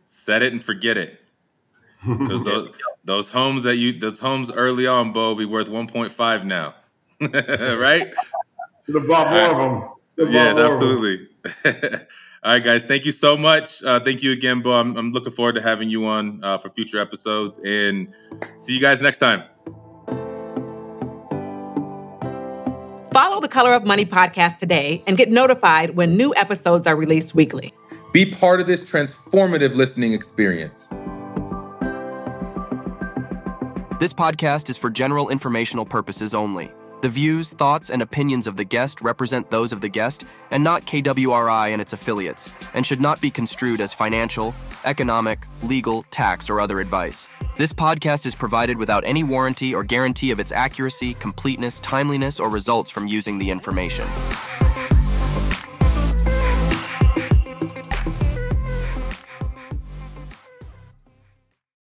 set 0.07 0.41
it 0.41 0.51
and 0.53 0.63
forget 0.63 0.97
it 0.97 1.21
because 2.07 2.43
those 2.43 2.69
those 3.03 3.29
homes 3.29 3.63
that 3.63 3.77
you 3.77 3.97
those 3.97 4.19
homes 4.19 4.51
early 4.51 4.87
on, 4.87 5.11
Bo, 5.11 5.35
be 5.35 5.45
worth 5.45 5.67
1.5 5.67 6.45
now, 6.45 6.75
right? 7.21 8.07
The 8.87 8.97
above 8.97 9.31
more 9.31 9.51
of 9.51 9.57
them. 9.57 10.33
yeah, 10.33 10.53
absolutely. 10.57 11.27
All 12.43 12.53
right, 12.53 12.63
guys. 12.63 12.81
Thank 12.81 13.05
you 13.05 13.11
so 13.11 13.37
much. 13.37 13.83
Uh, 13.83 13.99
thank 13.99 14.23
you 14.23 14.31
again, 14.31 14.61
Bo. 14.61 14.73
I'm, 14.73 14.97
I'm, 14.97 15.11
looking 15.11 15.31
forward 15.31 15.53
to 15.55 15.61
having 15.61 15.91
you 15.91 16.05
on 16.05 16.43
uh, 16.43 16.57
for 16.57 16.71
future 16.71 16.99
episodes, 16.99 17.59
and 17.63 18.11
see 18.57 18.73
you 18.73 18.79
guys 18.79 18.99
next 18.99 19.19
time. 19.19 19.43
Follow 23.13 23.41
the 23.41 23.47
Color 23.47 23.73
of 23.73 23.85
Money 23.85 24.05
podcast 24.05 24.57
today 24.57 25.03
and 25.05 25.17
get 25.17 25.29
notified 25.29 25.91
when 25.91 26.17
new 26.17 26.33
episodes 26.35 26.87
are 26.87 26.95
released 26.95 27.35
weekly. 27.35 27.71
Be 28.11 28.25
part 28.25 28.59
of 28.59 28.65
this 28.65 28.83
transformative 28.83 29.75
listening 29.75 30.13
experience. 30.13 30.87
This 33.99 34.13
podcast 34.13 34.67
is 34.67 34.77
for 34.77 34.89
general 34.89 35.29
informational 35.29 35.85
purposes 35.85 36.33
only. 36.33 36.71
The 37.01 37.09
views, 37.09 37.49
thoughts, 37.49 37.89
and 37.89 38.03
opinions 38.03 38.45
of 38.45 38.57
the 38.57 38.63
guest 38.63 39.01
represent 39.01 39.49
those 39.49 39.73
of 39.73 39.81
the 39.81 39.89
guest 39.89 40.23
and 40.51 40.63
not 40.63 40.85
KWRI 40.85 41.69
and 41.69 41.81
its 41.81 41.93
affiliates, 41.93 42.47
and 42.75 42.85
should 42.85 43.01
not 43.01 43.19
be 43.19 43.31
construed 43.31 43.81
as 43.81 43.91
financial, 43.91 44.53
economic, 44.85 45.47
legal, 45.63 46.03
tax, 46.11 46.47
or 46.47 46.61
other 46.61 46.79
advice. 46.79 47.27
This 47.57 47.73
podcast 47.73 48.27
is 48.27 48.35
provided 48.35 48.77
without 48.77 49.03
any 49.03 49.23
warranty 49.23 49.73
or 49.73 49.83
guarantee 49.83 50.29
of 50.29 50.39
its 50.39 50.51
accuracy, 50.51 51.15
completeness, 51.15 51.79
timeliness, 51.79 52.39
or 52.39 52.49
results 52.49 52.91
from 52.91 53.07
using 53.07 53.39
the 53.39 53.49
information. 53.49 54.07